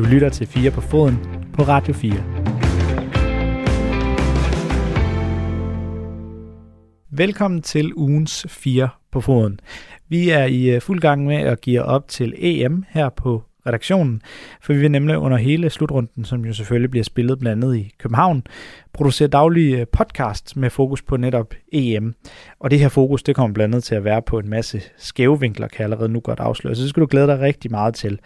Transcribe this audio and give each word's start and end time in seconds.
Du 0.00 0.04
lytter 0.04 0.28
til 0.28 0.46
4 0.46 0.70
på 0.70 0.80
foden 0.80 1.18
på 1.52 1.62
Radio 1.62 1.94
4. 1.94 2.12
Velkommen 7.10 7.62
til 7.62 7.94
ugens 7.94 8.46
4 8.48 8.88
på 9.12 9.20
foden. 9.20 9.60
Vi 10.08 10.30
er 10.30 10.44
i 10.44 10.70
øh, 10.70 10.80
fuld 10.80 11.00
gang 11.00 11.24
med 11.26 11.36
at 11.36 11.60
give 11.60 11.82
op 11.82 12.08
til 12.08 12.34
EM 12.38 12.84
her 12.88 13.08
på 13.08 13.42
redaktionen, 13.66 14.22
for 14.60 14.72
vi 14.72 14.78
vil 14.78 14.90
nemlig 14.90 15.18
under 15.18 15.38
hele 15.38 15.70
slutrunden, 15.70 16.24
som 16.24 16.44
jo 16.44 16.52
selvfølgelig 16.52 16.90
bliver 16.90 17.04
spillet 17.04 17.38
blandt 17.38 17.64
andet 17.64 17.76
i 17.76 17.92
København, 17.98 18.42
producere 18.92 19.28
daglige 19.28 19.80
øh, 19.80 19.86
podcasts 19.92 20.56
med 20.56 20.70
fokus 20.70 21.02
på 21.02 21.16
netop 21.16 21.54
EM. 21.72 22.14
Og 22.60 22.70
det 22.70 22.78
her 22.78 22.88
fokus, 22.88 23.22
det 23.22 23.36
kommer 23.36 23.54
blandt 23.54 23.74
andet 23.74 23.84
til 23.84 23.94
at 23.94 24.04
være 24.04 24.22
på 24.22 24.38
en 24.38 24.48
masse 24.48 24.82
skæve 24.98 25.40
vinkler, 25.40 25.68
kan 25.68 25.78
jeg 25.78 25.84
allerede 25.84 26.08
nu 26.08 26.20
godt 26.20 26.40
afsløre, 26.40 26.74
så 26.74 26.82
det 26.82 26.90
skal 26.90 27.00
du 27.00 27.08
glæde 27.10 27.26
dig 27.26 27.40
rigtig 27.40 27.70
meget 27.70 27.94
til. 27.94 28.18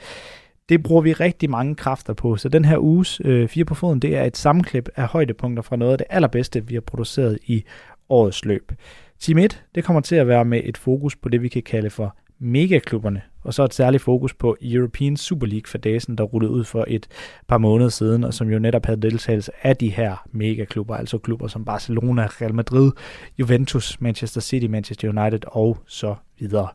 Det 0.69 0.83
bruger 0.83 1.03
vi 1.03 1.13
rigtig 1.13 1.51
mange 1.51 1.75
kræfter 1.75 2.13
på, 2.13 2.37
så 2.37 2.49
den 2.49 2.65
her 2.65 2.79
uges 2.79 3.21
øh, 3.25 3.49
Fire 3.49 3.65
på 3.65 3.75
Foden, 3.75 4.01
det 4.01 4.17
er 4.17 4.25
et 4.25 4.37
sammenklip 4.37 4.89
af 4.97 5.07
højdepunkter 5.07 5.63
fra 5.63 5.77
noget 5.77 5.93
af 5.93 5.99
det 5.99 6.07
allerbedste, 6.11 6.67
vi 6.67 6.75
har 6.75 6.81
produceret 6.81 7.39
i 7.47 7.65
årets 8.09 8.45
løb. 8.45 8.73
Team 9.21 9.39
1, 9.39 9.65
det 9.75 9.85
kommer 9.85 10.01
til 10.01 10.17
at 10.17 10.29
være 10.29 10.45
med 10.45 10.61
et 10.65 10.79
fokus 10.79 11.17
på 11.17 11.29
det, 11.29 11.43
vi 11.43 11.49
kan 11.49 11.63
kalde 11.63 11.91
for 11.91 12.17
megaklubberne, 12.39 13.23
og 13.43 13.55
så 13.55 13.65
et 13.65 13.75
særligt 13.75 14.03
fokus 14.03 14.35
på 14.35 14.57
European 14.63 15.17
Super 15.17 15.47
League 15.47 15.81
fasen, 15.83 16.19
der 16.19 16.25
rullede 16.25 16.53
ud 16.53 16.65
for 16.65 16.85
et 16.89 17.07
par 17.49 17.59
måneder 17.59 17.91
siden, 17.91 18.25
og 18.25 18.35
som 18.35 18.51
jo 18.51 18.59
netop 18.59 18.87
havde 18.87 19.03
deltagelse 19.03 19.53
af 19.63 19.77
de 19.77 19.91
her 19.91 20.27
megaklubber, 20.33 20.97
altså 20.97 21.19
klubber 21.19 21.47
som 21.47 21.65
Barcelona, 21.65 22.27
Real 22.27 22.55
Madrid, 22.55 22.93
Juventus, 23.39 24.01
Manchester 24.01 24.41
City, 24.41 24.67
Manchester 24.67 25.09
United 25.09 25.41
og 25.47 25.79
så 25.87 26.15
videre. 26.39 26.69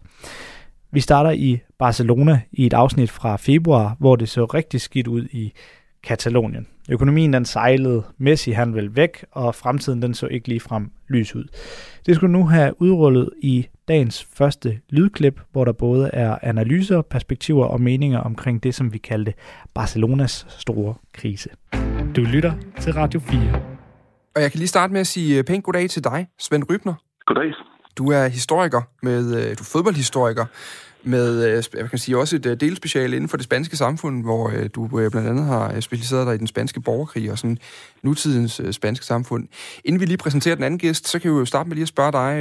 Vi 0.91 0.99
starter 0.99 1.31
i 1.31 1.59
Barcelona 1.79 2.41
i 2.51 2.65
et 2.65 2.73
afsnit 2.73 3.11
fra 3.11 3.35
februar, 3.35 3.95
hvor 3.99 4.15
det 4.15 4.29
så 4.29 4.45
rigtig 4.45 4.81
skidt 4.81 5.07
ud 5.07 5.25
i 5.31 5.53
Katalonien. 6.03 6.67
Økonomien 6.89 7.33
den 7.33 7.45
sejlede, 7.45 8.03
Messi 8.17 8.51
han 8.51 8.75
vil 8.75 8.95
væk, 8.95 9.25
og 9.31 9.55
fremtiden 9.55 10.01
den 10.01 10.13
så 10.13 10.27
ikke 10.27 10.47
lige 10.47 10.59
frem 10.59 10.91
lys 11.07 11.35
ud. 11.35 11.45
Det 12.05 12.15
skulle 12.15 12.31
nu 12.31 12.45
have 12.45 12.81
udrullet 12.81 13.29
i 13.41 13.67
dagens 13.87 14.27
første 14.33 14.79
lydklip, 14.89 15.41
hvor 15.51 15.65
der 15.65 15.71
både 15.71 16.09
er 16.13 16.37
analyser, 16.41 17.01
perspektiver 17.01 17.65
og 17.65 17.81
meninger 17.81 18.19
omkring 18.19 18.63
det, 18.63 18.75
som 18.75 18.93
vi 18.93 18.97
kaldte 18.97 19.33
Barcelonas 19.73 20.45
store 20.49 20.95
krise. 21.13 21.49
Du 22.15 22.21
lytter 22.21 22.53
til 22.79 22.93
Radio 22.93 23.19
4. 23.19 23.61
Og 24.35 24.41
jeg 24.41 24.51
kan 24.51 24.57
lige 24.57 24.67
starte 24.67 24.93
med 24.93 25.01
at 25.01 25.07
sige 25.07 25.37
øh, 25.37 25.43
pænt 25.43 25.63
goddag 25.63 25.89
til 25.89 26.03
dig, 26.03 26.27
Svend 26.39 26.63
Rybner. 26.69 26.93
Goddag. 27.25 27.53
Du 27.97 28.11
er 28.11 28.27
historiker, 28.27 28.81
med, 29.03 29.35
øh, 29.35 29.57
du 29.57 29.63
er 29.63 29.69
fodboldhistoriker, 29.71 30.45
med 31.03 31.47
øh, 31.47 31.63
jeg 31.81 31.89
kan 31.89 31.99
sige, 31.99 32.17
også 32.17 32.35
et 32.35 32.45
øh, 32.45 32.57
delspecial 32.59 33.13
inden 33.13 33.29
for 33.29 33.37
det 33.37 33.45
spanske 33.45 33.77
samfund, 33.77 34.23
hvor 34.23 34.49
øh, 34.49 34.69
du 34.75 34.83
øh, 34.99 35.11
blandt 35.11 35.29
andet 35.29 35.45
har 35.45 35.79
specialiseret 35.79 36.27
dig 36.27 36.35
i 36.35 36.37
den 36.37 36.47
spanske 36.47 36.81
borgerkrig 36.81 37.31
og 37.31 37.37
sådan 37.37 37.57
nutidens 38.03 38.61
spanske 38.71 39.05
samfund. 39.05 39.43
Inden 39.85 40.01
vi 40.01 40.05
lige 40.05 40.23
præsenterer 40.23 40.55
den 40.55 40.63
anden 40.63 40.79
gæst, 40.79 41.07
så 41.07 41.19
kan 41.19 41.31
vi 41.31 41.37
jo 41.37 41.45
starte 41.45 41.69
med 41.69 41.75
lige 41.75 41.89
at 41.89 41.95
spørge 41.95 42.11
dig, 42.11 42.33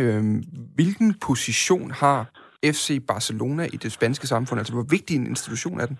hvilken 0.75 1.15
position 1.27 1.91
har 1.91 2.27
FC 2.65 3.07
Barcelona 3.09 3.65
i 3.65 3.77
det 3.85 3.93
spanske 3.93 4.27
samfund? 4.27 4.61
Altså, 4.61 4.75
hvor 4.75 4.87
vigtig 4.91 5.17
en 5.17 5.27
institution 5.27 5.81
er 5.81 5.87
den? 5.87 5.99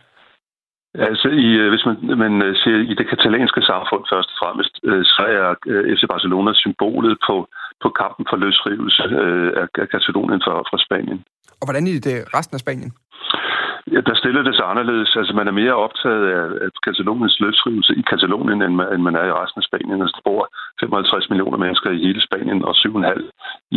Altså, 0.95 1.29
i, 1.29 1.49
hvis 1.73 1.85
man, 1.89 1.97
man 2.25 2.55
ser 2.63 2.77
i 2.93 2.95
det 2.99 3.07
katalanske 3.09 3.63
samfund 3.63 4.03
først 4.13 4.31
og 4.33 4.39
fremmest, 4.43 4.75
så 5.15 5.23
er 5.39 5.45
FC 5.97 6.03
Barcelona 6.15 6.51
symbolet 6.55 7.19
på, 7.27 7.37
på 7.83 7.89
kampen 8.01 8.25
for 8.31 8.37
løsrivelse 8.37 9.03
af 9.61 9.89
Katalonien 9.95 10.41
fra, 10.47 10.55
fra 10.71 10.79
Spanien. 10.87 11.21
Og 11.61 11.65
hvordan 11.67 11.87
er 11.87 12.01
det 12.09 12.17
resten 12.37 12.55
af 12.55 12.61
Spanien? 12.61 12.93
Ja, 13.95 14.01
der 14.09 14.15
stiller 14.23 14.43
det 14.43 14.55
sig 14.57 14.67
anderledes. 14.73 15.11
Altså, 15.21 15.33
man 15.41 15.49
er 15.49 15.61
mere 15.63 15.83
optaget 15.87 16.25
af, 16.37 16.45
af 16.65 16.71
Kataloniens 16.87 17.37
løsrivelse 17.45 17.93
i 18.01 18.03
Katalonien, 18.13 18.61
end 18.63 18.75
man, 18.81 18.89
end 18.95 19.03
man 19.09 19.17
er 19.21 19.25
i 19.29 19.37
resten 19.41 19.61
af 19.63 19.69
Spanien. 19.71 20.03
Altså, 20.03 20.17
der 20.19 20.29
bor 20.31 20.43
55 20.81 21.31
millioner 21.31 21.59
mennesker 21.65 21.91
i 21.91 22.03
hele 22.07 22.21
Spanien 22.29 22.61
og 22.69 22.75
7,5 22.77 23.23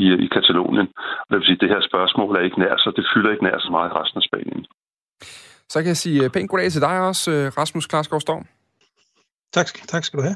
i, 0.02 0.04
i 0.26 0.28
Katalonien. 0.36 0.88
Og 1.24 1.28
det 1.30 1.38
vil 1.38 1.48
sige, 1.48 1.60
at 1.60 1.64
det 1.64 1.74
her 1.74 1.82
spørgsmål 1.90 2.36
er 2.36 2.44
ikke 2.48 2.60
nær 2.60 2.76
så, 2.78 2.90
det 2.98 3.06
fylder 3.14 3.32
ikke 3.32 3.46
nær 3.48 3.58
så 3.66 3.70
meget 3.76 3.90
i 3.90 3.96
resten 4.00 4.18
af 4.22 4.26
Spanien. 4.30 4.62
Så 5.72 5.78
kan 5.80 5.90
jeg 5.94 6.02
sige 6.04 6.30
pænt 6.36 6.50
goddag 6.50 6.72
til 6.72 6.82
dig 6.88 6.96
også, 7.10 7.32
Rasmus 7.60 7.86
Klarsgaard 7.92 8.26
Storm. 8.28 8.46
Tak, 9.54 9.68
tak 9.88 10.06
skal 10.06 10.18
du 10.18 10.24
have. 10.24 10.36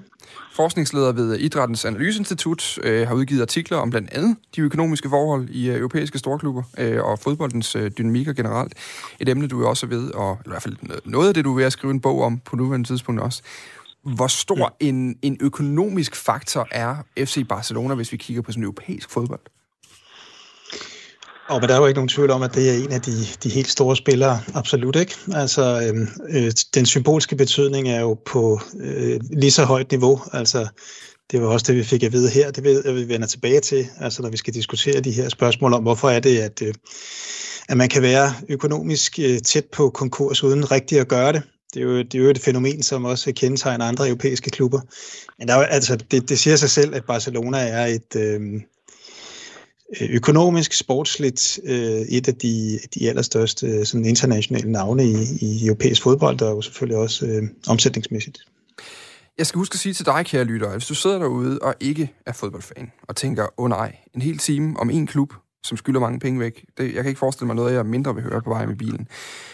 Forskningsleder 0.56 1.12
ved 1.12 1.36
Idrættens 1.36 1.86
Analyseinstitut 1.86 2.80
øh, 2.84 3.08
har 3.08 3.16
udgivet 3.16 3.42
artikler 3.42 3.78
om 3.78 3.90
blandt 3.90 4.14
andet 4.14 4.36
de 4.56 4.62
økonomiske 4.62 5.10
forhold 5.10 5.50
i 5.50 5.70
øh, 5.70 5.78
europæiske 5.78 6.20
storklubber 6.20 6.64
øh, 6.78 7.04
og 7.04 7.20
fodboldens 7.20 7.76
øh, 7.76 7.92
dynamikker 7.92 8.34
generelt. 8.34 8.74
Et 9.20 9.30
emne, 9.30 9.48
du 9.48 9.64
er 9.64 9.68
også 9.68 9.88
ved, 9.88 10.12
og 10.12 10.38
i 10.46 10.50
hvert 10.50 10.62
fald 10.62 10.76
noget 11.06 11.28
af 11.28 11.34
det, 11.34 11.46
du 11.46 11.52
er 11.52 11.56
ved 11.56 11.66
at 11.66 11.72
skrive 11.72 11.92
en 11.92 12.02
bog 12.02 12.22
om 12.22 12.40
på 12.40 12.56
nuværende 12.56 12.88
tidspunkt 12.88 13.22
også. 13.22 13.42
Hvor 14.04 14.28
stor 14.28 14.76
ja. 14.82 14.88
en, 14.88 15.18
en 15.22 15.38
økonomisk 15.42 16.16
faktor 16.16 16.68
er 16.72 16.96
FC 17.18 17.48
Barcelona, 17.48 17.94
hvis 17.94 18.12
vi 18.12 18.18
kigger 18.18 18.42
på 18.42 18.52
sådan 18.52 18.64
europæisk 18.64 19.10
fodbold? 19.10 19.42
Og 21.48 21.62
men 21.62 21.70
der 21.70 21.76
er 21.76 21.80
jo 21.80 21.86
ikke 21.86 21.98
nogen 21.98 22.10
tvivl 22.10 22.32
om, 22.32 22.42
at 22.42 22.56
det 22.56 22.70
er 22.70 22.84
en 22.84 22.92
af 22.92 23.02
de, 23.02 23.12
de 23.44 23.50
helt 23.50 23.70
store 23.70 23.96
spillere, 23.96 24.42
absolut 24.54 24.96
ikke. 24.96 25.16
Altså, 25.34 25.82
øhm, 25.88 26.08
øh, 26.30 26.52
den 26.74 26.86
symbolske 26.86 27.36
betydning 27.36 27.90
er 27.90 28.00
jo 28.00 28.14
på 28.26 28.60
øh, 28.80 29.20
lige 29.32 29.52
så 29.52 29.64
højt 29.64 29.92
niveau. 29.92 30.22
Altså, 30.34 30.68
det 31.32 31.42
var 31.42 31.48
også 31.48 31.66
det, 31.68 31.76
vi 31.76 31.84
fik 31.84 32.04
at 32.04 32.12
vide 32.12 32.30
her. 32.30 32.52
Det 32.52 32.64
ved 32.64 32.84
jeg, 32.86 32.96
vi 32.96 33.08
vender 33.08 33.28
tilbage 33.28 33.60
til, 33.60 33.88
altså 34.00 34.22
når 34.22 34.30
vi 34.30 34.38
skal 34.38 34.54
diskutere 34.54 35.02
de 35.02 35.12
her 35.12 35.30
spørgsmål 35.30 35.74
om, 35.74 35.84
hvorfor 35.84 36.10
er 36.10 36.20
det, 36.20 36.40
at, 36.40 36.62
øh, 36.62 36.74
at 37.70 37.78
man 37.78 37.90
kan 37.90 38.02
være 38.02 38.34
økonomisk 38.50 39.20
øh, 39.20 39.40
tæt 39.40 39.66
på 39.66 39.90
konkurs 39.90 40.44
uden 40.44 40.72
rigtig 40.72 41.00
at 41.00 41.08
gøre 41.08 41.34
det. 41.34 41.44
Det 41.74 41.80
er, 41.80 41.86
jo, 41.86 41.98
det 41.98 42.16
er 42.16 42.24
jo 42.24 42.30
et 42.30 42.40
fænomen, 42.40 42.84
som 42.84 43.06
også 43.06 43.32
kendetegner 43.36 43.86
andre 43.86 44.08
europæiske 44.08 44.50
klubber. 44.50 44.80
Men 45.40 45.48
der 45.48 45.56
er, 45.56 45.66
altså, 45.66 45.96
det, 45.96 46.30
det 46.30 46.40
siger 46.40 46.56
sig 46.56 46.70
selv, 46.70 46.96
at 46.96 47.06
Barcelona 47.06 47.58
er 47.58 47.86
et, 47.86 48.16
Øh, 48.16 48.62
Øh, 50.02 50.10
økonomisk, 50.12 50.74
sportsligt 50.74 51.60
øh, 51.64 52.02
et 52.02 52.28
af 52.28 52.36
de, 52.36 52.80
de 52.94 53.10
allerstørste 53.10 53.68
øh, 53.68 53.86
sådan 53.86 54.06
internationale 54.06 54.72
navne 54.72 55.06
i, 55.06 55.16
i 55.42 55.66
europæisk 55.66 56.02
fodbold, 56.04 56.42
og 56.42 56.64
selvfølgelig 56.64 56.98
også 56.98 57.26
øh, 57.26 57.44
omsætningsmæssigt. 57.68 58.38
Jeg 59.38 59.48
skal 59.48 59.58
huske 59.58 59.74
at 59.74 59.80
sige 59.80 59.94
til 59.94 60.06
dig, 60.06 60.26
kære 60.26 60.44
lytter, 60.44 60.72
hvis 60.72 60.88
du 60.88 60.96
sidder 60.96 61.20
derude 61.20 61.60
og 61.62 61.76
ikke 61.80 62.14
er 62.26 62.34
fodboldfan, 62.34 62.92
og 63.08 63.16
tænker, 63.16 63.44
åh 63.44 63.50
oh, 63.58 63.70
nej, 63.70 63.96
en 64.16 64.22
hel 64.22 64.38
time 64.38 64.80
om 64.80 64.90
en 64.90 65.08
klub, 65.08 65.34
som 65.66 65.78
skylder 65.78 66.00
mange 66.00 66.20
penge 66.20 66.40
væk. 66.40 66.66
Det, 66.78 66.84
jeg 66.84 67.04
kan 67.04 67.06
ikke 67.06 67.20
forestille 67.20 67.48
mig 67.48 67.56
noget, 67.56 67.74
jeg 67.74 67.86
mindre 67.86 68.16
vil 68.16 68.24
høre 68.24 68.42
på 68.42 68.50
vej 68.50 68.66
med 68.66 68.76
bilen. 68.76 69.08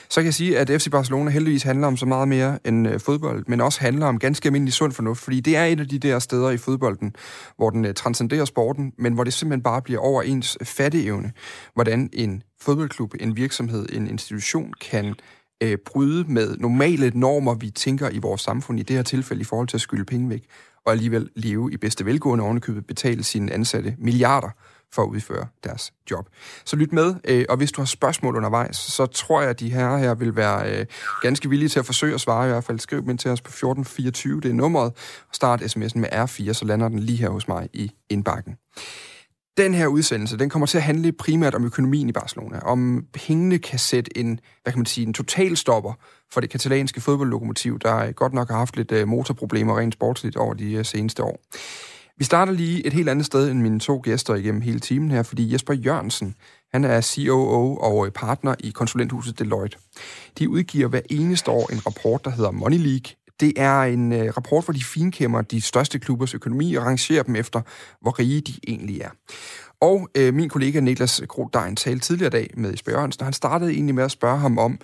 Så 0.10 0.20
kan 0.20 0.26
jeg 0.26 0.34
sige, 0.34 0.60
at 0.60 0.82
FC 0.82 0.90
Barcelona 0.92 1.32
heldigvis 1.32 1.64
handler 1.64 1.88
om 1.88 1.98
så 1.98 2.06
meget 2.06 2.28
mere 2.28 2.60
end 2.66 2.88
øh, 2.88 3.00
fodbold, 3.00 3.44
men 3.48 3.62
også 3.62 3.80
handler 3.80 4.06
om 4.06 4.20
ganske 4.20 4.48
almindelig 4.48 4.74
sund 4.74 4.92
fornuft, 4.92 5.22
fordi 5.22 5.40
det 5.40 5.58
er 5.58 5.66
et 5.66 5.80
af 5.80 5.88
de 5.88 6.00
der 6.00 6.20
steder 6.20 6.50
i 6.50 6.58
fodbolden, 6.58 7.16
hvor 7.58 7.70
den 7.70 7.86
øh, 7.86 7.94
transcenderer 7.94 8.46
sporten, 8.46 8.94
men 8.98 9.14
hvor 9.14 9.24
det 9.24 9.34
simpelthen 9.34 9.64
bare 9.64 9.82
bliver 9.82 10.00
over 10.00 10.22
ens 10.22 10.58
fatteevne, 10.64 11.32
hvordan 11.74 12.10
en 12.14 12.44
fodboldklub, 12.62 13.14
en 13.20 13.36
virksomhed, 13.38 13.86
en 13.94 14.08
institution 14.08 14.74
kan 14.82 15.16
øh, 15.64 15.78
bryde 15.86 16.26
med 16.28 16.58
normale 16.58 17.12
normer, 17.16 17.54
vi 17.54 17.70
tænker 17.70 18.10
i 18.10 18.18
vores 18.18 18.42
samfund, 18.42 18.80
i 18.80 18.84
det 18.84 18.96
her 18.96 19.04
tilfælde 19.04 19.42
i 19.42 19.46
forhold 19.46 19.68
til 19.68 19.78
at 19.78 19.82
skylde 19.82 20.06
penge 20.06 20.30
væk, 20.30 20.44
og 20.86 20.92
alligevel 20.92 21.30
leve 21.36 21.74
i 21.74 21.78
bedste 21.78 22.06
velgående 22.06 22.44
ovenikøbet, 22.44 22.88
betale 22.88 23.24
sine 23.24 23.54
ansatte 23.54 23.96
milliarder 24.00 24.50
for 24.94 25.04
at 25.04 25.08
udføre 25.08 25.48
deres 25.64 25.94
job. 26.12 26.30
Så 26.66 26.76
lyt 26.76 26.94
med, 26.94 27.16
øh, 27.26 27.46
og 27.50 27.58
hvis 27.58 27.72
du 27.72 27.82
har 27.82 27.86
spørgsmål 27.86 28.36
undervejs, 28.36 28.76
så 28.76 29.06
tror 29.06 29.42
jeg, 29.42 29.50
at 29.50 29.60
de 29.60 29.70
her 29.70 29.98
her 29.98 30.14
vil 30.14 30.36
være 30.36 30.80
øh, 30.80 30.86
ganske 31.22 31.50
villige 31.50 31.70
til 31.70 31.80
at 31.80 31.86
forsøge 31.86 32.14
at 32.14 32.22
svare 32.22 32.46
i 32.48 32.50
hvert 32.50 32.64
fald. 32.64 32.80
Skriv 32.80 33.02
dem 33.02 33.10
ind 33.10 33.18
til 33.18 33.32
os 33.32 33.42
på 33.42 33.50
1424, 33.50 34.42
det 34.42 34.50
er 34.50 34.54
nummeret, 34.54 34.94
og 35.30 35.36
start 35.36 35.62
sms'en 35.62 36.00
med 36.00 36.10
R4, 36.14 36.54
så 36.54 36.66
lander 36.66 36.90
den 36.90 37.00
lige 37.00 37.18
her 37.18 37.30
hos 37.30 37.48
mig 37.48 37.70
i 37.74 37.92
indbakken. 38.10 38.56
Den 39.58 39.74
her 39.74 39.88
udsendelse, 39.88 40.38
den 40.38 40.50
kommer 40.50 40.66
til 40.66 40.78
at 40.78 40.84
handle 40.84 41.12
primært 41.12 41.56
om 41.56 41.66
økonomien 41.66 42.10
i 42.10 42.12
Barcelona, 42.12 42.60
om 42.60 43.06
pengene 43.14 43.58
kan 43.58 43.80
sætte 43.80 44.18
en, 44.18 44.40
hvad 44.64 44.74
kan 44.74 44.80
man 44.80 44.86
sige, 44.86 45.08
en 45.08 45.14
totalstopper 45.14 45.94
for 46.34 46.42
det 46.42 46.50
katalanske 46.50 47.02
fodboldlokomotiv, 47.02 47.80
der 47.80 48.12
godt 48.12 48.34
nok 48.34 48.50
har 48.50 48.58
haft 48.58 48.78
lidt 48.78 48.92
øh, 48.92 49.08
motorproblemer 49.08 49.80
rent 49.80 49.94
sportsligt 49.94 50.36
over 50.38 50.54
de 50.54 50.74
øh, 50.74 50.86
seneste 50.86 51.24
år. 51.24 51.40
Vi 52.22 52.26
starter 52.26 52.54
lige 52.54 52.86
et 52.88 52.94
helt 52.94 53.10
andet 53.10 53.26
sted 53.26 53.52
end 53.52 53.62
mine 53.62 53.80
to 53.80 54.02
gæster 54.04 54.36
igennem 54.36 54.62
hele 54.62 54.80
timen 54.80 55.12
her, 55.12 55.24
fordi 55.24 55.54
Jesper 55.54 55.74
Jørgensen, 55.74 56.36
han 56.74 56.84
er 56.84 57.02
COO 57.02 57.76
og 57.76 58.14
partner 58.14 58.56
i 58.60 58.70
konsulenthuset 58.70 59.40
Deloitte. 59.40 59.78
De 60.40 60.50
udgiver 60.50 60.88
hver 60.88 61.02
eneste 61.10 61.52
år 61.52 61.72
en 61.72 61.86
rapport, 61.86 62.26
der 62.26 62.32
hedder 62.32 62.52
Money 62.52 62.78
League. 62.78 63.16
Det 63.40 63.54
er 63.56 63.82
en 63.82 64.14
øh, 64.14 64.34
rapport, 64.38 64.64
hvor 64.64 64.74
de 64.74 64.84
finkæmmer 64.84 65.42
de 65.42 65.62
største 65.62 66.00
klubbers 66.00 66.34
økonomi 66.34 66.76
og 66.76 66.86
rangerer 66.86 67.24
dem 67.24 67.36
efter, 67.36 67.62
hvor 68.02 68.20
rige 68.20 68.42
de 68.42 68.54
egentlig 68.68 69.02
er. 69.02 69.10
Og 69.82 70.10
øh, 70.18 70.34
min 70.34 70.50
kollega 70.50 70.80
Niklas 70.80 71.22
Grodein 71.28 71.76
talte 71.76 72.06
tidligere 72.06 72.30
dag 72.30 72.54
med 72.58 72.72
Jesper 72.72 72.92
Jørgensen, 72.92 73.22
og 73.22 73.26
han 73.26 73.34
startede 73.34 73.72
egentlig 73.72 73.96
med 73.96 74.04
at 74.04 74.12
spørge 74.12 74.40
ham 74.40 74.58
om, 74.58 74.80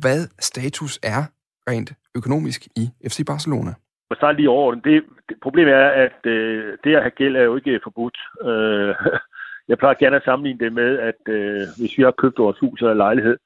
hvad 0.00 0.26
status 0.40 0.98
er 1.02 1.24
rent 1.68 1.92
økonomisk 2.14 2.68
i 2.76 2.90
FC 3.08 3.24
Barcelona. 3.26 3.74
Og 4.10 4.16
så 4.16 4.32
lige 4.32 4.50
over, 4.50 4.74
det, 4.74 5.04
det 5.28 5.36
problemet 5.42 5.74
er, 5.74 5.88
at 5.88 6.26
øh, 6.26 6.78
det 6.84 6.94
at 6.94 7.02
have 7.02 7.10
gæld 7.10 7.36
er 7.36 7.42
jo 7.42 7.56
ikke 7.56 7.80
forbudt. 7.82 8.18
Øh, 8.48 8.94
jeg 9.68 9.78
plejer 9.78 9.94
gerne 9.94 10.16
at 10.16 10.24
sammenligne 10.24 10.64
det 10.64 10.72
med, 10.72 10.98
at 10.98 11.22
øh, 11.28 11.62
hvis 11.78 11.98
vi 11.98 12.02
har 12.02 12.10
købt 12.10 12.38
vores 12.38 12.58
hus 12.58 12.80
eller 12.80 12.94
lejlighed, 12.94 13.36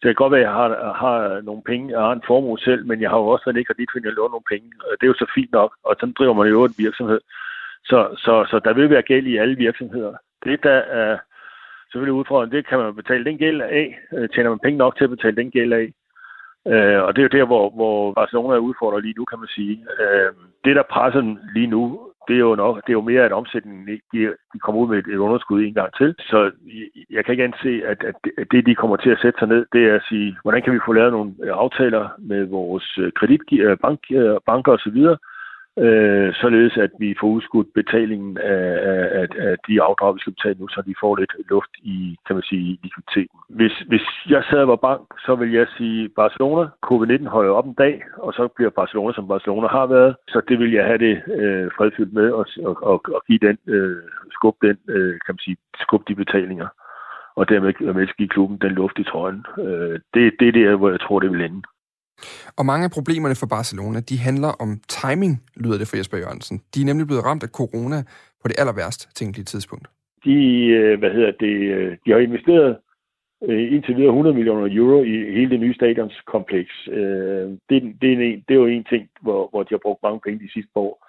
Så 0.00 0.08
det 0.08 0.16
godt 0.16 0.32
være, 0.32 0.40
at 0.40 0.46
jeg 0.46 0.52
har, 0.52 0.92
har 0.92 1.40
nogle 1.40 1.62
penge, 1.62 1.90
jeg 1.90 2.00
har 2.00 2.12
en 2.12 2.26
formue 2.26 2.58
selv, 2.58 2.86
men 2.86 3.00
jeg 3.00 3.10
har 3.10 3.18
jo 3.18 3.26
også 3.26 3.44
været 3.44 3.56
ikke 3.56 3.74
kredit, 3.74 4.04
jeg 4.04 4.12
låner 4.12 4.34
nogle 4.34 4.50
penge. 4.52 4.68
Og 4.80 4.92
det 4.98 5.02
er 5.04 5.12
jo 5.12 5.22
så 5.22 5.30
fint 5.34 5.52
nok, 5.52 5.70
og 5.84 5.96
sådan 6.00 6.14
driver 6.18 6.34
man 6.34 6.48
jo 6.48 6.64
en 6.64 6.74
virksomhed. 6.78 7.20
Så, 7.84 7.98
så, 8.24 8.34
så 8.50 8.60
der 8.64 8.72
vil 8.72 8.90
være 8.90 9.02
gæld 9.02 9.26
i 9.26 9.36
alle 9.36 9.56
virksomheder. 9.56 10.14
Det, 10.44 10.62
der 10.62 10.78
er 11.02 11.18
selvfølgelig 11.90 12.18
udfordringen, 12.20 12.56
det 12.56 12.66
kan 12.66 12.78
man 12.78 12.94
betale 12.94 13.24
den 13.24 13.38
gæld 13.38 13.60
af. 13.60 13.98
Øh, 14.12 14.28
tjener 14.28 14.50
man 14.50 14.58
penge 14.58 14.78
nok 14.78 14.96
til 14.96 15.04
at 15.04 15.10
betale 15.10 15.36
den 15.36 15.50
gæld 15.50 15.72
af, 15.72 15.92
Øh, 16.66 17.02
og 17.02 17.16
det 17.16 17.20
er 17.20 17.28
jo 17.28 17.38
der, 17.38 17.46
hvor, 17.46 17.70
hvor 17.70 18.12
Barcelona 18.12 18.54
er 18.54 18.68
udfordret 18.68 19.04
lige 19.04 19.14
nu, 19.18 19.24
kan 19.24 19.38
man 19.38 19.48
sige. 19.48 19.84
Øh, 20.00 20.30
det, 20.64 20.76
der 20.76 20.82
presser 20.82 21.20
dem 21.20 21.38
lige 21.54 21.66
nu, 21.66 22.08
det 22.28 22.34
er 22.34 22.44
jo 22.50 22.54
nok, 22.54 22.76
det 22.76 22.90
er 22.90 23.00
jo 23.00 23.10
mere, 23.10 23.24
at 23.24 23.32
omsætningen 23.32 24.00
de, 24.12 24.20
de 24.52 24.58
kommer 24.58 24.80
ud 24.80 24.88
med 24.88 24.98
et, 24.98 25.06
et 25.06 25.16
underskud 25.16 25.62
en 25.62 25.74
gang 25.74 25.90
til. 25.96 26.14
Så 26.18 26.50
jeg 27.10 27.24
kan 27.24 27.32
ikke 27.32 27.44
anse, 27.44 27.82
at, 27.86 28.04
at 28.04 28.14
det, 28.50 28.66
de 28.66 28.74
kommer 28.74 28.96
til 28.96 29.10
at 29.10 29.20
sætte 29.22 29.38
sig 29.38 29.48
ned, 29.48 29.66
det 29.72 29.82
er 29.88 29.94
at 29.94 30.06
sige, 30.08 30.36
hvordan 30.42 30.62
kan 30.62 30.72
vi 30.72 30.86
få 30.86 30.92
lavet 30.92 31.12
nogle 31.12 31.32
aftaler 31.42 32.08
med 32.18 32.44
vores 32.44 32.98
øh, 32.98 33.12
kredit, 33.12 33.40
øh, 33.52 33.76
bank, 33.78 34.00
øh, 34.10 34.36
banker 34.46 34.72
osv., 34.72 34.98
øh, 35.84 36.34
således 36.34 36.76
at 36.76 36.90
vi 36.98 37.14
får 37.20 37.26
udskudt 37.26 37.68
betalingen 37.74 38.38
af, 38.38 38.70
af, 39.20 39.26
af 39.38 39.56
de 39.68 39.82
afdrag, 39.82 40.14
vi 40.14 40.20
skal 40.20 40.32
betale 40.32 40.56
nu, 40.58 40.68
så 40.68 40.82
de 40.86 40.94
får 41.00 41.16
lidt 41.16 41.34
luft 41.50 41.70
i, 41.82 42.16
kan 42.26 42.36
man 42.36 42.42
sige, 42.42 42.78
likviditeten. 42.82 43.38
Hvis, 43.48 43.74
hvis 43.90 44.06
jeg 44.28 44.42
sad 44.50 44.58
og 44.58 44.68
var 44.68 44.76
bank, 44.88 45.02
så 45.26 45.34
vil 45.34 45.52
jeg 45.52 45.66
sige, 45.76 46.08
Barcelona, 46.08 46.64
covid-19 46.86 47.28
holder 47.28 47.52
op 47.52 47.66
en 47.66 47.80
dag, 47.84 48.02
og 48.16 48.32
så 48.32 48.48
bliver 48.56 48.70
Barcelona, 48.70 49.12
som 49.12 49.28
Barcelona 49.28 49.68
har 49.68 49.86
været, 49.86 50.16
så 50.28 50.40
det 50.48 50.58
vil 50.58 50.72
jeg 50.72 50.84
have 50.84 50.98
det 50.98 51.14
øh, 51.40 51.70
fredfyldt 51.76 52.12
med 52.12 52.30
og, 52.30 52.46
og, 52.64 52.76
og, 52.82 52.98
og 53.16 53.22
give 53.26 53.38
den, 53.38 53.58
øh, 53.66 54.02
skub 54.30 54.56
den, 54.62 54.76
øh, 54.88 55.12
kan 55.24 55.32
man 55.34 55.44
sige, 55.46 55.56
skub 55.84 56.08
de 56.08 56.14
betalinger 56.14 56.68
og 57.38 57.48
dermed 57.48 57.68
at 57.68 58.16
give 58.16 58.28
klubben 58.28 58.58
den 58.58 58.72
luft 58.72 58.98
i 58.98 59.04
trøjen. 59.04 59.46
Øh, 59.58 59.96
det, 60.14 60.24
det 60.40 60.48
er 60.48 60.52
der, 60.52 60.76
hvor 60.76 60.90
jeg 60.90 61.00
tror, 61.00 61.18
det 61.20 61.30
vil 61.32 61.44
ende. 61.44 61.62
Og 62.58 62.66
mange 62.66 62.84
af 62.84 62.90
problemerne 62.90 63.34
for 63.34 63.46
Barcelona, 63.46 64.00
de 64.00 64.18
handler 64.18 64.52
om 64.64 64.70
timing, 64.88 65.34
lyder 65.56 65.78
det 65.78 65.88
for 65.88 65.96
Jesper 65.96 66.18
Jørgensen. 66.18 66.56
De 66.74 66.80
er 66.80 66.84
nemlig 66.84 67.06
blevet 67.06 67.24
ramt 67.24 67.42
af 67.42 67.48
corona 67.48 67.98
på 68.42 68.48
det 68.48 68.56
aller 68.58 68.74
værst 68.80 69.00
tænkelige 69.14 69.44
tidspunkt. 69.44 69.86
De, 70.24 70.66
øh, 70.66 70.98
hvad 70.98 71.10
hedder 71.10 71.30
det, 71.30 71.56
øh, 71.76 71.96
de 72.04 72.10
har 72.10 72.18
investeret 72.18 72.76
øh, 73.48 73.72
indtil 73.72 73.96
videre 73.96 74.08
100 74.08 74.36
millioner 74.36 74.76
euro 74.76 75.02
i 75.02 75.32
hele 75.36 75.50
det 75.50 75.60
nye 75.60 75.74
stadionskompleks. 75.74 76.72
Det, 77.68 77.78
det, 78.00 78.12
er 78.12 78.16
en, 78.16 78.44
det 78.48 78.50
er 78.54 78.62
jo 78.64 78.66
en 78.66 78.84
ting, 78.84 79.08
hvor, 79.20 79.48
hvor 79.50 79.62
de 79.62 79.74
har 79.74 79.80
brugt 79.82 80.02
mange 80.02 80.20
penge 80.20 80.44
de 80.44 80.52
sidste 80.52 80.76
år. 80.76 81.04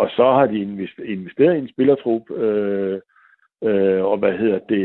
Og 0.00 0.08
så 0.16 0.24
har 0.36 0.46
de 0.46 0.58
investeret 1.04 1.56
i 1.56 1.58
en 1.58 1.68
spillertrup, 1.68 2.30
og 4.10 4.18
hvad 4.18 4.38
hedder 4.38 4.58
det, 4.58 4.84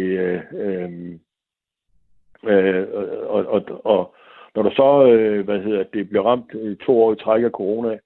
og, 3.27 3.45
og, 3.45 3.61
og 3.83 4.15
når 4.55 4.63
du 4.63 4.71
så, 4.75 5.05
øh, 5.11 5.45
hvad 5.45 5.59
hedder 5.59 5.83
det, 5.83 6.09
bliver 6.09 6.23
ramt 6.23 6.55
øh, 6.55 6.77
to 6.77 7.01
år 7.03 7.13
i 7.13 7.15
træk 7.15 7.43
af 7.43 7.51
corona, 7.51 7.97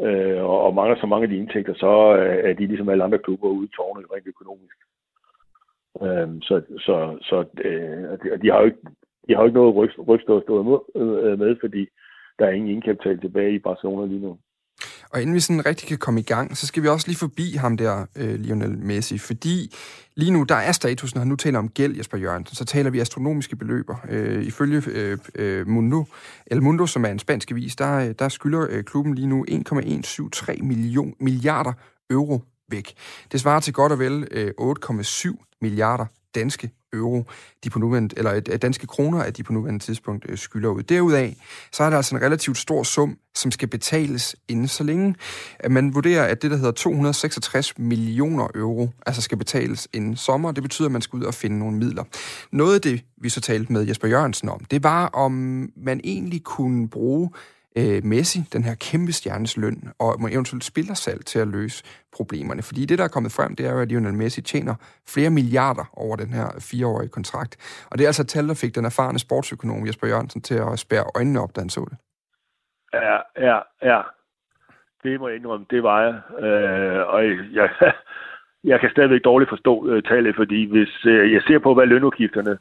øh, 0.00 0.44
og, 0.44 0.60
og 0.62 0.74
mangler 0.74 0.96
så 1.00 1.06
mange 1.06 1.22
af 1.22 1.28
de 1.28 1.36
indtægter, 1.36 1.74
så 1.74 2.16
øh, 2.16 2.50
er 2.50 2.54
de 2.54 2.66
ligesom 2.66 2.88
alle 2.88 3.04
andre 3.04 3.18
klubber 3.18 3.48
ude 3.48 3.64
i 3.66 3.74
tårnet 3.76 4.12
rent 4.12 4.26
økonomisk. 4.26 4.76
Øh, 6.02 6.28
så 6.42 6.62
så, 6.86 7.18
så 7.22 7.44
øh, 7.64 8.10
og 8.32 8.42
de, 8.42 8.50
har 8.50 8.58
jo 8.58 8.64
ikke, 8.64 8.82
de 9.28 9.34
har 9.34 9.40
jo 9.40 9.46
ikke 9.46 9.58
noget 9.58 9.76
rygstå 10.08 10.36
at 10.36 10.42
stå 10.42 10.84
øh, 10.96 11.38
med, 11.38 11.56
fordi 11.60 11.88
der 12.38 12.46
er 12.46 12.50
ingen 12.50 12.70
indkapital 12.70 13.20
tilbage 13.20 13.54
i 13.54 13.58
Barcelona 13.58 14.06
lige 14.06 14.20
nu. 14.20 14.38
Og 15.16 15.22
inden 15.22 15.34
vi 15.34 15.40
sådan 15.40 15.66
rigtig 15.66 15.88
kan 15.88 15.98
komme 15.98 16.20
i 16.20 16.22
gang, 16.22 16.56
så 16.56 16.66
skal 16.66 16.82
vi 16.82 16.88
også 16.88 17.06
lige 17.06 17.18
forbi 17.18 17.54
ham 17.54 17.76
der, 17.76 18.06
øh, 18.16 18.34
Lionel 18.34 18.78
Messi, 18.78 19.18
fordi 19.18 19.74
lige 20.14 20.30
nu, 20.30 20.42
der 20.42 20.54
er 20.54 20.72
status, 20.72 21.14
når 21.14 21.18
han 21.18 21.28
nu 21.28 21.36
taler 21.36 21.58
om 21.58 21.68
gæld, 21.68 21.96
Jesper 21.96 22.18
Jørgensen, 22.18 22.56
så 22.56 22.64
taler 22.64 22.90
vi 22.90 23.00
astronomiske 23.00 23.56
beløber. 23.56 23.96
Øh, 24.08 24.44
ifølge 24.44 24.82
øh, 24.86 25.18
øh 25.34 25.68
Mundo, 25.68 26.04
El 26.46 26.62
Mundo, 26.62 26.86
som 26.86 27.04
er 27.04 27.08
en 27.08 27.18
spansk 27.18 27.50
avis, 27.50 27.76
der, 27.76 27.94
øh, 27.98 28.14
der 28.18 28.28
skylder 28.28 28.66
øh, 28.70 28.84
klubben 28.84 29.14
lige 29.14 29.26
nu 29.26 29.44
1,173 29.48 30.62
million, 30.62 31.14
milliarder 31.20 31.72
euro 32.10 32.42
væk. 32.70 32.94
Det 33.32 33.40
svarer 33.40 33.60
til 33.60 33.72
godt 33.72 33.92
og 33.92 33.98
vel 33.98 34.28
øh, 34.30 34.52
8,7 34.60 35.58
milliarder 35.60 36.06
danske 36.36 36.70
euro, 36.92 37.24
de 37.64 37.70
på 37.70 37.78
nuværende, 37.78 38.14
eller 38.18 38.34
øh, 38.34 38.58
danske 38.62 38.86
kroner, 38.86 39.22
at 39.22 39.36
de 39.36 39.42
på 39.42 39.52
nuværende 39.52 39.84
tidspunkt 39.84 40.26
øh, 40.28 40.38
skylder 40.38 40.68
ud. 40.68 40.82
Derudaf, 40.82 41.36
så 41.72 41.82
er 41.82 41.90
der 41.90 41.96
altså 41.96 42.16
en 42.16 42.22
relativt 42.22 42.58
stor 42.58 42.82
sum, 42.82 43.18
som 43.34 43.50
skal 43.50 43.68
betales 43.68 44.36
inden 44.48 44.68
så 44.68 44.84
længe. 44.84 45.14
Man 45.70 45.94
vurderer, 45.94 46.24
at 46.24 46.42
det, 46.42 46.50
der 46.50 46.56
hedder 46.56 46.72
266 46.72 47.78
millioner 47.78 48.48
euro, 48.54 48.90
altså 49.06 49.22
skal 49.22 49.38
betales 49.38 49.88
inden 49.92 50.16
sommer. 50.16 50.52
Det 50.52 50.62
betyder, 50.62 50.88
at 50.88 50.92
man 50.92 51.02
skal 51.02 51.16
ud 51.16 51.24
og 51.24 51.34
finde 51.34 51.58
nogle 51.58 51.76
midler. 51.76 52.04
Noget 52.52 52.74
af 52.74 52.80
det, 52.80 53.04
vi 53.22 53.28
så 53.28 53.40
talte 53.40 53.72
med 53.72 53.86
Jesper 53.86 54.08
Jørgensen 54.08 54.48
om, 54.48 54.64
det 54.64 54.82
var, 54.82 55.06
om 55.06 55.32
man 55.76 56.00
egentlig 56.04 56.42
kunne 56.42 56.88
bruge 56.88 57.30
øh, 57.78 58.04
Messi, 58.04 58.40
den 58.52 58.64
her 58.64 58.74
kæmpe 58.74 59.12
stjernes 59.12 59.56
løn, 59.56 59.78
og 59.98 60.20
må 60.20 60.26
eventuelt 60.28 60.64
spillersalg 60.64 61.24
til 61.24 61.38
at 61.38 61.48
løse 61.48 61.84
problemerne. 62.16 62.62
Fordi 62.62 62.84
det, 62.86 62.98
der 62.98 63.04
er 63.04 63.08
kommet 63.16 63.32
frem, 63.32 63.56
det 63.56 63.66
er 63.66 63.72
jo, 63.72 63.80
at 63.80 63.88
Lionel 63.88 64.14
Messi 64.14 64.42
tjener 64.42 64.74
flere 65.14 65.30
milliarder 65.30 65.86
over 65.92 66.16
den 66.16 66.30
her 66.38 66.48
fireårige 66.70 67.08
kontrakt. 67.08 67.52
Og 67.90 67.98
det 67.98 68.04
er 68.04 68.08
altså 68.08 68.22
et 68.22 68.28
tal, 68.28 68.48
der 68.48 68.60
fik 68.62 68.74
den 68.74 68.84
erfarne 68.84 69.18
sportsøkonom 69.18 69.86
Jesper 69.86 70.06
Jørgensen 70.06 70.40
til 70.40 70.54
at 70.54 70.78
spære 70.78 71.04
øjnene 71.16 71.40
op, 71.40 71.56
da 71.56 71.60
han 71.60 71.70
så 71.70 71.86
det. 71.90 71.98
Ja, 72.94 73.16
ja, 73.48 73.58
ja. 73.82 74.00
Det 75.02 75.20
må 75.20 75.28
jeg 75.28 75.36
indrømme, 75.36 75.66
det 75.70 75.82
var 75.82 75.98
jeg. 76.06 76.14
Øh, 76.44 77.00
og 77.08 77.24
jeg, 77.58 77.68
jeg 78.64 78.80
kan 78.80 78.90
stadigvæk 78.90 79.24
dårligt 79.24 79.50
forstå 79.50 79.88
øh, 79.88 80.02
tallet, 80.02 80.36
fordi 80.36 80.70
hvis 80.70 81.06
øh, 81.06 81.32
jeg 81.32 81.42
ser 81.42 81.58
på, 81.58 81.74
hvad 81.74 81.86
lønudgifterne 81.86 82.58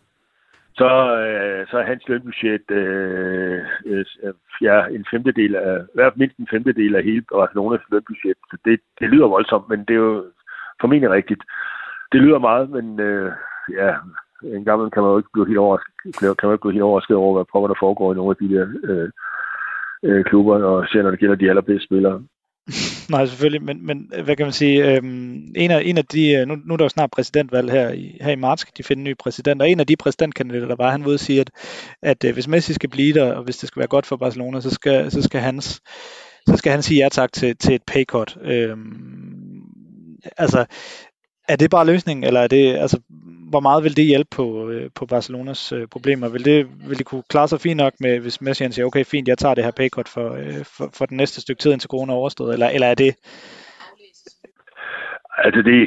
så, 0.80 0.90
øh, 1.26 1.68
så 1.68 1.78
er 1.78 1.86
hans 1.92 2.08
lønbudget 2.08 2.72
øh, 2.72 3.62
øh, 3.86 4.06
ja, 4.62 4.86
en 4.86 5.06
femtedel 5.12 5.56
af, 5.56 5.78
i 5.80 5.96
hvert 5.96 6.12
fald 6.12 6.20
mindst 6.20 6.38
en 6.38 6.48
femtedel 6.52 6.96
af 6.96 7.04
hele 7.04 7.24
Barcelonas 7.32 7.82
lønbudget. 7.92 8.38
Så 8.52 8.58
det, 8.66 8.80
det 9.00 9.10
lyder 9.10 9.28
voldsomt, 9.28 9.70
men 9.70 9.80
det 9.80 9.94
er 9.94 10.06
jo 10.08 10.26
formentlig 10.82 11.10
rigtigt. 11.12 11.44
Det 12.12 12.22
lyder 12.22 12.40
meget, 12.40 12.70
men 12.70 13.00
øh, 13.00 13.32
ja, 13.80 13.92
en 14.44 14.66
gammel 14.66 14.92
kan 14.92 15.02
man 15.02 15.12
jo 15.12 15.18
ikke 15.18 15.34
blive 15.34 15.48
helt 15.48 15.58
overrasket, 15.58 15.94
kan 16.38 16.48
man 16.48 16.54
ikke 16.54 16.66
blive 16.66 16.78
helt 16.78 16.90
overrasket 16.90 17.16
over, 17.16 17.34
hvad 17.36 17.46
prøver 17.52 17.68
der 17.68 17.76
foregår 17.80 18.14
i 18.14 18.16
nogle 18.16 18.36
af 18.36 18.40
de 18.42 18.56
der 18.56 18.66
øh, 18.84 19.10
øh, 20.04 20.24
klubber, 20.26 20.64
og 20.64 20.88
ser, 20.88 21.04
når 21.04 21.12
det 21.12 21.20
gælder 21.20 21.36
de 21.36 21.50
allerbedste 21.50 21.86
spillere. 21.86 22.24
Nej, 23.10 23.26
selvfølgelig, 23.26 23.64
men, 23.64 23.86
men 23.86 24.12
øh, 24.16 24.24
hvad 24.24 24.36
kan 24.36 24.46
man 24.46 24.54
sige, 24.54 24.96
øhm, 24.96 25.54
en, 25.56 25.72
af, 25.72 25.82
en 25.86 25.98
af 25.98 26.06
de, 26.06 26.32
øh, 26.32 26.48
nu, 26.48 26.56
nu 26.66 26.74
er 26.74 26.78
der 26.78 26.86
jo 26.86 26.90
snart 26.90 27.12
præsidentvalg 27.12 27.72
her 27.72 27.90
i, 27.90 28.18
her 28.22 28.32
i 28.32 28.36
marts, 28.36 28.62
skal 28.62 28.74
de 28.78 28.84
finde 28.84 29.00
en 29.00 29.04
ny 29.04 29.18
præsident, 29.20 29.62
og 29.62 29.70
en 29.70 29.80
af 29.80 29.88
de 29.88 29.96
præsidentkandidater, 29.96 30.68
der 30.68 30.76
var, 30.76 30.92
han 30.92 31.06
vil 31.06 31.20
sige, 31.20 31.42
at, 31.42 31.52
at 32.02 32.24
øh, 32.24 32.34
hvis 32.34 32.48
Messi 32.48 32.74
skal 32.74 32.90
blive 32.90 33.14
der, 33.14 33.34
og 33.34 33.44
hvis 33.44 33.58
det 33.58 33.68
skal 33.68 33.80
være 33.80 33.88
godt 33.88 34.06
for 34.06 34.18
Barcelona, 34.18 34.62
så 34.62 34.70
skal, 34.70 35.12
så 35.12 35.22
skal 35.22 35.42
hans 35.42 35.82
så 36.50 36.58
skal 36.58 36.72
han 36.72 36.84
sige 36.84 37.04
ja 37.04 37.10
tak 37.10 37.34
til, 37.34 37.58
til 37.58 37.76
et 37.76 37.84
paycut. 37.88 38.38
Øhm, 38.42 39.36
altså, 40.38 40.66
er 41.48 41.56
det 41.56 41.70
bare 41.70 41.86
løsningen, 41.86 42.24
eller 42.24 42.40
er 42.40 42.48
det, 42.48 42.76
altså, 42.76 43.00
hvor 43.56 43.68
meget 43.70 43.84
vil 43.84 43.98
det 44.00 44.12
hjælpe 44.12 44.32
på, 44.40 44.46
øh, 44.70 44.88
på 44.98 45.04
Barcelonas 45.12 45.62
øh, 45.78 45.88
problemer? 45.94 46.28
Vil 46.36 46.46
det, 46.46 46.60
vil 46.90 46.98
det 47.00 47.06
kunne 47.06 47.30
klare 47.34 47.48
sig 47.48 47.60
fint 47.66 47.80
nok 47.84 47.94
med, 48.00 48.14
hvis 48.20 48.42
Messi 48.42 48.64
han 48.64 48.72
siger, 48.72 48.86
okay, 48.86 49.04
fint, 49.06 49.28
jeg 49.28 49.38
tager 49.38 49.56
det 49.56 49.64
her 49.64 49.80
paycut 49.80 50.10
for, 50.16 50.28
øh, 50.42 50.62
for, 50.76 50.86
for 50.98 51.06
den 51.06 51.18
næste 51.18 51.42
stykke 51.42 51.62
tid, 51.62 51.72
indtil 51.72 51.94
corona 51.94 52.14
er 52.14 52.22
overstået, 52.24 52.54
eller, 52.54 52.70
eller 52.76 52.88
er 52.88 52.98
det... 53.04 53.12
Altså 55.46 55.62
det, 55.70 55.78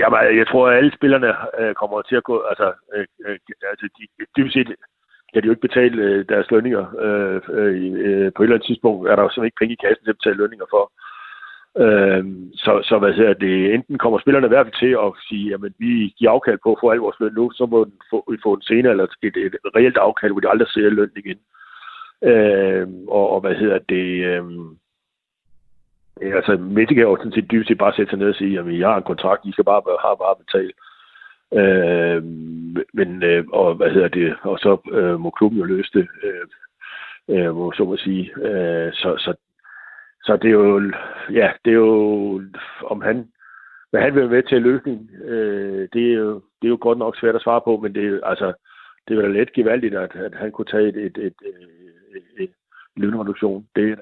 jeg, 0.00 0.08
jeg 0.40 0.46
tror, 0.50 0.68
at 0.68 0.76
alle 0.78 0.92
spillerne 0.98 1.30
øh, 1.60 1.74
kommer 1.74 2.02
til 2.02 2.16
at 2.20 2.24
gå, 2.30 2.36
altså, 2.50 2.68
øh, 2.94 3.06
øh, 3.26 3.38
altså 3.72 3.86
de, 3.96 4.02
dybest 4.36 4.54
set 4.54 4.68
kan 5.32 5.42
de 5.42 5.46
jo 5.46 5.52
ikke 5.52 5.68
betale 5.68 5.96
øh, 6.02 6.24
deres 6.28 6.50
lønninger. 6.50 6.84
Øh, 7.04 7.40
øh, 7.58 7.74
øh, 8.06 8.32
på 8.32 8.38
et 8.42 8.46
eller 8.46 8.56
andet 8.56 8.66
tidspunkt 8.66 9.08
er 9.10 9.14
der 9.16 9.22
jo 9.22 9.30
simpelthen 9.30 9.50
ikke 9.50 9.60
penge 9.62 9.76
i 9.76 9.82
kassen 9.84 10.04
til 10.04 10.14
at 10.14 10.20
betale 10.20 10.40
lønninger 10.42 10.66
for. 10.74 10.82
Øh, 10.84 11.13
Øh, 11.78 12.24
så, 12.54 12.82
så 12.84 12.98
hvad 12.98 13.12
hedder 13.12 13.34
det, 13.34 13.74
enten 13.74 13.98
kommer 13.98 14.18
spillerne 14.18 14.46
i 14.46 14.48
hvert 14.48 14.66
fald 14.66 14.80
til 14.80 14.96
at 15.06 15.12
sige, 15.28 15.54
at 15.54 15.60
vi 15.78 16.14
giver 16.18 16.30
afkald 16.30 16.58
på 16.62 16.72
at 16.72 16.78
få 16.80 16.90
al 16.90 16.98
vores 16.98 17.20
løn 17.20 17.34
nu, 17.34 17.50
så 17.50 17.66
må 17.66 17.84
den 17.84 17.98
få, 18.10 18.24
vi 18.30 18.36
få 18.42 18.54
en 18.54 18.62
senere, 18.62 18.90
eller 18.90 19.04
et, 19.04 19.36
et, 19.36 19.54
reelt 19.76 19.96
afkald, 19.96 20.32
hvor 20.32 20.40
de 20.40 20.48
aldrig 20.48 20.68
ser 20.68 20.90
løn 20.90 21.10
igen. 21.16 21.38
Øh, 22.22 22.88
og, 23.08 23.30
og, 23.30 23.40
hvad 23.40 23.54
hedder 23.54 23.78
det, 23.78 24.06
øh, 24.30 24.44
altså 26.34 26.56
Messi 26.56 26.94
kan 26.94 27.02
jo 27.02 27.16
sådan 27.16 27.32
set 27.32 27.50
dybest 27.50 27.68
set 27.68 27.78
bare 27.78 27.94
sætte 27.94 28.10
sig 28.10 28.18
ned 28.18 28.28
og 28.28 28.34
sige, 28.34 28.58
at 28.58 28.78
jeg 28.78 28.88
har 28.88 28.96
en 28.96 29.10
kontrakt, 29.12 29.46
I 29.46 29.52
skal 29.52 29.64
bare, 29.64 29.82
have 30.04 30.16
bare 30.16 30.36
betale. 30.44 30.72
Øh, 31.60 32.22
men, 32.92 33.22
øh, 33.22 33.44
og 33.52 33.74
hvad 33.74 33.90
hedder 33.90 34.08
det, 34.08 34.36
og 34.42 34.58
så 34.58 34.90
øh, 34.92 35.20
må 35.20 35.30
klubben 35.30 35.58
jo 35.58 35.64
løse 35.64 35.90
det, 35.94 36.08
øh, 36.22 36.46
øh, 37.28 37.54
så 37.76 37.84
må 37.84 37.96
sige. 37.96 38.30
Øh, 38.36 38.92
så, 38.92 39.14
så 39.18 39.34
så 40.24 40.36
det 40.36 40.48
er 40.48 40.52
jo, 40.52 40.92
ja, 41.30 41.52
det 41.64 41.70
er 41.70 41.76
jo, 41.76 42.42
om 42.84 43.00
han, 43.00 43.32
hvad 43.90 44.00
han 44.00 44.14
vil 44.14 44.22
være 44.22 44.30
med 44.30 44.42
til 44.42 44.62
løsning, 44.62 45.10
øh, 45.24 45.88
det, 45.92 46.12
er 46.12 46.14
jo, 46.14 46.34
det 46.34 46.66
er 46.66 46.74
jo 46.74 46.78
godt 46.80 46.98
nok 46.98 47.16
svært 47.16 47.34
at 47.34 47.42
svare 47.42 47.60
på, 47.64 47.76
men 47.76 47.94
det 47.94 48.04
er 48.04 48.26
altså, 48.26 48.52
det 49.08 49.16
er 49.16 49.22
da 49.22 49.28
let 49.28 49.52
gevaldigt, 49.52 49.94
at, 49.94 50.16
at 50.16 50.34
han 50.34 50.52
kunne 50.52 50.64
tage 50.64 50.88
et, 50.88 50.96
et, 50.96 51.16
et, 51.16 51.34
et, 51.42 52.22
et, 52.36 52.42
et 52.42 52.50
lønreduktion. 52.96 53.66
Det 53.76 53.90
er 53.90 53.96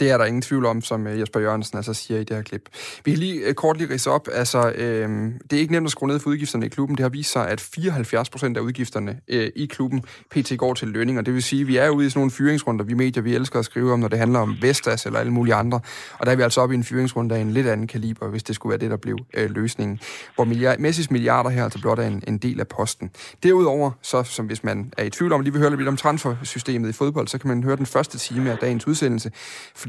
det 0.00 0.10
er 0.10 0.18
der 0.18 0.24
ingen 0.24 0.42
tvivl 0.42 0.66
om, 0.66 0.82
som 0.82 1.06
øh, 1.06 1.20
Jesper 1.20 1.40
Jørgensen 1.40 1.76
altså 1.76 1.94
siger 1.94 2.20
i 2.20 2.24
det 2.24 2.36
her 2.36 2.42
klip. 2.42 2.68
Vi 3.04 3.10
kan 3.10 3.18
lige 3.18 3.46
øh, 3.46 3.54
kort 3.54 3.78
lige 3.78 3.94
rise 3.94 4.10
op. 4.10 4.28
Altså, 4.32 4.70
øh, 4.70 5.08
det 5.50 5.56
er 5.56 5.60
ikke 5.60 5.72
nemt 5.72 5.86
at 5.86 5.90
skrue 5.90 6.08
ned 6.08 6.18
for 6.18 6.30
udgifterne 6.30 6.66
i 6.66 6.68
klubben. 6.68 6.96
Det 6.96 7.02
har 7.02 7.10
vist 7.10 7.32
sig, 7.32 7.48
at 7.48 7.60
74 7.60 8.30
procent 8.30 8.56
af 8.56 8.60
udgifterne 8.60 9.20
øh, 9.28 9.50
i 9.56 9.66
klubben 9.66 10.02
pt. 10.30 10.52
går 10.58 10.74
til 10.74 10.88
lønninger. 10.88 11.22
Det 11.22 11.34
vil 11.34 11.42
sige, 11.42 11.60
at 11.60 11.68
vi 11.68 11.76
er 11.76 11.88
ude 11.88 12.06
i 12.06 12.10
sådan 12.10 12.18
nogle 12.18 12.30
fyringsrunder, 12.30 12.84
vi 12.84 12.94
medier, 12.94 13.22
vi 13.22 13.34
elsker 13.34 13.58
at 13.58 13.64
skrive 13.64 13.92
om, 13.92 13.98
når 13.98 14.08
det 14.08 14.18
handler 14.18 14.38
om 14.38 14.56
Vestas 14.60 15.06
eller 15.06 15.18
alle 15.18 15.32
mulige 15.32 15.54
andre. 15.54 15.80
Og 16.18 16.26
der 16.26 16.32
er 16.32 16.36
vi 16.36 16.42
altså 16.42 16.60
oppe 16.60 16.74
i 16.74 16.78
en 16.78 16.84
fyringsrunde 16.84 17.34
af 17.34 17.40
en 17.40 17.50
lidt 17.50 17.66
anden 17.66 17.86
kaliber, 17.86 18.28
hvis 18.28 18.42
det 18.42 18.54
skulle 18.54 18.70
være 18.70 18.78
det, 18.78 18.90
der 18.90 18.96
blev 18.96 19.18
øh, 19.34 19.50
løsningen. 19.50 20.00
Hvor 20.34 20.44
milliard, 20.44 20.78
Messis 20.78 21.10
milliarder 21.10 21.50
her 21.50 21.64
altså 21.64 21.80
blot 21.80 21.98
er 21.98 22.06
en, 22.06 22.22
en 22.28 22.38
del 22.38 22.60
af 22.60 22.68
posten. 22.68 23.10
Derudover, 23.42 23.90
så 24.02 24.22
som 24.22 24.46
hvis 24.46 24.64
man 24.64 24.92
er 24.98 25.04
i 25.04 25.10
tvivl 25.10 25.32
om, 25.32 25.40
lige 25.40 25.52
vil 25.52 25.60
høre 25.60 25.76
lidt 25.76 25.88
om 25.88 25.96
transfersystemet 25.96 26.88
i 26.88 26.92
fodbold, 26.92 27.28
så 27.28 27.38
kan 27.38 27.48
man 27.48 27.64
høre 27.64 27.76
den 27.76 27.86
første 27.86 28.18
time 28.18 28.50
af 28.50 28.58
dagens 28.58 28.86
udsendelse. 28.86 29.30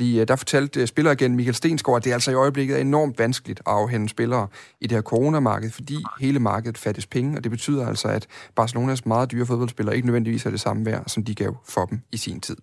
Fordi 0.01 0.20
øh, 0.20 0.27
der 0.27 0.36
fortalte 0.36 0.81
øh, 0.81 0.88
spiller 0.88 1.12
igen 1.12 1.36
Michael 1.36 1.55
Stensgaard, 1.55 1.98
at 1.98 2.03
det 2.03 2.13
altså 2.13 2.31
i 2.31 2.34
øjeblikket 2.34 2.77
er 2.77 2.81
enormt 2.81 3.20
vanskeligt 3.20 3.60
at 3.60 3.63
afhænde 3.67 4.10
spillere 4.10 4.48
i 4.79 4.88
det 4.88 4.96
her 4.96 5.01
coronamarked, 5.01 5.72
fordi 5.72 6.03
hele 6.20 6.39
markedet 6.39 6.77
fattes 6.77 7.05
penge, 7.05 7.38
og 7.38 7.43
det 7.43 7.51
betyder 7.51 7.88
altså, 7.88 8.08
at 8.08 8.27
Barcelonas 8.55 9.05
meget 9.05 9.31
dyre 9.31 9.46
fodboldspillere 9.46 9.96
ikke 9.96 10.08
nødvendigvis 10.08 10.46
er 10.46 10.50
det 10.50 10.60
samme 10.60 10.86
værd, 10.86 11.03
som 11.08 11.24
de 11.24 11.36
gav 11.36 11.58
for 11.67 11.86
dem 11.86 12.01
i 12.12 12.17
sin 12.17 12.41
tid. 12.41 12.58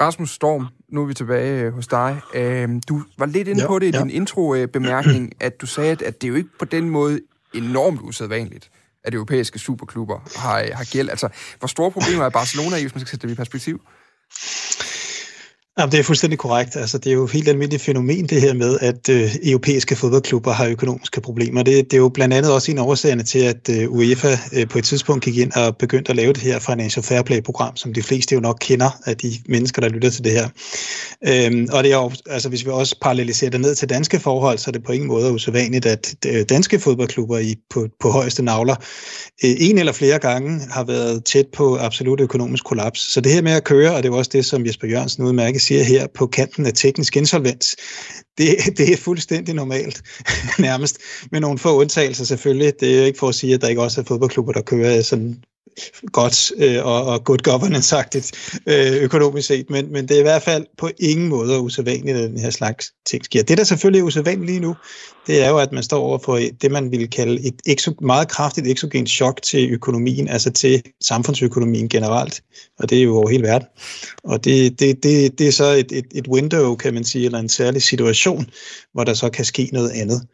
Rasmus 0.00 0.30
Storm, 0.30 0.66
nu 0.88 1.02
er 1.02 1.06
vi 1.06 1.14
tilbage 1.14 1.62
øh, 1.62 1.74
hos 1.74 1.86
dig. 1.86 2.20
Øhm, 2.34 2.80
du 2.80 3.02
var 3.18 3.26
lidt 3.26 3.48
inde 3.48 3.60
ja, 3.60 3.66
på 3.66 3.78
det 3.78 3.86
i 3.86 3.90
ja. 3.96 4.02
din 4.02 4.10
intro-bemærkning, 4.10 5.32
at 5.40 5.60
du 5.60 5.66
sagde, 5.66 5.90
at 5.90 6.20
det 6.20 6.24
er 6.24 6.28
jo 6.28 6.34
ikke 6.34 6.50
på 6.58 6.64
den 6.64 6.90
måde 6.90 7.20
enormt 7.54 8.00
usædvanligt, 8.00 8.70
at 9.04 9.14
europæiske 9.14 9.58
superklubber 9.58 10.38
har, 10.38 10.74
har 10.74 10.92
gæld. 10.92 11.10
Altså, 11.10 11.28
hvor 11.58 11.68
store 11.68 11.90
problemer 11.90 12.24
er 12.24 12.30
Barcelona 12.30 12.76
i, 12.76 12.80
hvis 12.80 12.94
man 12.94 13.00
skal 13.00 13.10
sætte 13.10 13.26
det 13.26 13.32
i 13.32 13.36
perspektiv? 13.36 13.80
Jamen, 15.78 15.92
det 15.92 15.98
er 15.98 16.04
fuldstændig 16.04 16.38
korrekt. 16.38 16.76
Altså, 16.76 16.98
det 16.98 17.10
er 17.10 17.14
jo 17.14 17.24
et 17.24 17.30
helt 17.30 17.48
almindeligt 17.48 17.82
fænomen, 17.82 18.26
det 18.26 18.40
her 18.40 18.54
med, 18.54 18.78
at 18.80 19.08
øh, 19.08 19.30
europæiske 19.42 19.96
fodboldklubber 19.96 20.52
har 20.52 20.66
økonomiske 20.66 21.20
problemer. 21.20 21.62
Det, 21.62 21.84
det 21.90 21.96
er 21.96 22.00
jo 22.00 22.08
blandt 22.08 22.34
andet 22.34 22.52
også 22.52 22.72
en 22.72 22.78
af 22.78 22.82
årsagerne 22.82 23.22
til, 23.22 23.38
at 23.38 23.68
øh, 23.70 23.90
UEFA 23.90 24.36
øh, 24.52 24.68
på 24.68 24.78
et 24.78 24.84
tidspunkt 24.84 25.24
gik 25.24 25.36
ind 25.36 25.52
og 25.52 25.76
begyndte 25.76 26.10
at 26.10 26.16
lave 26.16 26.32
det 26.32 26.42
her 26.42 26.58
Financial 26.58 27.02
Fair 27.02 27.22
Play-program, 27.22 27.76
som 27.76 27.92
de 27.92 28.02
fleste 28.02 28.34
jo 28.34 28.40
nok 28.40 28.56
kender 28.60 28.90
af 29.06 29.16
de 29.16 29.32
mennesker, 29.48 29.82
der 29.82 29.88
lytter 29.88 30.10
til 30.10 30.24
det 30.24 30.32
her. 30.32 30.48
Øhm, 31.28 31.68
og 31.72 31.84
det 31.84 31.92
er 31.92 31.96
jo, 31.96 32.10
altså, 32.30 32.48
hvis 32.48 32.64
vi 32.64 32.70
også 32.70 32.96
paralleliserer 33.02 33.50
det 33.50 33.60
ned 33.60 33.74
til 33.74 33.88
danske 33.88 34.20
forhold, 34.20 34.58
så 34.58 34.70
er 34.70 34.72
det 34.72 34.84
på 34.84 34.92
ingen 34.92 35.08
måde 35.08 35.32
usædvanligt, 35.32 35.86
at 35.86 36.14
øh, 36.26 36.44
danske 36.48 36.78
fodboldklubber 36.78 37.38
i, 37.38 37.54
på, 37.70 37.88
på 38.00 38.10
højeste 38.10 38.42
navler 38.42 38.74
øh, 39.44 39.50
en 39.58 39.78
eller 39.78 39.92
flere 39.92 40.18
gange 40.18 40.60
har 40.70 40.84
været 40.84 41.24
tæt 41.24 41.46
på 41.56 41.76
absolut 41.76 42.20
økonomisk 42.20 42.64
kollaps. 42.64 43.12
Så 43.12 43.20
det 43.20 43.32
her 43.32 43.42
med 43.42 43.52
at 43.52 43.64
køre, 43.64 43.94
og 43.94 44.02
det 44.02 44.10
var 44.10 44.16
også 44.16 44.30
det, 44.34 44.44
som 44.44 44.66
Jesper 44.66 44.88
Jørgensen 44.88 45.24
udmærket 45.24 45.65
siger 45.66 45.82
her 45.82 46.06
på 46.14 46.26
kanten 46.26 46.66
af 46.66 46.72
teknisk 46.74 47.16
insolvens, 47.16 47.76
det, 48.38 48.56
det 48.78 48.92
er 48.92 48.96
fuldstændig 48.96 49.54
normalt, 49.54 50.02
nærmest. 50.58 50.98
Med 51.32 51.40
nogle 51.40 51.58
få 51.58 51.80
undtagelser 51.80 52.24
selvfølgelig. 52.24 52.72
Det 52.80 52.98
er 52.98 53.06
ikke 53.06 53.18
for 53.18 53.28
at 53.28 53.34
sige, 53.34 53.54
at 53.54 53.60
der 53.60 53.68
ikke 53.68 53.82
også 53.82 54.00
er 54.00 54.04
fodboldklubber, 54.04 54.52
der 54.52 54.62
kører 54.62 55.02
sådan 55.02 55.42
godt 56.12 56.52
øh, 56.58 56.86
og, 56.86 57.04
og 57.04 57.24
good 57.24 57.42
governance-agtigt 57.42 58.58
øh, 58.66 59.02
økonomisk 59.02 59.46
set, 59.46 59.70
men, 59.70 59.92
men 59.92 60.08
det 60.08 60.14
er 60.14 60.20
i 60.20 60.22
hvert 60.22 60.42
fald 60.42 60.66
på 60.78 60.90
ingen 60.98 61.28
måde 61.28 61.60
usædvanligt, 61.60 62.16
at 62.16 62.30
den 62.30 62.40
her 62.40 62.50
slags 62.50 62.92
ting 63.06 63.24
sker. 63.24 63.42
Det, 63.42 63.58
der 63.58 63.64
selvfølgelig 63.64 64.00
er 64.00 64.04
usædvanligt 64.04 64.46
lige 64.46 64.60
nu, 64.60 64.76
det 65.26 65.44
er 65.44 65.48
jo, 65.48 65.58
at 65.58 65.72
man 65.72 65.82
står 65.82 65.98
over 65.98 66.18
for 66.18 66.40
det, 66.60 66.70
man 66.70 66.90
ville 66.90 67.06
kalde 67.06 67.46
et 67.46 67.54
exo, 67.66 67.92
meget 68.00 68.28
kraftigt 68.28 68.66
eksogent 68.66 69.08
chok 69.08 69.42
til 69.42 69.70
økonomien, 69.70 70.28
altså 70.28 70.50
til 70.50 70.82
samfundsøkonomien 71.00 71.88
generelt, 71.88 72.42
og 72.78 72.90
det 72.90 72.98
er 72.98 73.02
jo 73.02 73.16
over 73.16 73.28
hele 73.28 73.42
verden. 73.42 73.68
Og 74.24 74.44
det, 74.44 74.80
det, 74.80 75.02
det, 75.02 75.38
det 75.38 75.48
er 75.48 75.52
så 75.52 75.64
et, 75.64 75.92
et, 75.92 76.06
et 76.14 76.28
window, 76.28 76.76
kan 76.76 76.94
man 76.94 77.04
sige, 77.04 77.24
eller 77.24 77.38
en 77.38 77.48
særlig 77.48 77.82
situation, 77.82 78.46
hvor 78.92 79.04
der 79.04 79.14
så 79.14 79.30
kan 79.30 79.44
ske 79.44 79.70
noget 79.72 79.90
andet. 79.90 80.26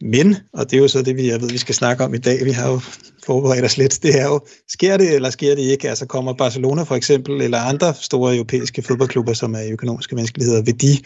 Men, 0.00 0.36
og 0.52 0.70
det 0.70 0.76
er 0.76 0.80
jo 0.80 0.88
så 0.88 1.02
det, 1.02 1.16
vi, 1.16 1.28
jeg 1.28 1.40
ved, 1.40 1.48
vi 1.50 1.58
skal 1.58 1.74
snakke 1.74 2.04
om 2.04 2.14
i 2.14 2.18
dag, 2.18 2.44
vi 2.44 2.50
har 2.50 2.70
jo 2.70 2.80
forberedt 3.26 3.64
os 3.64 3.76
lidt, 3.76 4.02
det 4.02 4.20
er 4.20 4.26
jo, 4.26 4.40
sker 4.68 4.96
det 4.96 5.14
eller 5.14 5.30
sker 5.30 5.54
det 5.54 5.62
ikke? 5.62 5.88
Altså 5.88 6.06
kommer 6.06 6.32
Barcelona 6.32 6.82
for 6.82 6.94
eksempel, 6.94 7.40
eller 7.42 7.58
andre 7.58 7.94
store 7.94 8.34
europæiske 8.34 8.82
fodboldklubber, 8.82 9.32
som 9.32 9.54
er 9.54 9.60
i 9.60 9.70
økonomiske 9.70 10.16
vanskeligheder, 10.16 10.62
vil 10.62 10.80
de, 10.80 10.98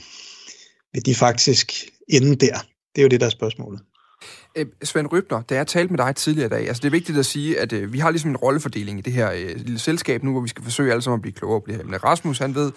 vil 0.92 1.06
de 1.06 1.14
faktisk 1.14 1.72
ende 2.08 2.36
der? 2.36 2.58
Det 2.94 2.98
er 2.98 3.02
jo 3.02 3.08
det, 3.08 3.20
der 3.20 3.26
er 3.26 3.30
spørgsmålet. 3.30 3.80
Øh, 4.56 4.66
Svend 4.82 5.12
Rybner, 5.12 5.42
da 5.42 5.54
jeg 5.54 5.66
talte 5.66 5.92
med 5.92 5.98
dig 5.98 6.16
tidligere 6.16 6.46
i 6.46 6.50
dag, 6.50 6.68
altså 6.68 6.80
det 6.80 6.86
er 6.86 6.90
vigtigt 6.90 7.18
at 7.18 7.26
sige, 7.26 7.60
at 7.60 7.72
øh, 7.72 7.92
vi 7.92 7.98
har 7.98 8.10
ligesom 8.10 8.30
en 8.30 8.36
rollefordeling 8.36 8.98
i 8.98 9.02
det 9.02 9.12
her 9.12 9.30
øh, 9.32 9.56
lille 9.56 9.78
selskab 9.78 10.22
nu, 10.22 10.32
hvor 10.32 10.40
vi 10.40 10.48
skal 10.48 10.64
forsøge 10.64 10.90
alle 10.90 11.02
sammen 11.02 11.18
at 11.18 11.22
blive 11.22 11.34
klogere 11.34 11.60
på 11.60 11.66
det 11.66 11.76
her. 11.76 11.84
Men 11.84 12.04
Rasmus, 12.04 12.38
han 12.38 12.54
ved 12.54 12.72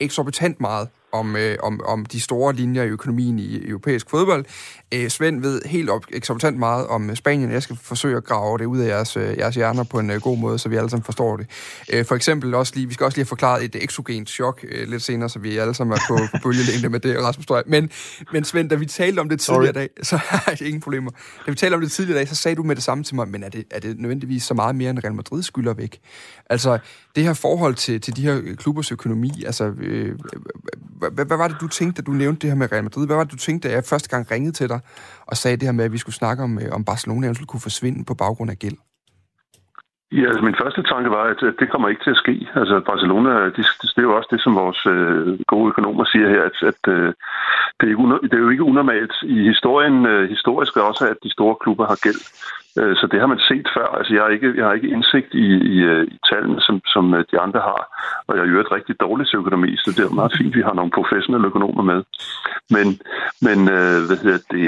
eksorbitant 0.00 0.60
meget 0.60 0.88
om, 1.12 1.36
øh, 1.36 1.56
om, 1.62 1.80
om 1.84 2.06
de 2.06 2.20
store 2.20 2.54
linjer 2.54 2.82
i 2.82 2.88
økonomien 2.88 3.38
i 3.38 3.68
europæisk 3.68 4.10
fodbold. 4.10 4.44
Øh, 4.94 5.08
Svend 5.08 5.40
ved 5.40 5.62
helt 5.66 5.90
op, 5.90 6.04
eksorbitant 6.12 6.58
meget 6.58 6.86
om 6.86 7.16
Spanien. 7.16 7.52
Jeg 7.52 7.62
skal 7.62 7.78
forsøge 7.82 8.16
at 8.16 8.24
grave 8.24 8.58
det 8.58 8.64
ud 8.64 8.78
af 8.78 8.88
jeres, 8.88 9.16
øh, 9.16 9.38
jeres 9.38 9.54
hjerner 9.54 9.84
på 9.84 9.98
en 9.98 10.10
øh, 10.10 10.20
god 10.20 10.38
måde, 10.38 10.58
så 10.58 10.68
vi 10.68 10.76
alle 10.76 10.90
sammen 10.90 11.04
forstår 11.04 11.36
det. 11.36 11.46
Øh, 11.92 12.04
for 12.04 12.14
eksempel 12.14 12.54
også 12.54 12.72
lige, 12.74 12.86
vi 12.86 12.94
skal 12.94 13.04
også 13.04 13.16
lige 13.16 13.24
have 13.24 13.28
forklaret 13.28 13.64
et 13.64 13.84
exogent 13.84 14.30
chok 14.30 14.64
øh, 14.68 14.88
lidt 14.88 15.02
senere, 15.02 15.28
så 15.28 15.38
vi 15.38 15.58
alle 15.58 15.74
sammen 15.74 15.96
er 15.96 16.00
på, 16.08 16.18
på 16.32 16.38
bølgelængde 16.42 16.88
med 16.88 17.00
det, 17.00 17.22
Rasmus 17.22 17.44
Strøg. 17.44 17.62
Men, 17.66 17.90
men 18.32 18.44
Svend, 18.44 18.70
da 18.70 18.74
vi 18.74 18.86
talte 18.86 19.20
om 19.20 19.28
det 19.28 19.40
tidligere 19.40 19.74
Sorry. 19.74 19.74
dag, 19.74 19.88
så 20.10 20.16
har 20.16 20.56
jeg 20.60 20.66
ingen 20.66 20.80
problemer. 20.80 21.10
Da 21.46 21.50
vi 21.50 21.56
talte 21.56 21.74
om 21.74 21.80
det 21.80 21.92
tidligere 21.92 22.18
dag, 22.18 22.28
så 22.28 22.34
sagde 22.34 22.54
du 22.54 22.62
med 22.62 22.76
det 22.76 22.84
samme 22.84 23.04
til 23.04 23.14
mig, 23.14 23.28
men 23.28 23.42
er 23.42 23.48
det, 23.48 23.64
er 23.70 23.80
det 23.80 23.98
nødvendigvis 23.98 24.42
så 24.42 24.54
meget 24.54 24.74
mere, 24.76 24.90
end 24.90 24.98
Real 25.04 25.14
Madrid 25.14 25.42
skylder 25.42 25.74
væk? 25.74 26.00
Altså, 26.50 26.78
det 27.16 27.24
her 27.24 27.34
forhold 27.34 27.74
til, 27.74 28.00
til 28.00 28.16
de 28.16 28.22
her 28.22 28.54
klubbers 28.56 28.92
økonomi, 28.92 29.30
altså, 29.46 29.64
øh, 29.64 30.18
hvad, 31.00 31.26
hvad 31.26 31.38
var 31.42 31.48
det, 31.48 31.60
du 31.60 31.68
tænkte, 31.68 32.02
da 32.02 32.06
du 32.06 32.12
nævnte 32.12 32.40
det 32.40 32.50
her 32.50 32.56
med 32.56 32.72
Real 32.72 32.84
Madrid? 32.84 33.06
Hvad 33.06 33.16
var 33.16 33.24
det, 33.24 33.32
du 33.32 33.42
tænkte, 33.46 33.68
da 33.68 33.74
jeg 33.74 33.82
første 33.90 34.08
gang 34.08 34.30
ringede 34.30 34.52
til 34.52 34.68
dig 34.68 34.80
og 35.30 35.36
sagde 35.36 35.56
det 35.56 35.68
her 35.68 35.72
med, 35.72 35.84
at 35.84 35.92
vi 35.92 35.98
skulle 35.98 36.20
snakke 36.22 36.42
om, 36.42 36.58
øh, 36.58 36.68
om 36.72 36.84
Barcelona 36.84 37.26
eventuelt 37.26 37.48
kunne 37.48 37.68
forsvinde 37.68 38.04
på 38.04 38.14
baggrund 38.14 38.50
af 38.50 38.58
gæld? 38.58 38.78
Ja, 40.12 40.26
altså 40.30 40.44
min 40.44 40.60
første 40.62 40.82
tanke 40.82 41.10
var, 41.10 41.24
at 41.32 41.40
det 41.60 41.70
kommer 41.70 41.88
ikke 41.88 42.04
til 42.04 42.10
at 42.16 42.22
ske. 42.24 42.34
Altså 42.54 42.80
Barcelona, 42.90 43.30
det, 43.44 43.64
det 43.94 44.00
er 44.02 44.08
jo 44.10 44.16
også 44.16 44.28
det, 44.30 44.40
som 44.42 44.54
vores 44.54 44.80
øh, 44.86 45.38
gode 45.52 45.68
økonomer 45.72 46.04
siger 46.04 46.28
her, 46.34 46.42
at, 46.50 46.56
at 46.70 46.82
øh, 46.94 47.08
det, 47.76 47.84
er 47.86 47.92
ikke, 47.94 48.26
det 48.28 48.34
er 48.34 48.44
jo 48.46 48.54
ikke 48.54 48.70
unormalt 48.72 49.14
i 49.22 49.38
historien, 49.52 50.06
øh, 50.06 50.28
historisk 50.34 50.76
også, 50.76 51.04
at 51.12 51.18
de 51.24 51.30
store 51.36 51.56
klubber 51.62 51.86
har 51.86 51.98
gæld. 52.06 52.20
Øh, 52.78 52.94
så 52.96 53.04
det 53.12 53.20
har 53.20 53.26
man 53.26 53.40
set 53.50 53.68
før. 53.76 53.88
Altså, 53.98 54.10
jeg 54.14 54.22
har 54.22 54.30
ikke, 54.36 54.50
jeg 54.56 54.64
har 54.66 54.74
ikke 54.74 54.94
indsigt 54.96 55.30
i, 55.34 55.46
i, 55.74 55.76
øh, 55.92 56.04
i 56.14 56.18
tallene, 56.30 56.60
som, 56.66 56.76
som 56.94 57.14
øh, 57.14 57.24
de 57.32 57.40
andre 57.44 57.60
har. 57.60 57.82
Og 58.26 58.30
jeg 58.34 58.42
har 58.42 58.50
jo 58.52 58.60
et 58.60 58.72
rigtig 58.76 58.94
dårligt 59.00 59.34
økonomi, 59.34 59.70
så 59.76 59.88
det 59.96 60.02
er 60.04 60.18
meget 60.20 60.36
fint, 60.38 60.56
vi 60.56 60.62
har 60.68 60.74
nogle 60.74 60.96
professionelle 60.98 61.46
økonomer 61.46 61.82
med. 61.82 62.00
Men, 62.74 62.86
men 63.46 63.58
hvad 64.08 64.18
hedder 64.24 64.42
det, 64.54 64.66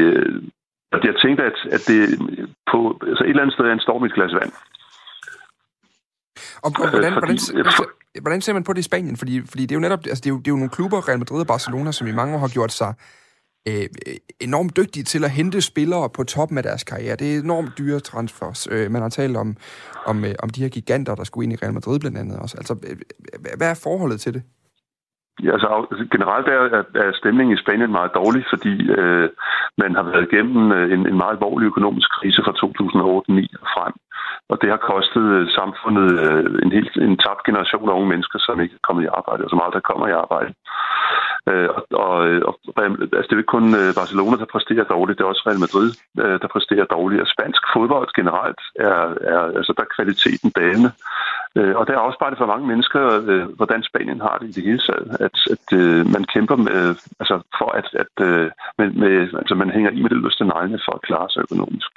jeg 1.11 1.17
tænkte, 1.25 1.43
at, 1.51 1.59
at 1.77 1.83
det 1.91 1.99
på 2.71 2.79
altså 3.11 3.25
et 3.25 3.31
eller 3.31 3.43
andet 3.43 3.55
sted 3.55 3.65
er 3.65 4.05
i 4.05 4.07
et 4.07 4.15
glas 4.15 4.35
vand. 4.41 4.53
Og, 6.67 6.71
og 6.83 6.91
hvordan, 6.91 7.13
fordi, 7.13 7.37
hvordan, 7.53 7.89
hvordan 8.25 8.41
ser 8.41 8.53
man 8.53 8.65
på 8.65 8.73
det 8.73 8.79
i 8.79 8.91
Spanien? 8.91 9.17
Fordi, 9.17 9.35
fordi 9.51 9.63
det 9.63 9.73
er 9.73 9.81
jo 9.81 9.87
netop, 9.87 10.03
altså 10.07 10.23
det 10.25 10.31
er 10.31 10.35
jo, 10.35 10.39
det 10.39 10.49
er 10.49 10.53
jo 10.57 10.63
nogle 10.63 10.77
klubber, 10.77 11.09
Real 11.09 11.19
Madrid 11.19 11.41
og 11.41 11.47
Barcelona, 11.47 11.93
som 11.93 12.07
i 12.07 12.13
mange 12.13 12.35
år 12.35 12.39
har 12.39 12.49
gjort 12.49 12.73
sig 12.73 12.95
øh, 12.99 13.22
Øh, 13.69 13.87
enormt 14.41 14.77
dygtige 14.77 15.05
til 15.05 15.25
at 15.25 15.31
hente 15.31 15.61
spillere 15.61 16.11
på 16.17 16.23
toppen 16.25 16.59
af 16.59 16.65
deres 16.65 16.85
karriere. 16.85 17.17
Det 17.17 17.27
er 17.35 17.41
enormt 17.41 17.79
dyre 17.79 18.01
transfers. 18.01 18.69
Øh, 18.73 18.91
man 18.91 19.03
har 19.03 19.09
talt 19.09 19.37
om, 19.37 19.57
om, 20.07 20.25
øh, 20.25 20.35
om 20.43 20.49
de 20.51 20.63
her 20.63 20.69
giganter, 20.69 21.15
der 21.15 21.25
skulle 21.25 21.45
ind 21.45 21.53
i 21.53 21.61
Real 21.63 21.75
Madrid 21.75 22.01
blandt 22.01 22.19
andet 22.19 22.37
også. 22.43 22.57
Altså, 22.59 22.75
øh, 22.89 22.97
hvad 23.59 23.71
er 23.71 23.81
forholdet 23.85 24.21
til 24.21 24.35
det? 24.35 24.43
Ja, 25.45 25.53
altså, 25.53 25.69
generelt 26.15 26.49
er, 26.49 26.83
er 27.05 27.13
stemningen 27.21 27.55
i 27.57 27.63
Spanien 27.63 27.99
meget 27.99 28.13
dårlig, 28.15 28.43
fordi 28.53 28.75
øh, 28.99 29.29
man 29.83 29.95
har 29.99 30.03
været 30.03 30.27
igennem 30.29 30.73
øh, 30.73 30.93
en, 30.95 31.03
en 31.11 31.17
meget 31.23 31.35
alvorlig 31.37 31.67
økonomisk 31.67 32.09
krise 32.19 32.41
fra 32.45 32.53
2008-2009 32.53 33.63
og 33.63 33.69
frem. 33.77 33.95
Og 34.53 34.57
det 34.63 34.69
har 34.71 34.81
kostet 34.93 35.27
øh, 35.37 35.49
samfundet 35.59 36.09
øh, 36.25 36.45
en 36.65 36.73
helt 36.77 36.95
en 37.07 37.17
tabt 37.25 37.43
generation 37.49 37.89
af 37.89 37.95
unge 37.99 38.09
mennesker, 38.13 38.39
som 38.39 38.61
ikke 38.61 38.75
er 38.75 38.87
kommet 38.87 39.03
i 39.05 39.15
arbejde, 39.19 39.45
og 39.45 39.51
som 39.51 39.63
aldrig 39.65 39.83
kommer 39.83 40.07
i 40.09 40.19
arbejde. 40.25 40.51
Øh, 41.51 41.69
og, 41.77 41.83
og, 42.07 42.15
øh, 42.29 42.43
og 42.49 42.55
altså, 43.19 43.29
det 43.29 43.35
er 43.35 43.43
ikke 43.45 43.57
kun 43.59 43.69
Barcelona, 44.01 44.37
der 44.43 44.53
præsterer 44.55 44.85
dårligt, 44.95 45.19
det 45.19 45.25
er 45.25 45.33
også 45.33 45.47
Real 45.47 45.65
Madrid, 45.65 45.89
der 46.43 46.49
præsterer 46.55 46.87
dårligt. 46.97 47.23
Og 47.25 47.29
spansk 47.35 47.63
fodbold 47.75 48.09
generelt 48.21 48.61
er, 48.89 48.99
er 49.33 49.43
altså, 49.59 49.73
der 49.77 49.83
er 49.85 49.95
kvaliteten 49.97 50.51
dalende. 50.61 50.91
Og 51.79 51.83
der 51.87 51.95
er 51.95 52.07
også 52.09 52.19
bare 52.19 52.31
det 52.31 52.43
for 52.43 52.53
mange 52.53 52.67
mennesker, 52.73 53.03
hvordan 53.59 53.83
Spanien 53.83 54.21
har 54.27 54.37
det 54.39 54.49
i 54.49 54.57
det 54.57 54.65
hele 54.69 54.83
taget, 54.89 55.09
at, 55.27 55.37
at 55.55 55.67
man 56.15 56.25
kæmper 56.35 56.57
med, 56.69 56.83
altså 57.21 57.37
for 57.59 57.71
at, 57.81 57.89
at 58.03 58.15
med, 58.79 58.89
med, 59.03 59.15
altså 59.41 59.55
man 59.55 59.71
hænger 59.71 59.91
i 59.91 60.03
med 60.03 60.11
det 60.11 60.23
løste 60.23 60.45
neglene 60.45 60.81
for 60.87 60.93
at 60.95 61.03
klare 61.09 61.29
sig 61.31 61.41
økonomisk. 61.47 61.93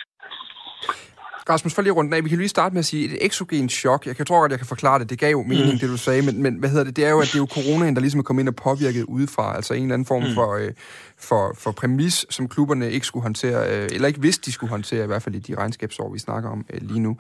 Rasmus, 1.50 1.74
for 1.74 1.82
lige 1.82 1.94
rundt 1.94 2.14
af. 2.14 2.24
Vi 2.24 2.30
kan 2.30 2.38
lige 2.38 2.50
starte 2.50 2.74
med 2.74 2.80
at 2.80 2.86
sige 2.86 3.06
et 3.06 3.26
eksogen 3.26 3.70
chok. 3.70 4.06
Jeg 4.06 4.16
kan 4.16 4.26
tror 4.26 4.40
godt, 4.40 4.52
jeg 4.52 4.60
kan 4.60 4.68
forklare 4.68 5.00
det. 5.00 5.10
Det 5.10 5.20
gav 5.20 5.32
jo 5.32 5.44
mening, 5.44 5.74
mm. 5.74 5.80
det 5.80 5.90
du 5.90 5.98
sagde, 5.98 6.22
men, 6.22 6.44
men 6.44 6.56
hvad 6.56 6.70
hedder 6.70 6.84
det? 6.84 6.96
Det 6.96 7.06
er 7.06 7.10
jo, 7.10 7.20
at 7.20 7.28
det 7.28 7.36
er 7.36 7.40
jo 7.40 7.48
coronaen, 7.52 7.96
der 7.96 8.02
ligesom 8.02 8.20
er 8.20 8.24
kommet 8.24 8.44
ind 8.44 8.50
og 8.50 8.56
påvirket 8.56 9.04
udefra. 9.04 9.56
Altså 9.56 9.74
en 9.74 9.82
eller 9.82 9.94
anden 9.94 10.06
form 10.06 10.24
mm. 10.24 10.34
for, 10.34 10.56
øh, 10.56 10.72
for, 11.18 11.56
for 11.58 11.72
præmis, 11.72 12.26
som 12.30 12.48
klubberne 12.48 12.92
ikke 12.92 13.08
skulle 13.08 13.24
håndtere, 13.24 13.70
øh, 13.70 13.90
eller 13.92 14.08
ikke 14.08 14.22
vidste, 14.22 14.46
de 14.46 14.52
skulle 14.52 14.70
håndtere, 14.70 15.04
i 15.04 15.08
hvert 15.08 15.24
fald 15.24 15.36
i 15.36 15.40
de 15.40 15.56
regnskabsår, 15.56 16.14
vi 16.14 16.20
snakker 16.20 16.50
om 16.50 16.66
øh, 16.74 16.82
lige 16.82 17.00
nu. 17.00 17.18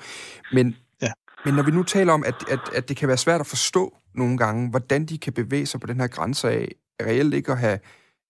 Men, 0.54 0.76
ja. 1.02 1.12
men 1.46 1.54
når 1.54 1.64
vi 1.64 1.72
nu 1.72 1.84
taler 1.84 2.14
om, 2.14 2.24
at, 2.28 2.36
at, 2.50 2.60
at 2.76 2.90
det 2.90 2.98
kan 2.98 3.08
være 3.08 3.18
svært 3.18 3.42
at 3.42 3.48
forstå 3.48 3.94
nogle 4.16 4.38
gange, 4.38 4.70
hvordan 4.70 5.06
de 5.06 5.18
kan 5.18 5.34
bevæge 5.34 5.66
sig 5.66 5.80
på 5.80 5.88
den 5.88 6.00
her 6.00 6.08
grænse 6.08 6.50
af, 6.50 6.72
reelt 7.02 7.34
ikke 7.34 7.52
at 7.52 7.58
have 7.58 7.80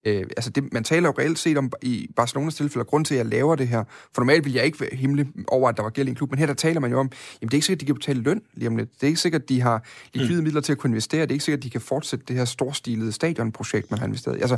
Øh, 0.06 0.24
altså 0.38 0.50
det, 0.50 0.74
man 0.74 0.84
taler 0.84 1.10
jo 1.10 1.14
reelt 1.20 1.40
set 1.40 1.58
om 1.58 1.72
i 1.82 2.08
Barcelonas 2.16 2.56
tilfælde, 2.56 2.86
grund 2.86 3.06
til, 3.06 3.14
at 3.16 3.18
jeg 3.18 3.26
laver 3.26 3.56
det 3.56 3.68
her. 3.68 3.84
For 4.14 4.22
normalt 4.22 4.46
vil 4.46 4.54
jeg 4.54 4.66
ikke 4.66 4.96
himle 4.96 5.28
over, 5.48 5.70
at 5.70 5.78
der 5.78 5.84
var 5.84 5.90
gæld 5.90 6.08
i 6.08 6.10
en 6.10 6.16
klub, 6.16 6.30
men 6.30 6.40
her 6.40 6.46
der 6.46 6.54
taler 6.54 6.80
man 6.80 6.92
jo 6.92 7.00
om, 7.00 7.12
jamen 7.42 7.48
det 7.50 7.54
er 7.54 7.58
ikke 7.58 7.66
sikkert, 7.66 7.78
at 7.78 7.82
de 7.82 7.86
kan 7.86 7.96
betale 7.96 8.22
løn 8.22 8.42
lige 8.54 8.68
om 8.68 8.78
lidt. 8.78 8.90
Det 8.94 9.04
er 9.04 9.08
ikke 9.08 9.20
sikkert, 9.20 9.42
at 9.42 9.50
de 9.50 9.62
har 9.62 9.86
likvide 10.14 10.38
mm. 10.38 10.44
midler 10.44 10.62
til 10.62 10.72
at 10.72 10.78
kunne 10.78 10.90
investere. 10.90 11.22
Det 11.22 11.30
er 11.30 11.36
ikke 11.36 11.46
sikkert, 11.46 11.60
at 11.60 11.64
de 11.64 11.70
kan 11.70 11.82
fortsætte 11.82 12.26
det 12.28 12.36
her 12.36 12.46
storstilede 12.46 13.12
stadionprojekt, 13.12 13.92
man 13.92 14.00
har 14.00 14.08
investeret 14.08 14.38
i. 14.38 14.42
Altså, 14.42 14.58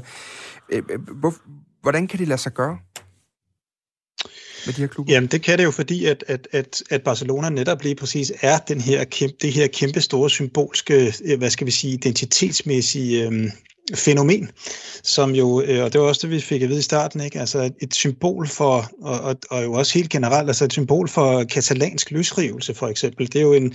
øh, 0.69 0.83
øh 0.89 0.99
hvor, 1.01 1.33
hvordan 1.81 2.07
kan 2.07 2.19
det 2.19 2.27
lade 2.27 2.39
sig 2.39 2.53
gøre? 2.53 2.77
med 4.65 4.73
de 4.73 4.81
her 4.81 4.87
klubber? 4.87 5.13
Jamen, 5.13 5.29
det 5.29 5.41
kan 5.41 5.57
det 5.57 5.63
jo, 5.63 5.71
fordi 5.71 6.05
at, 6.05 6.23
at, 6.27 6.47
at, 6.51 6.83
at 6.89 7.03
Barcelona 7.03 7.49
netop 7.49 7.83
lige 7.83 7.95
præcis 7.95 8.33
er 8.41 8.57
den 8.57 8.81
her 8.81 9.03
kæmpe, 9.03 9.35
det 9.41 9.53
her 9.53 9.67
kæmpe 9.67 10.01
store 10.01 10.29
symbolske, 10.29 11.13
øh, 11.25 11.37
hvad 11.37 11.49
skal 11.49 11.67
vi 11.67 11.71
sige, 11.71 11.93
identitetsmæssige 11.93 13.25
øhm, 13.25 13.51
fænomen, 13.95 14.51
som 15.03 15.35
jo, 15.35 15.61
øh, 15.61 15.83
og 15.83 15.93
det 15.93 16.01
var 16.01 16.07
også 16.07 16.21
det, 16.27 16.35
vi 16.35 16.41
fik 16.41 16.61
at 16.61 16.69
vide 16.69 16.79
i 16.79 16.81
starten, 16.81 17.21
ikke? 17.21 17.39
altså 17.39 17.71
et 17.81 17.93
symbol 17.93 18.47
for, 18.47 18.91
og, 19.01 19.19
og, 19.19 19.35
og 19.49 19.63
jo 19.63 19.73
også 19.73 19.93
helt 19.93 20.09
generelt, 20.09 20.49
altså 20.49 20.65
et 20.65 20.71
symbol 20.71 21.09
for 21.09 21.43
katalansk 21.43 22.11
løsrivelse 22.11 22.73
for 22.73 22.87
eksempel. 22.87 23.27
Det 23.27 23.35
er 23.35 23.41
jo 23.41 23.53
en, 23.53 23.73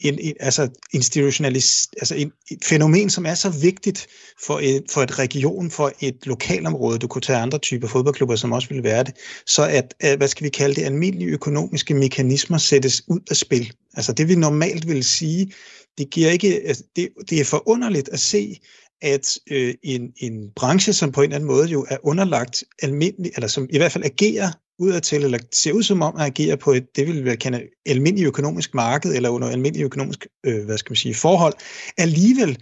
en, 0.00 0.18
en 0.20 0.34
altså 0.40 0.68
institutionalis, 0.92 1.88
altså 1.98 2.14
en, 2.14 2.32
et 2.50 2.64
fænomen, 2.64 3.10
som 3.10 3.26
er 3.26 3.34
så 3.34 3.50
vigtigt 3.50 4.06
for 4.46 4.60
et, 4.62 4.82
for 4.90 5.02
et 5.02 5.18
region, 5.18 5.70
for 5.70 5.92
et 6.00 6.26
lokalområde, 6.26 6.98
du 6.98 7.06
kunne 7.06 7.22
tage 7.22 7.38
andre 7.38 7.58
typer 7.58 7.88
fodboldklubber, 7.88 8.36
som 8.36 8.52
også 8.52 8.68
ville 8.68 8.84
være 8.84 9.04
det, 9.04 9.14
så 9.46 9.62
at, 9.62 9.94
at 10.00 10.16
hvad 10.16 10.28
skal 10.28 10.44
vi 10.44 10.50
kalde 10.50 10.74
det, 10.74 10.82
almindelige 10.82 11.30
økonomiske 11.30 11.94
mekanismer 11.94 12.58
sættes 12.58 13.02
ud 13.08 13.20
af 13.30 13.36
spil. 13.36 13.72
Altså 13.94 14.12
det 14.12 14.28
vi 14.28 14.34
normalt 14.34 14.88
vil 14.88 15.04
sige, 15.04 15.52
det 15.98 16.10
giver 16.10 16.30
ikke, 16.30 16.62
altså 16.66 16.84
det, 16.96 17.08
det 17.30 17.40
er 17.40 17.44
forunderligt 17.44 18.08
at 18.08 18.20
se, 18.20 18.60
at 19.02 19.38
øh, 19.50 19.74
en, 19.82 20.12
en 20.16 20.50
branche, 20.56 20.92
som 20.92 21.12
på 21.12 21.20
en 21.20 21.24
eller 21.24 21.36
anden 21.36 21.46
måde 21.46 21.68
jo 21.68 21.86
er 21.88 21.96
underlagt 22.02 22.64
almindelig, 22.82 23.32
eller 23.34 23.48
som 23.48 23.68
i 23.70 23.78
hvert 23.78 23.92
fald 23.92 24.04
agerer 24.04 24.50
udadtil, 24.78 25.24
eller 25.24 25.38
ser 25.52 25.72
ud 25.72 25.82
som 25.82 26.02
om 26.02 26.16
at 26.16 26.26
agere 26.26 26.56
på 26.56 26.72
et, 26.72 26.96
det 26.96 27.06
vil 27.06 27.24
være 27.24 27.36
kalde 27.36 27.62
almindeligt 27.86 28.26
økonomisk 28.26 28.74
marked, 28.74 29.14
eller 29.14 29.28
under 29.28 29.48
almindelig 29.48 29.84
økonomisk, 29.84 30.26
øh, 30.46 30.64
hvad 30.64 30.78
skal 30.78 30.92
man 30.92 30.96
sige, 30.96 31.14
forhold, 31.14 31.54
alligevel 31.98 32.58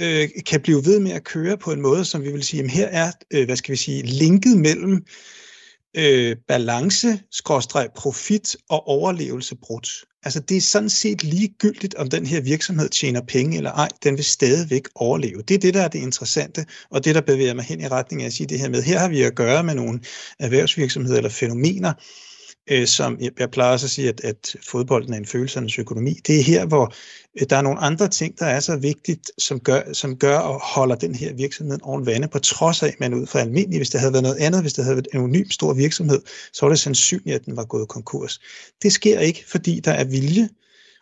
øh, 0.00 0.28
kan 0.46 0.60
blive 0.60 0.84
ved 0.84 1.00
med 1.00 1.12
at 1.12 1.24
køre 1.24 1.58
på 1.58 1.72
en 1.72 1.80
måde, 1.80 2.04
som 2.04 2.22
vi 2.22 2.32
vil 2.32 2.42
sige, 2.42 2.58
jamen 2.58 2.70
her 2.70 2.86
er, 2.86 3.12
øh, 3.30 3.44
hvad 3.44 3.56
skal 3.56 3.72
vi 3.72 3.76
sige, 3.76 4.02
linket 4.02 4.58
mellem 4.58 5.04
øh, 5.96 6.36
balance, 6.48 7.20
skråstreg, 7.30 7.88
profit 7.96 8.56
og 8.68 8.88
overlevelse 8.88 9.56
brudt. 9.56 9.88
Altså 10.22 10.40
det 10.40 10.56
er 10.56 10.60
sådan 10.60 10.90
set 10.90 11.24
ligegyldigt, 11.24 11.94
om 11.94 12.10
den 12.10 12.26
her 12.26 12.40
virksomhed 12.40 12.88
tjener 12.88 13.20
penge 13.20 13.56
eller 13.56 13.72
ej, 13.72 13.88
den 14.04 14.16
vil 14.16 14.24
stadigvæk 14.24 14.88
overleve. 14.94 15.42
Det 15.42 15.54
er 15.54 15.58
det, 15.58 15.74
der 15.74 15.82
er 15.82 15.88
det 15.88 15.98
interessante, 15.98 16.66
og 16.90 17.04
det, 17.04 17.14
der 17.14 17.20
bevæger 17.20 17.54
mig 17.54 17.64
hen 17.64 17.80
i 17.80 17.88
retning 17.88 18.22
af 18.22 18.26
at 18.26 18.32
sige 18.32 18.46
det 18.46 18.60
her 18.60 18.68
med, 18.68 18.82
her 18.82 18.98
har 18.98 19.08
vi 19.08 19.22
at 19.22 19.34
gøre 19.34 19.64
med 19.64 19.74
nogle 19.74 20.00
erhvervsvirksomheder 20.38 21.16
eller 21.16 21.30
fænomener, 21.30 21.92
øh, 22.70 22.86
som 22.86 23.18
jeg 23.38 23.50
plejer 23.50 23.72
også 23.72 23.86
at 23.86 23.90
sige, 23.90 24.08
at, 24.08 24.20
at 24.24 24.56
fodbolden 24.68 25.12
er 25.12 25.16
en 25.18 25.26
følelsernes 25.26 25.78
økonomi. 25.78 26.14
Det 26.26 26.38
er 26.38 26.42
her, 26.42 26.66
hvor 26.66 26.94
øh, 27.40 27.46
der 27.50 27.56
er 27.56 27.62
nogle 27.62 27.78
andre 27.78 28.08
ting, 28.08 28.38
der 28.38 28.46
er 28.46 28.60
så 28.60 28.76
vigtigt, 28.76 29.30
som 29.38 29.60
gør, 29.60 29.92
som 29.92 30.16
gør 30.16 30.38
og 30.38 30.60
holder 30.74 30.94
den 30.94 31.14
her 31.14 31.34
virksomhed 31.34 31.78
oven 31.82 32.06
vande, 32.06 32.28
på 32.28 32.38
trods 32.38 32.82
af, 32.82 32.86
at 32.86 33.00
man 33.00 33.14
ud 33.14 33.26
fra 33.26 33.40
almindelig, 33.40 33.78
hvis 33.78 33.90
det 33.90 34.00
havde 34.00 34.12
været 34.12 34.22
noget 34.22 34.36
andet, 34.36 34.60
hvis 34.60 34.72
det 34.72 34.84
havde 34.84 34.96
været 34.96 35.08
en 35.12 35.18
anonym 35.18 35.50
stor 35.50 35.74
virksomhed, 35.74 36.20
så 36.52 36.66
var 36.66 36.68
det 36.68 36.78
sandsynligt, 36.80 37.34
at 37.34 37.44
den 37.44 37.56
var 37.56 37.64
gået 37.64 37.88
konkurs. 37.88 38.40
Det 38.82 38.92
sker 38.92 39.20
ikke, 39.20 39.44
fordi 39.48 39.80
der 39.80 39.92
er 39.92 40.04
vilje, 40.04 40.48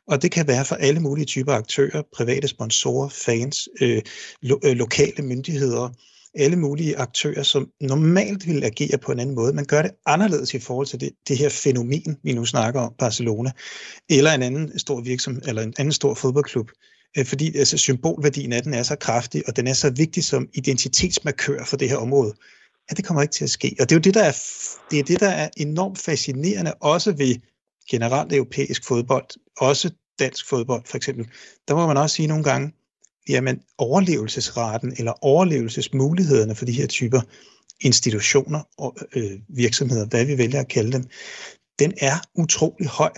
og 0.08 0.22
det 0.22 0.30
kan 0.30 0.46
være 0.46 0.64
for 0.64 0.74
alle 0.74 1.00
mulige 1.00 1.26
typer 1.26 1.52
aktører, 1.52 2.02
private 2.12 2.48
sponsorer, 2.48 3.08
fans, 3.08 3.68
øh, 3.80 4.02
lo- 4.42 4.60
øh, 4.64 4.76
lokale 4.76 5.22
myndigheder, 5.22 5.88
alle 6.34 6.56
mulige 6.56 6.96
aktører, 6.96 7.42
som 7.42 7.70
normalt 7.80 8.46
ville 8.46 8.66
agere 8.66 8.98
på 8.98 9.12
en 9.12 9.20
anden 9.20 9.34
måde. 9.34 9.52
Man 9.52 9.64
gør 9.64 9.82
det 9.82 9.90
anderledes 10.06 10.54
i 10.54 10.58
forhold 10.58 10.86
til 10.86 11.00
det, 11.00 11.10
det 11.28 11.38
her 11.38 11.48
fænomen, 11.48 12.16
vi 12.22 12.32
nu 12.32 12.44
snakker 12.44 12.80
om, 12.80 12.92
Barcelona, 12.98 13.50
eller 14.08 14.32
en 14.32 14.42
anden 14.42 14.78
stor 14.78 15.00
virksomhed, 15.00 15.42
eller 15.48 15.62
en 15.62 15.74
anden 15.78 15.92
stor 15.92 16.14
fodboldklub. 16.14 16.70
Øh, 17.18 17.26
fordi 17.26 17.56
altså, 17.56 17.78
symbolværdien 17.78 18.52
af 18.52 18.62
den 18.62 18.74
er 18.74 18.82
så 18.82 18.96
kraftig, 18.96 19.42
og 19.48 19.56
den 19.56 19.66
er 19.66 19.72
så 19.72 19.90
vigtig 19.90 20.24
som 20.24 20.48
identitetsmarkør 20.54 21.64
for 21.64 21.76
det 21.76 21.88
her 21.88 21.96
område, 21.96 22.34
at 22.88 22.96
det 22.96 23.04
kommer 23.04 23.22
ikke 23.22 23.32
til 23.32 23.44
at 23.44 23.50
ske. 23.50 23.76
Og 23.80 23.88
det 23.88 23.94
er 23.94 23.96
jo 23.96 24.00
det, 24.00 24.14
der 24.14 24.24
er, 24.24 24.36
det 24.90 24.98
er, 24.98 25.02
det, 25.02 25.20
der 25.20 25.28
er 25.28 25.48
enormt 25.56 25.98
fascinerende, 25.98 26.74
også 26.74 27.12
ved 27.12 27.34
generelt 27.90 28.32
europæisk 28.32 28.86
fodbold, 28.86 29.26
også 29.56 29.90
dansk 30.18 30.48
fodbold 30.48 30.82
for 30.86 30.96
eksempel. 30.96 31.26
Der 31.68 31.74
må 31.74 31.86
man 31.86 31.96
også 31.96 32.16
sige 32.16 32.26
nogle 32.26 32.44
gange, 32.44 32.72
jamen 33.28 33.60
overlevelsesraten 33.78 34.94
eller 34.98 35.24
overlevelsesmulighederne 35.24 36.54
for 36.54 36.64
de 36.64 36.72
her 36.72 36.86
typer 36.86 37.20
institutioner 37.80 38.60
og 38.78 38.96
øh, 39.16 39.30
virksomheder, 39.48 40.06
hvad 40.06 40.24
vi 40.24 40.38
vælger 40.38 40.60
at 40.60 40.68
kalde 40.68 40.92
dem, 40.92 41.04
den 41.78 41.92
er 42.00 42.14
utrolig 42.34 42.88
høj. 42.88 43.10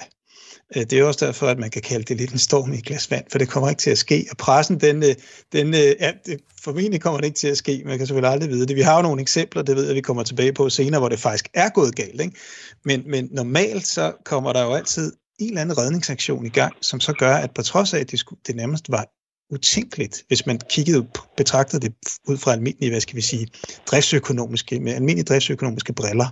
Øh, 0.77 0.83
det 0.83 0.93
er 0.93 1.05
også 1.05 1.27
derfor, 1.27 1.47
at 1.47 1.59
man 1.59 1.71
kan 1.71 1.83
kalde 1.83 2.05
det 2.05 2.17
lidt 2.17 2.33
en 2.33 2.39
storm 2.39 2.73
i 2.73 2.79
et 2.79 2.85
glas 2.85 3.11
vand, 3.11 3.25
for 3.31 3.39
det 3.39 3.49
kommer 3.49 3.69
ikke 3.69 3.81
til 3.81 3.91
at 3.91 3.99
ske. 3.99 4.27
Og 4.31 4.37
pressen, 4.37 4.81
den, 4.81 5.03
øh, 5.03 5.15
den 5.53 5.67
øh, 5.75 5.95
ja, 6.01 6.13
det, 6.27 6.41
formentlig 6.61 7.01
kommer 7.01 7.21
det 7.21 7.27
ikke 7.27 7.39
til 7.39 7.49
at 7.49 7.57
ske, 7.57 7.83
man 7.87 7.99
kan 7.99 8.07
selvfølgelig 8.07 8.31
aldrig 8.31 8.51
vide 8.51 8.67
det. 8.67 8.77
Vi 8.77 8.81
har 8.81 8.97
jo 8.97 9.03
nogle 9.03 9.21
eksempler, 9.21 9.63
det 9.63 9.77
ved 9.77 9.87
jeg, 9.87 9.95
vi 9.95 10.01
kommer 10.01 10.23
tilbage 10.23 10.53
på 10.53 10.71
senere, 10.71 11.01
hvor 11.01 11.09
det 11.09 11.21
faktisk 11.21 11.49
er 11.55 11.69
gået 11.69 11.97
galt. 11.97 12.21
Ikke? 12.21 12.37
Men, 12.85 13.03
men 13.07 13.29
normalt 13.33 13.87
så 13.87 14.13
kommer 14.25 14.53
der 14.53 14.63
jo 14.63 14.75
altid 14.75 15.13
en 15.39 15.49
eller 15.49 15.61
anden 15.61 15.79
redningsaktion 15.79 16.47
i 16.47 16.49
gang, 16.49 16.75
som 16.81 17.01
så 17.01 17.13
gør, 17.13 17.35
at 17.35 17.51
på 17.55 17.63
trods 17.63 17.95
af, 17.95 17.99
at 17.99 18.11
det, 18.11 18.19
skulle, 18.19 18.41
det 18.47 18.57
nærmest 18.57 18.91
var 18.91 19.07
utænkeligt, 19.51 20.25
hvis 20.29 20.47
man 20.47 20.61
kiggede, 20.71 21.07
betragtede 21.37 21.83
det 21.83 21.95
ud 22.29 22.37
fra 22.37 22.53
almindelige, 22.53 22.91
hvad 22.91 23.01
skal 23.01 23.17
vi 23.17 23.21
sige, 23.21 23.47
driftsøkonomiske, 23.87 24.81
med 24.81 24.93
almindelige 24.93 25.25
driftsøkonomiske 25.25 25.93
briller, 25.93 26.29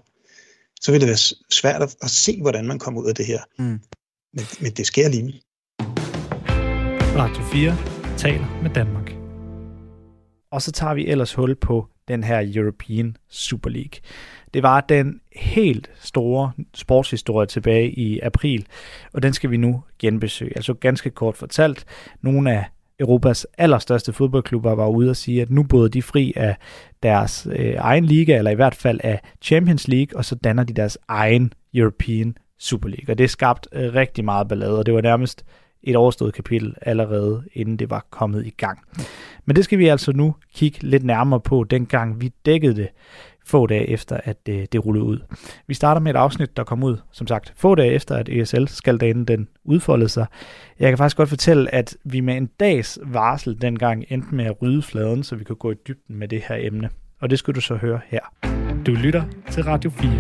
så 0.81 0.93
ville 0.93 1.07
det 1.07 1.09
være 1.09 1.37
svært 1.51 1.83
at, 1.83 1.97
at 2.03 2.11
se, 2.11 2.41
hvordan 2.41 2.67
man 2.67 2.79
kommer 2.79 3.01
ud 3.01 3.09
af 3.09 3.15
det 3.15 3.27
her. 3.27 3.41
Mm. 3.59 3.81
Men, 4.35 4.45
men 4.61 4.73
det 4.73 4.87
sker 4.87 5.09
lige. 5.09 5.43
Radio 7.17 7.43
4 7.43 7.77
taler 8.17 8.63
med 8.63 8.71
Danmark. 8.71 9.13
Og 10.51 10.63
så 10.63 10.73
tager 10.73 10.95
vi 10.95 11.07
ellers 11.07 11.35
hul 11.35 11.55
på 11.55 11.89
den 12.09 12.25
her 12.25 12.53
European 12.55 13.17
Super 13.29 13.71
League. 13.71 14.01
Det 14.55 14.63
var 14.63 14.81
den 14.81 15.21
helt 15.33 15.91
store 16.01 16.53
sportshistorie 16.75 17.47
tilbage 17.47 17.91
i 17.91 18.21
april, 18.21 18.67
og 19.13 19.23
den 19.23 19.33
skal 19.33 19.51
vi 19.51 19.57
nu 19.57 19.83
genbesøge. 19.99 20.57
Altså 20.57 20.75
ganske 20.75 21.11
kort 21.11 21.37
fortalt, 21.37 21.85
nogle 22.23 22.53
af 22.53 22.65
Europas 23.01 23.47
allerstørste 23.59 24.13
fodboldklubber 24.13 24.75
var 24.75 24.89
ude 24.89 25.11
og 25.11 25.17
sige, 25.17 25.43
at 25.43 25.51
nu 25.51 25.63
både 25.63 25.89
de 25.89 26.03
fri 26.03 26.33
af 26.37 26.57
deres 27.03 27.49
øh, 27.51 27.75
egen 27.79 28.05
liga, 28.05 28.39
eller 28.39 28.51
i 28.51 28.55
hvert 28.55 28.75
fald 28.75 29.01
af 29.05 29.21
Champions 29.43 29.89
League, 29.89 30.19
og 30.19 30.25
så 30.25 30.35
danner 30.35 30.65
de 30.65 30.73
deres 30.73 30.99
egen 31.09 31.53
European 31.75 32.37
Super 32.59 32.89
League. 32.89 33.13
Og 33.13 33.19
det 33.19 33.31
skabte 33.31 33.69
øh, 33.73 33.95
rigtig 33.95 34.25
meget 34.25 34.49
ballade, 34.49 34.79
og 34.79 34.87
det 34.87 34.95
var 34.95 35.01
nærmest 35.01 35.45
et 35.83 35.97
overstået 35.97 36.35
kapitel 36.35 36.75
allerede, 36.83 37.43
inden 37.53 37.77
det 37.77 37.91
var 37.91 38.07
kommet 38.11 38.47
i 38.47 38.51
gang. 38.51 38.79
Men 39.45 39.57
det 39.57 39.65
skal 39.65 39.79
vi 39.79 39.89
altså 39.89 40.13
nu 40.13 40.35
kigge 40.55 40.79
lidt 40.83 41.05
nærmere 41.05 41.41
på, 41.41 41.65
dengang 41.65 42.21
vi 42.21 42.33
dækkede 42.47 42.77
det 42.77 42.89
få 43.49 43.67
dage 43.67 43.89
efter, 43.89 44.21
at 44.25 44.47
det, 44.47 44.61
øh, 44.61 44.67
det 44.73 44.87
rullede 44.87 45.05
ud. 45.05 45.19
Vi 45.67 45.75
starter 45.75 46.01
med 46.01 46.15
et 46.15 46.19
afsnit, 46.19 46.57
der 46.57 46.65
kom 46.65 46.83
ud, 46.83 46.97
som 47.13 47.27
sagt, 47.27 47.53
få 47.57 47.75
dage 47.75 47.93
efter, 47.93 48.17
at 48.17 48.29
ESL 48.29 48.67
skal 48.67 49.01
den 49.01 49.49
udfoldede 49.65 50.09
sig. 50.09 50.27
Jeg 50.79 50.91
kan 50.91 50.99
faktisk 50.99 51.17
godt 51.17 51.29
fortælle, 51.29 51.75
at 51.75 51.97
vi 52.05 52.21
med 52.21 52.37
en 52.37 52.47
dags 52.61 52.99
varsel 53.05 53.63
dengang 53.63 54.05
endte 54.09 54.35
med 54.35 54.45
at 54.45 54.63
rydde 54.63 54.83
fladen, 54.83 55.23
så 55.23 55.37
vi 55.37 55.45
kunne 55.45 55.57
gå 55.57 55.71
i 55.71 55.75
dybden 55.89 56.17
med 56.19 56.29
det 56.29 56.43
her 56.49 56.57
emne. 56.59 56.91
Og 57.21 57.31
det 57.31 57.39
skal 57.39 57.55
du 57.55 57.61
så 57.61 57.75
høre 57.75 58.01
her. 58.07 58.21
Du 58.87 58.93
lytter 58.93 59.23
til 59.51 59.65
Radio 59.65 59.91
4. 59.91 60.11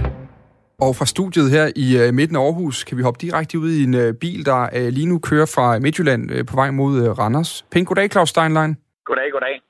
Og 0.80 0.96
fra 0.96 1.06
studiet 1.06 1.50
her 1.50 1.70
i 1.76 2.08
uh, 2.08 2.14
midten 2.14 2.36
af 2.36 2.40
Aarhus 2.40 2.84
kan 2.84 2.96
vi 2.98 3.02
hoppe 3.02 3.18
direkte 3.20 3.58
ud 3.58 3.70
i 3.70 3.84
en 3.84 3.94
uh, 3.94 4.14
bil, 4.20 4.46
der 4.46 4.68
uh, 4.76 4.88
lige 4.88 5.06
nu 5.06 5.18
kører 5.18 5.46
fra 5.46 5.78
Midtjylland 5.78 6.30
uh, 6.30 6.46
på 6.46 6.54
vej 6.56 6.70
mod 6.70 7.08
uh, 7.08 7.18
Randers. 7.18 7.64
Pænt 7.70 7.88
goddag, 7.88 8.10
Claus 8.10 8.28
Steinlein. 8.28 8.76
Goddag, 9.04 9.32
goddag 9.32 9.67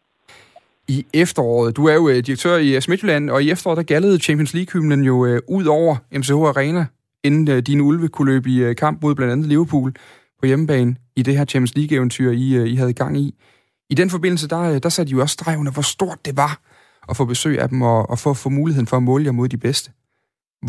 i 0.89 1.07
efteråret. 1.15 1.77
Du 1.77 1.87
er 1.87 1.95
jo 1.95 2.09
øh, 2.09 2.17
direktør 2.17 2.57
i 2.57 2.75
øh, 2.75 2.81
Smidtjylland, 2.81 3.31
og 3.31 3.43
i 3.43 3.51
efteråret 3.51 3.77
der 3.77 3.83
gallede 3.83 4.19
Champions 4.19 4.55
League-hymnen 4.55 5.05
jo 5.05 5.27
øh, 5.27 5.41
ud 5.49 5.67
over 5.67 5.97
MCH 6.13 6.33
Arena, 6.33 6.87
inden 7.25 7.57
øh, 7.57 7.63
dine 7.63 7.83
ulve 7.83 8.09
kunne 8.09 8.33
løbe 8.33 8.49
i 8.49 8.59
øh, 8.63 8.77
kamp 8.77 9.03
mod 9.03 9.15
blandt 9.15 9.33
andet 9.33 9.47
Liverpool 9.47 9.93
på 10.41 10.47
hjemmebane 10.47 10.97
i 11.17 11.23
det 11.23 11.37
her 11.39 11.45
Champions 11.45 11.77
League-eventyr, 11.77 12.31
I, 12.31 12.57
øh, 12.57 12.69
I 12.69 12.75
havde 12.75 12.93
gang 12.93 13.17
i. 13.17 13.35
I 13.91 13.95
den 13.95 14.11
forbindelse, 14.11 14.49
der, 14.49 14.63
øh, 14.75 14.79
der 14.83 14.89
satte 14.89 15.11
I 15.11 15.15
jo 15.15 15.21
også 15.21 15.33
streg 15.33 15.57
hvor 15.57 15.83
stort 15.83 16.19
det 16.25 16.37
var 16.37 16.61
at 17.11 17.17
få 17.17 17.25
besøg 17.25 17.61
af 17.61 17.69
dem 17.69 17.83
og, 17.83 18.11
og 18.11 18.19
få, 18.25 18.35
få 18.35 18.49
muligheden 18.49 18.87
for 18.87 18.97
at 18.97 19.03
måle 19.03 19.25
jer 19.25 19.33
mod 19.33 19.49
de 19.49 19.59
bedste. 19.59 19.91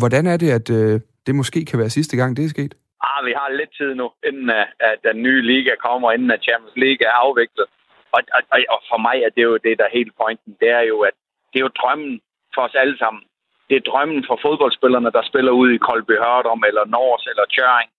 Hvordan 0.00 0.26
er 0.26 0.36
det, 0.36 0.50
at 0.50 0.70
øh, 0.70 1.00
det 1.26 1.34
måske 1.34 1.64
kan 1.64 1.78
være 1.78 1.90
sidste 1.90 2.16
gang, 2.16 2.36
det 2.36 2.44
er 2.44 2.48
sket? 2.48 2.74
Ah, 3.08 3.20
vi 3.28 3.32
har 3.40 3.48
lidt 3.60 3.72
tid 3.78 3.94
nu, 4.00 4.06
inden 4.28 4.50
at, 4.50 4.66
at 4.80 4.96
den 5.08 5.22
nye 5.22 5.42
liga 5.52 5.72
kommer, 5.86 6.12
inden 6.12 6.30
at 6.30 6.44
Champions 6.48 6.76
League 6.84 7.02
er 7.08 7.14
afviklet. 7.24 7.66
Og, 8.14 8.20
og, 8.36 8.58
og 8.74 8.80
for 8.90 8.98
mig 9.06 9.16
er 9.26 9.30
det 9.36 9.42
jo 9.42 9.56
det, 9.66 9.78
der 9.78 9.84
er 9.84 9.96
hele 9.98 10.12
pointen. 10.20 10.56
Det 10.60 10.70
er 10.78 10.84
jo, 10.92 11.00
at 11.08 11.14
det 11.50 11.58
er 11.58 11.64
jo 11.66 11.78
drømmen 11.80 12.20
for 12.54 12.62
os 12.62 12.74
alle 12.74 12.98
sammen. 12.98 13.22
Det 13.68 13.76
er 13.76 13.88
drømmen 13.90 14.24
for 14.28 14.38
fodboldspillerne, 14.42 15.10
der 15.16 15.22
spiller 15.30 15.52
ud 15.52 15.70
i 15.70 15.82
Kolby 15.86 16.14
Hørdom, 16.24 16.62
eller 16.68 16.84
Nors, 16.84 17.24
eller 17.30 17.44
Tjøring, 17.54 17.90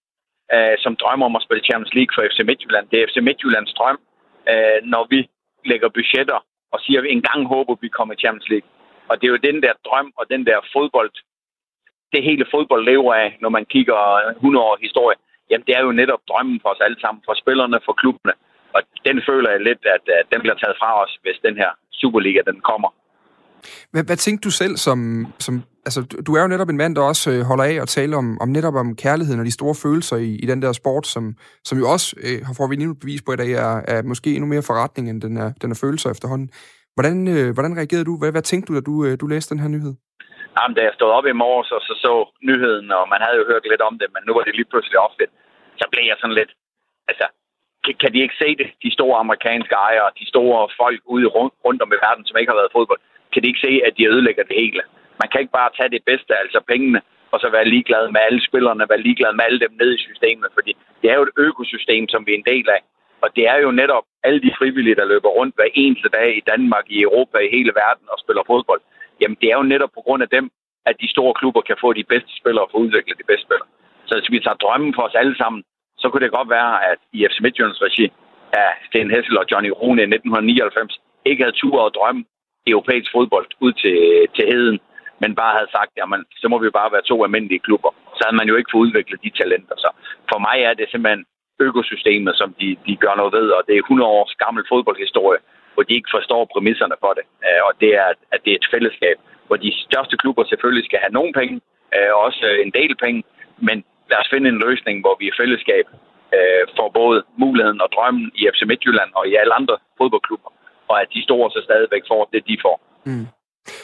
øh, 0.56 0.76
som 0.84 0.96
drømmer 0.96 1.26
om 1.26 1.36
at 1.36 1.46
spille 1.46 1.64
Champions 1.64 1.94
League 1.98 2.14
for 2.16 2.24
FC 2.32 2.40
Midtjylland. 2.50 2.86
Det 2.92 2.98
er 2.98 3.08
FC 3.08 3.18
Midtjyllands 3.28 3.74
drøm, 3.74 4.00
øh, 4.52 4.80
når 4.94 5.04
vi 5.14 5.20
lægger 5.66 5.90
budgetter 5.90 6.40
og 6.74 6.80
siger, 6.84 7.00
at 7.00 7.04
vi 7.04 7.12
engang 7.12 7.48
håber 7.48 7.76
vi 7.82 7.90
kommer 7.98 8.14
i 8.14 8.22
Champions 8.24 8.50
League. 8.50 8.70
Og 9.10 9.14
det 9.18 9.26
er 9.28 9.32
jo 9.36 9.48
den 9.50 9.64
der 9.66 9.74
drøm 9.88 10.14
og 10.20 10.26
den 10.34 10.46
der 10.46 10.60
fodbold, 10.74 11.12
det 12.14 12.24
hele 12.24 12.46
fodbold 12.54 12.84
lever 12.92 13.14
af, 13.14 13.38
når 13.42 13.50
man 13.50 13.66
kigger 13.66 13.98
100 14.36 14.66
år 14.66 14.78
historie. 14.82 15.18
Jamen, 15.50 15.66
det 15.68 15.76
er 15.76 15.82
jo 15.82 15.92
netop 15.92 16.22
drømmen 16.30 16.60
for 16.62 16.70
os 16.70 16.82
alle 16.86 17.00
sammen, 17.02 17.22
for 17.26 17.34
spillerne, 17.34 17.80
for 17.86 17.94
klubbene. 17.94 18.34
Og 18.76 18.82
den 19.08 19.18
føler 19.30 19.50
jeg 19.56 19.62
lidt, 19.70 19.82
at, 19.96 20.04
at 20.20 20.26
den 20.34 20.40
bliver 20.44 20.58
taget 20.62 20.78
fra 20.82 20.92
os, 21.04 21.14
hvis 21.24 21.38
den 21.48 21.56
her 21.62 21.70
Superliga, 22.00 22.42
den 22.52 22.60
kommer. 22.70 22.90
Hvad, 23.92 24.04
hvad 24.04 24.18
tænkte 24.18 24.46
du 24.48 24.52
selv 24.62 24.76
som, 24.78 25.00
som... 25.40 25.54
Altså, 25.88 26.02
du 26.28 26.32
er 26.36 26.42
jo 26.42 26.48
netop 26.48 26.70
en 26.70 26.78
mand, 26.78 26.96
der 26.96 27.02
også 27.02 27.32
øh, 27.32 27.42
holder 27.50 27.64
af 27.64 27.76
at 27.82 27.88
tale 27.88 28.14
om, 28.22 28.28
om 28.42 28.50
netop 28.50 28.76
om 28.84 28.96
kærligheden 28.96 29.40
og 29.40 29.46
de 29.46 29.58
store 29.60 29.76
følelser 29.84 30.18
i, 30.18 30.32
i 30.44 30.46
den 30.52 30.62
der 30.62 30.72
sport, 30.72 31.06
som, 31.08 31.24
som 31.68 31.76
jo 31.82 31.86
også, 31.94 32.08
øh, 32.26 32.40
får 32.58 32.68
vi 32.68 32.76
endnu 32.76 32.94
bevis 33.04 33.22
på 33.26 33.32
i 33.34 33.40
dag, 33.42 33.52
er, 33.66 33.74
er 33.94 34.02
måske 34.12 34.30
endnu 34.36 34.48
mere 34.54 34.68
forretning, 34.70 35.06
end 35.10 35.22
den 35.26 35.38
er, 35.44 35.50
den 35.62 35.72
er 35.72 35.80
følelser 35.84 36.10
efterhånden. 36.10 36.50
Hvordan, 36.96 37.18
øh, 37.36 37.48
hvordan 37.56 37.78
reagerede 37.80 38.10
du? 38.10 38.14
Hvad, 38.20 38.32
hvad 38.36 38.46
tænkte 38.50 38.68
du, 38.68 38.74
da 38.78 38.82
du, 38.90 38.96
øh, 39.06 39.14
du 39.22 39.26
læste 39.28 39.52
den 39.54 39.64
her 39.64 39.74
nyhed? 39.76 39.94
Jamen, 40.58 40.76
da 40.78 40.82
jeg 40.88 40.94
stod 40.96 41.12
op 41.18 41.28
i 41.32 41.40
morges 41.44 41.72
og 41.76 41.82
så 41.88 41.94
så 42.06 42.14
nyheden, 42.50 42.88
og 42.98 43.04
man 43.14 43.22
havde 43.26 43.38
jo 43.40 43.46
hørt 43.52 43.66
lidt 43.72 43.84
om 43.90 43.96
det, 44.02 44.08
men 44.14 44.22
nu 44.28 44.32
var 44.38 44.44
det 44.46 44.56
lige 44.56 44.72
pludselig 44.72 44.98
offentligt, 45.06 45.32
så 45.80 45.86
blev 45.92 46.04
jeg 46.12 46.18
sådan 46.20 46.40
lidt, 46.40 46.52
altså, 47.12 47.26
kan, 48.02 48.14
de 48.14 48.20
ikke 48.26 48.42
se 48.44 48.50
det? 48.62 48.68
De 48.84 48.92
store 48.98 49.18
amerikanske 49.26 49.76
ejere, 49.76 50.18
de 50.20 50.28
store 50.34 50.70
folk 50.82 51.02
ude 51.06 51.28
rundt, 51.38 51.54
rundt 51.66 51.82
om 51.82 51.94
i 51.96 52.02
verden, 52.06 52.26
som 52.26 52.38
ikke 52.38 52.52
har 52.52 52.62
været 52.62 52.76
fodbold, 52.78 53.02
kan 53.34 53.42
de 53.42 53.48
ikke 53.48 53.66
se, 53.68 53.74
at 53.88 53.94
de 53.98 54.10
ødelægger 54.14 54.44
det 54.44 54.56
hele? 54.62 54.82
Man 55.22 55.30
kan 55.30 55.42
ikke 55.42 55.58
bare 55.60 55.76
tage 55.78 55.94
det 55.96 56.04
bedste, 56.12 56.32
altså 56.44 56.60
pengene, 56.72 57.02
og 57.32 57.38
så 57.40 57.48
være 57.50 57.72
ligeglad 57.74 58.06
med 58.16 58.22
alle 58.28 58.42
spillerne, 58.48 58.90
være 58.92 59.06
ligeglad 59.08 59.34
med 59.34 59.46
alle 59.48 59.60
dem 59.60 59.74
nede 59.82 59.94
i 59.96 60.06
systemet, 60.08 60.50
fordi 60.58 60.72
det 61.02 61.08
er 61.12 61.16
jo 61.20 61.24
et 61.28 61.38
økosystem, 61.48 62.04
som 62.14 62.26
vi 62.26 62.32
er 62.32 62.40
en 62.40 62.52
del 62.54 62.68
af. 62.78 62.82
Og 63.24 63.30
det 63.36 63.44
er 63.54 63.58
jo 63.66 63.72
netop 63.72 64.06
alle 64.24 64.42
de 64.46 64.56
frivillige, 64.60 65.00
der 65.00 65.12
løber 65.14 65.30
rundt 65.30 65.56
hver 65.56 65.70
eneste 65.74 66.10
dag 66.10 66.30
i 66.38 66.44
Danmark, 66.52 66.86
i 66.96 67.02
Europa, 67.02 67.38
i 67.38 67.54
hele 67.58 67.72
verden 67.84 68.06
og 68.14 68.18
spiller 68.24 68.44
fodbold. 68.48 68.82
Jamen, 69.22 69.38
det 69.42 69.48
er 69.50 69.58
jo 69.58 69.72
netop 69.74 69.92
på 69.94 70.02
grund 70.02 70.24
af 70.24 70.30
dem, 70.30 70.46
at 70.86 70.96
de 71.02 71.10
store 71.16 71.34
klubber 71.40 71.62
kan 71.62 71.78
få 71.82 71.94
de 71.94 72.10
bedste 72.14 72.32
spillere 72.40 72.66
og 72.66 72.72
få 72.72 72.78
udviklet 72.78 73.18
de 73.22 73.30
bedste 73.32 73.46
spillere. 73.48 73.70
Så 74.08 74.12
hvis 74.16 74.32
vi 74.34 74.40
tager 74.40 74.62
drømmen 74.64 74.94
for 74.96 75.04
os 75.08 75.16
alle 75.22 75.36
sammen, 75.38 75.64
så 76.02 76.06
kunne 76.10 76.24
det 76.26 76.38
godt 76.38 76.50
være, 76.50 76.74
at 76.92 77.00
i 77.18 77.20
FC 77.30 77.38
Midtjyllands 77.42 77.82
regi 77.88 78.06
af 78.54 78.70
Sten 78.88 79.12
Hessel 79.16 79.38
og 79.42 79.46
Johnny 79.52 79.72
Rune 79.80 80.02
i 80.02 80.10
1999 80.16 81.00
ikke 81.26 81.44
havde 81.44 81.60
tur 81.62 81.78
og 81.86 81.94
drømme 81.98 82.24
europæisk 82.68 83.10
fodbold 83.16 83.48
ud 83.66 83.74
til, 83.84 83.98
til 84.36 84.46
heden, 84.54 84.80
men 85.22 85.36
bare 85.42 85.58
havde 85.58 85.72
sagt, 85.78 85.92
jamen, 85.98 86.22
så 86.42 86.48
må 86.52 86.58
vi 86.60 86.70
bare 86.80 86.94
være 86.96 87.10
to 87.12 87.24
almindelige 87.26 87.66
klubber. 87.68 87.92
Så 88.18 88.22
havde 88.26 88.40
man 88.40 88.50
jo 88.50 88.56
ikke 88.56 88.72
fået 88.74 88.86
udviklet 88.86 89.24
de 89.26 89.38
talenter. 89.40 89.76
Så 89.84 89.90
for 90.32 90.40
mig 90.48 90.58
er 90.70 90.74
det 90.74 90.88
simpelthen 90.92 91.26
økosystemet, 91.68 92.34
som 92.42 92.50
de, 92.60 92.70
de 92.88 92.94
gør 93.04 93.16
noget 93.16 93.34
ved, 93.38 93.48
og 93.58 93.62
det 93.68 93.74
er 93.76 93.88
100 93.90 94.10
års 94.20 94.36
gammel 94.44 94.64
fodboldhistorie, 94.72 95.42
hvor 95.74 95.84
de 95.84 95.94
ikke 95.98 96.14
forstår 96.18 96.52
præmisserne 96.54 96.98
for 97.04 97.14
det. 97.18 97.26
Øh, 97.48 97.62
og 97.68 97.74
det 97.82 97.92
er, 98.02 98.08
at 98.34 98.40
det 98.44 98.52
er 98.52 98.60
et 98.62 98.72
fællesskab, 98.74 99.18
hvor 99.48 99.58
de 99.66 99.72
største 99.88 100.16
klubber 100.22 100.44
selvfølgelig 100.44 100.86
skal 100.86 101.00
have 101.04 101.18
nogle 101.20 101.34
penge, 101.40 101.58
øh, 101.96 102.12
også 102.26 102.46
en 102.66 102.72
del 102.80 102.94
penge, 103.04 103.24
men 103.68 103.78
lad 104.12 104.20
os 104.24 104.32
finde 104.34 104.48
en 104.54 104.60
løsning, 104.68 104.96
hvor 105.04 105.16
vi 105.20 105.26
i 105.28 105.38
fællesskab 105.42 105.86
øh, 106.38 106.64
får 106.78 106.90
både 107.02 107.18
muligheden 107.44 107.82
og 107.86 107.90
drømmen 107.96 108.26
i 108.40 108.42
FC 108.54 108.62
Midtjylland 108.72 109.12
og 109.20 109.24
i 109.32 109.34
alle 109.42 109.54
andre 109.60 109.76
fodboldklubber, 109.98 110.52
og 110.90 110.96
at 111.02 111.08
de 111.16 111.22
store 111.28 111.48
så 111.56 111.60
stadigvæk 111.68 112.04
får 112.12 112.22
det, 112.34 112.42
de 112.50 112.58
får. 112.66 112.78
Mm. 113.10 113.28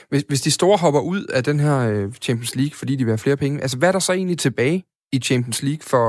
Hvis, 0.10 0.24
hvis 0.30 0.42
de 0.48 0.52
store 0.60 0.78
hopper 0.84 1.02
ud 1.14 1.22
af 1.38 1.42
den 1.50 1.58
her 1.66 1.78
Champions 2.26 2.54
League, 2.60 2.76
fordi 2.80 2.94
de 2.96 3.04
vil 3.04 3.16
have 3.16 3.26
flere 3.26 3.42
penge, 3.44 3.62
altså 3.64 3.78
hvad 3.78 3.90
er 3.90 3.96
der 3.98 4.04
så 4.08 4.14
egentlig 4.14 4.40
tilbage 4.40 4.78
i 5.16 5.18
Champions 5.28 5.60
League 5.68 5.86
for, 5.92 6.06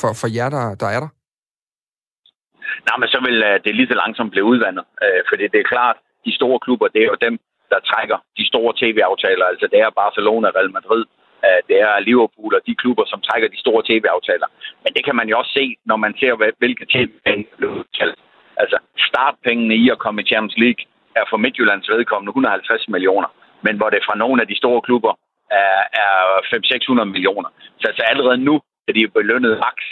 for, 0.00 0.10
for 0.20 0.28
jer, 0.36 0.48
der, 0.56 0.64
der 0.82 0.88
er 0.96 1.00
der? 1.04 1.10
Nej, 2.88 2.96
men 3.00 3.08
så 3.14 3.18
vil 3.26 3.38
uh, 3.50 3.56
det 3.64 3.72
lige 3.78 3.90
så 3.90 3.96
langsomt 4.02 4.30
blive 4.34 4.48
udvandet. 4.52 4.84
Uh, 5.04 5.20
fordi 5.30 5.44
det 5.52 5.60
er 5.60 5.72
klart, 5.74 5.96
de 6.26 6.32
store 6.38 6.58
klubber, 6.64 6.86
det 6.94 7.00
er 7.02 7.10
jo 7.12 7.18
dem, 7.26 7.34
der 7.72 7.80
trækker 7.90 8.18
de 8.38 8.44
store 8.50 8.72
tv-aftaler. 8.80 9.44
Altså 9.52 9.66
det 9.72 9.78
er 9.84 9.98
Barcelona, 10.02 10.48
Real 10.56 10.72
Madrid, 10.78 11.04
det 11.68 11.78
er 11.88 12.04
Liverpool 12.08 12.54
og 12.54 12.62
de 12.66 12.74
klubber, 12.82 13.04
som 13.12 13.20
trækker 13.20 13.48
de 13.48 13.62
store 13.64 13.82
tv-aftaler. 13.88 14.48
Men 14.84 14.90
det 14.96 15.02
kan 15.04 15.16
man 15.16 15.28
jo 15.28 15.38
også 15.38 15.52
se, 15.58 15.64
når 15.90 15.96
man 16.04 16.12
ser, 16.20 16.32
hvilke 16.62 16.86
tv-penge 16.94 17.44
bliver 17.56 17.72
udtalt. 17.78 18.18
Altså 18.62 18.78
startpengene 19.08 19.74
i 19.82 19.84
at 19.94 19.98
komme 20.04 20.22
i 20.22 20.28
Champions 20.30 20.58
League 20.64 20.82
er 21.16 21.24
for 21.30 21.36
Midtjyllands 21.36 21.88
vedkommende 21.88 22.30
150 22.30 22.88
millioner. 22.88 23.28
Men 23.66 23.76
hvor 23.76 23.90
det 23.90 24.06
fra 24.06 24.18
nogle 24.22 24.42
af 24.42 24.48
de 24.48 24.56
store 24.62 24.80
klubber 24.88 25.12
er, 25.50 25.80
er 26.04 26.14
500-600 27.02 27.04
millioner. 27.14 27.48
Så 27.80 27.84
altså 27.90 28.02
allerede 28.02 28.38
nu 28.48 28.54
er 28.88 28.92
de 28.92 29.08
belønnet 29.08 29.58
maks 29.58 29.84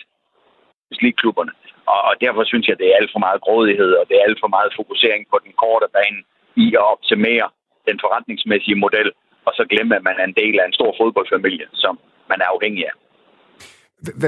klubberne. 1.20 1.52
Og, 1.86 2.00
og 2.08 2.14
derfor 2.24 2.44
synes 2.44 2.66
jeg, 2.68 2.78
det 2.78 2.86
er 2.88 2.98
alt 3.00 3.12
for 3.12 3.18
meget 3.26 3.40
grådighed, 3.46 3.92
og 4.00 4.04
det 4.08 4.14
er 4.16 4.26
alt 4.28 4.38
for 4.40 4.50
meget 4.56 4.72
fokusering 4.76 5.22
på 5.30 5.36
den 5.44 5.52
korte 5.62 5.86
bane 5.96 6.20
i 6.64 6.66
at 6.80 6.84
optimere 6.94 7.46
den 7.88 7.98
forretningsmæssige 8.04 8.82
model, 8.84 9.10
og 9.46 9.52
så 9.58 9.62
glemme, 9.72 9.96
at 9.98 10.04
man 10.08 10.16
er 10.20 10.26
en 10.30 10.38
del 10.42 10.54
af 10.60 10.66
en 10.66 10.76
stor 10.78 10.90
fodboldfamilie, 11.00 11.66
som 11.84 11.94
man 12.30 12.38
er 12.44 12.48
afhængig 12.54 12.84
af. 12.90 12.94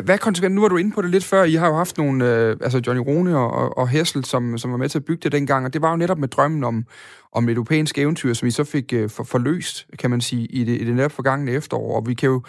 Hvad 0.05 0.15
er? 0.15 0.49
Nu 0.49 0.61
var 0.61 0.69
du 0.69 0.77
inde 0.77 0.93
på 0.95 1.03
det 1.03 1.11
lidt 1.11 1.25
før. 1.25 1.45
I 1.45 1.55
har 1.55 1.69
jo 1.69 1.75
haft 1.75 1.99
nogle, 1.99 2.19
øh, 2.31 2.51
altså 2.51 2.83
Johnny 2.87 3.03
Rune 3.07 3.39
og, 3.39 3.79
og 3.79 3.89
Hessel, 3.89 4.25
som, 4.25 4.59
som 4.59 4.71
var 4.71 4.77
med 4.77 4.89
til 4.89 4.99
at 4.99 5.05
bygge 5.05 5.21
det 5.23 5.33
dengang, 5.33 5.67
og 5.67 5.73
det 5.73 5.83
var 5.83 5.91
jo 5.91 5.97
netop 5.97 6.19
med 6.19 6.29
drømmen 6.29 6.65
om, 6.65 6.85
om 7.33 7.49
et 7.49 7.53
europæisk 7.53 7.99
eventyr, 7.99 8.33
som 8.33 8.49
I 8.49 8.51
så 8.51 8.65
fik 8.65 8.93
øh, 8.93 9.11
for, 9.11 9.25
forløst, 9.25 9.87
kan 9.99 10.11
man 10.11 10.21
sige, 10.21 10.47
i 10.47 10.65
det, 10.65 10.81
i 10.81 10.85
det 10.85 10.95
netop 10.95 11.13
forgangne 11.13 11.53
efterår. 11.53 11.97
Og 11.97 12.07
vi 12.07 12.15
kan 12.15 12.29
jo 12.29 12.43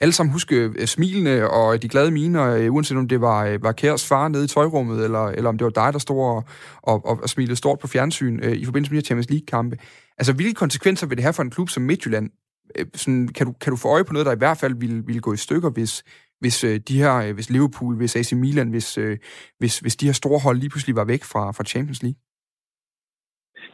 alle 0.00 0.12
sammen 0.12 0.32
huske 0.32 0.56
øh, 0.56 0.86
smilene 0.86 1.50
og 1.50 1.82
de 1.82 1.88
glade 1.88 2.10
miner, 2.10 2.54
øh, 2.56 2.74
uanset 2.74 2.96
om 2.96 3.08
det 3.08 3.20
var, 3.20 3.46
øh, 3.46 3.62
var 3.62 3.72
Kærs 3.72 4.08
far 4.08 4.28
nede 4.28 4.44
i 4.44 4.48
tøjrummet, 4.48 5.04
eller, 5.04 5.26
eller 5.26 5.48
om 5.48 5.58
det 5.58 5.64
var 5.64 5.84
dig, 5.84 5.92
der 5.92 5.98
stod 5.98 6.20
og, 6.20 6.44
og, 6.82 7.22
og 7.22 7.28
smilede 7.28 7.56
stort 7.56 7.78
på 7.78 7.86
fjernsyn 7.86 8.40
øh, 8.42 8.52
i 8.52 8.64
forbindelse 8.64 8.92
med 8.92 8.96
de 8.96 9.04
her 9.04 9.06
Champions 9.06 9.30
League-kampe. 9.30 9.76
Altså, 10.18 10.32
hvilke 10.36 10.54
konsekvenser 10.54 11.06
vil 11.06 11.16
det 11.16 11.24
have 11.24 11.36
for 11.36 11.42
en 11.42 11.50
klub 11.50 11.68
som 11.68 11.82
Midtjylland? 11.82 12.30
Øh, 12.78 12.86
sådan, 12.94 13.28
kan, 13.36 13.46
du, 13.46 13.52
kan 13.62 13.70
du 13.70 13.78
få 13.82 13.88
øje 13.88 14.04
på 14.04 14.12
noget, 14.12 14.26
der 14.26 14.34
i 14.36 14.42
hvert 14.44 14.58
fald 14.62 14.74
ville, 14.80 15.02
ville 15.06 15.20
gå 15.20 15.32
i 15.32 15.44
stykker, 15.46 15.70
hvis, 15.70 15.92
hvis 16.40 16.64
øh, 16.64 16.76
de 16.88 17.02
her, 17.02 17.32
hvis 17.32 17.50
Liverpool, 17.50 17.96
hvis 17.96 18.16
AC 18.16 18.32
Milan, 18.32 18.70
hvis, 18.70 18.98
øh, 18.98 19.18
hvis, 19.58 19.78
hvis 19.78 19.96
de 19.96 20.06
her 20.06 20.12
store 20.22 20.40
hold 20.44 20.56
lige 20.58 20.70
pludselig 20.70 20.96
var 20.96 21.04
væk 21.04 21.24
fra, 21.32 21.42
fra 21.56 21.64
Champions 21.64 22.02
League? 22.02 22.20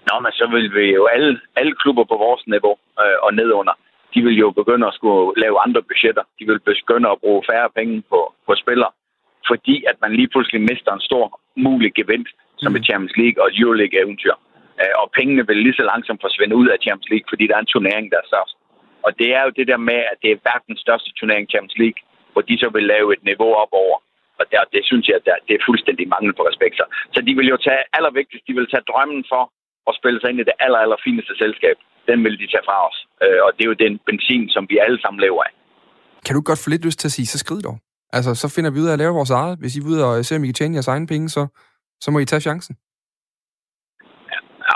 Nå, 0.09 0.15
men 0.25 0.33
så 0.33 0.47
vil 0.55 0.67
vi 0.79 0.85
jo 0.99 1.07
alle, 1.15 1.41
alle 1.57 1.75
klubber 1.83 2.05
på 2.05 2.17
vores 2.25 2.43
niveau 2.55 2.77
øh, 3.03 3.19
og 3.23 3.35
nedunder 3.35 3.77
de 4.15 4.21
vil 4.27 4.37
jo 4.45 4.51
begynde 4.51 4.87
at 4.87 4.95
skulle 4.99 5.41
lave 5.43 5.57
andre 5.67 5.83
budgetter. 5.83 6.25
De 6.39 6.45
vil 6.49 6.61
begynde 6.61 7.09
at 7.11 7.21
bruge 7.25 7.43
færre 7.51 7.71
penge 7.79 8.03
på, 8.11 8.21
på 8.47 8.53
spillere, 8.63 8.93
fordi 9.51 9.77
at 9.91 9.97
man 10.03 10.13
lige 10.19 10.33
pludselig 10.33 10.61
mister 10.71 10.93
en 10.93 11.07
stor 11.09 11.41
mulig 11.57 11.91
gevinst, 11.95 12.37
som 12.63 12.73
mm. 12.73 12.77
et 12.77 12.85
Champions 12.89 13.17
League 13.23 13.39
og 13.43 13.49
Euroleague-eventyr. 13.61 14.37
Øh, 14.83 14.95
og 15.01 15.07
pengene 15.19 15.47
vil 15.49 15.59
lige 15.65 15.79
så 15.79 15.85
langsomt 15.93 16.21
forsvinde 16.27 16.59
ud 16.61 16.69
af 16.75 16.83
Champions 16.85 17.11
League, 17.13 17.29
fordi 17.33 17.45
der 17.47 17.57
er 17.57 17.63
en 17.65 17.75
turnering, 17.75 18.07
der 18.13 18.19
er 18.21 18.31
størst. 18.33 18.55
Og 19.07 19.11
det 19.21 19.29
er 19.37 19.43
jo 19.47 19.51
det 19.59 19.67
der 19.71 19.81
med, 19.91 20.01
at 20.13 20.19
det 20.23 20.31
er 20.33 20.45
verdens 20.51 20.81
største 20.87 21.11
turnering, 21.19 21.45
Champions 21.53 21.79
League, 21.83 22.01
hvor 22.33 22.43
de 22.49 22.55
så 22.63 22.69
vil 22.77 22.85
lave 22.95 23.09
et 23.17 23.23
niveau 23.31 23.51
op 23.63 23.73
over. 23.85 23.97
Og 24.41 24.45
der, 24.53 24.61
det 24.75 24.83
synes 24.91 25.05
jeg, 25.09 25.17
at 25.17 25.45
det 25.49 25.55
er 25.57 25.67
fuldstændig 25.69 26.07
mangel 26.15 26.33
på 26.39 26.43
respekt. 26.51 26.77
Så 27.15 27.21
de 27.27 27.33
vil 27.39 27.49
jo 27.55 27.59
tage 27.67 27.83
allervigtigst, 27.97 28.47
de 28.49 28.55
vil 28.59 28.71
tage 28.73 28.89
drømmen 28.91 29.25
for 29.33 29.43
at 29.89 29.97
spille 29.99 30.19
sig 30.21 30.29
ind 30.31 30.41
i 30.41 30.49
det 30.49 30.57
aller, 30.65 30.81
aller 30.85 31.01
fineste 31.07 31.35
selskab 31.43 31.77
den 32.11 32.19
vil 32.25 32.35
de 32.43 32.47
tage 32.53 32.67
fra 32.69 32.77
os. 32.89 32.99
Øh, 33.25 33.41
og 33.47 33.51
det 33.55 33.63
er 33.65 33.71
jo 33.73 33.77
den 33.87 33.95
benzin, 34.09 34.45
som 34.55 34.63
vi 34.71 34.77
alle 34.85 34.99
sammen 35.03 35.21
lever 35.27 35.43
af. 35.49 35.53
Kan 36.27 36.35
du 36.37 36.41
godt 36.51 36.61
få 36.65 36.71
lidt 36.71 36.85
lyst 36.85 36.99
til 37.01 37.09
at 37.09 37.13
sige, 37.17 37.27
så 37.27 37.39
skrid 37.39 37.63
dog. 37.69 37.77
Altså, 38.17 38.35
så 38.43 38.47
finder 38.55 38.71
vi 38.71 38.79
ud 38.81 38.89
af 38.91 38.93
at 38.93 38.99
lave 38.99 39.15
vores 39.21 39.31
eget. 39.31 39.59
Hvis 39.59 39.77
I 39.77 39.79
er 39.81 39.87
ude 39.91 40.05
og 40.05 40.25
ser, 40.25 40.37
om 40.37 40.45
I 40.45 40.47
kan 40.47 40.55
tjene 40.55 40.75
jeres 40.75 40.89
egne 40.89 41.07
penge, 41.07 41.29
så, 41.29 41.43
så 42.01 42.11
må 42.11 42.19
I 42.19 42.25
tage 42.25 42.41
chancen. 42.41 42.77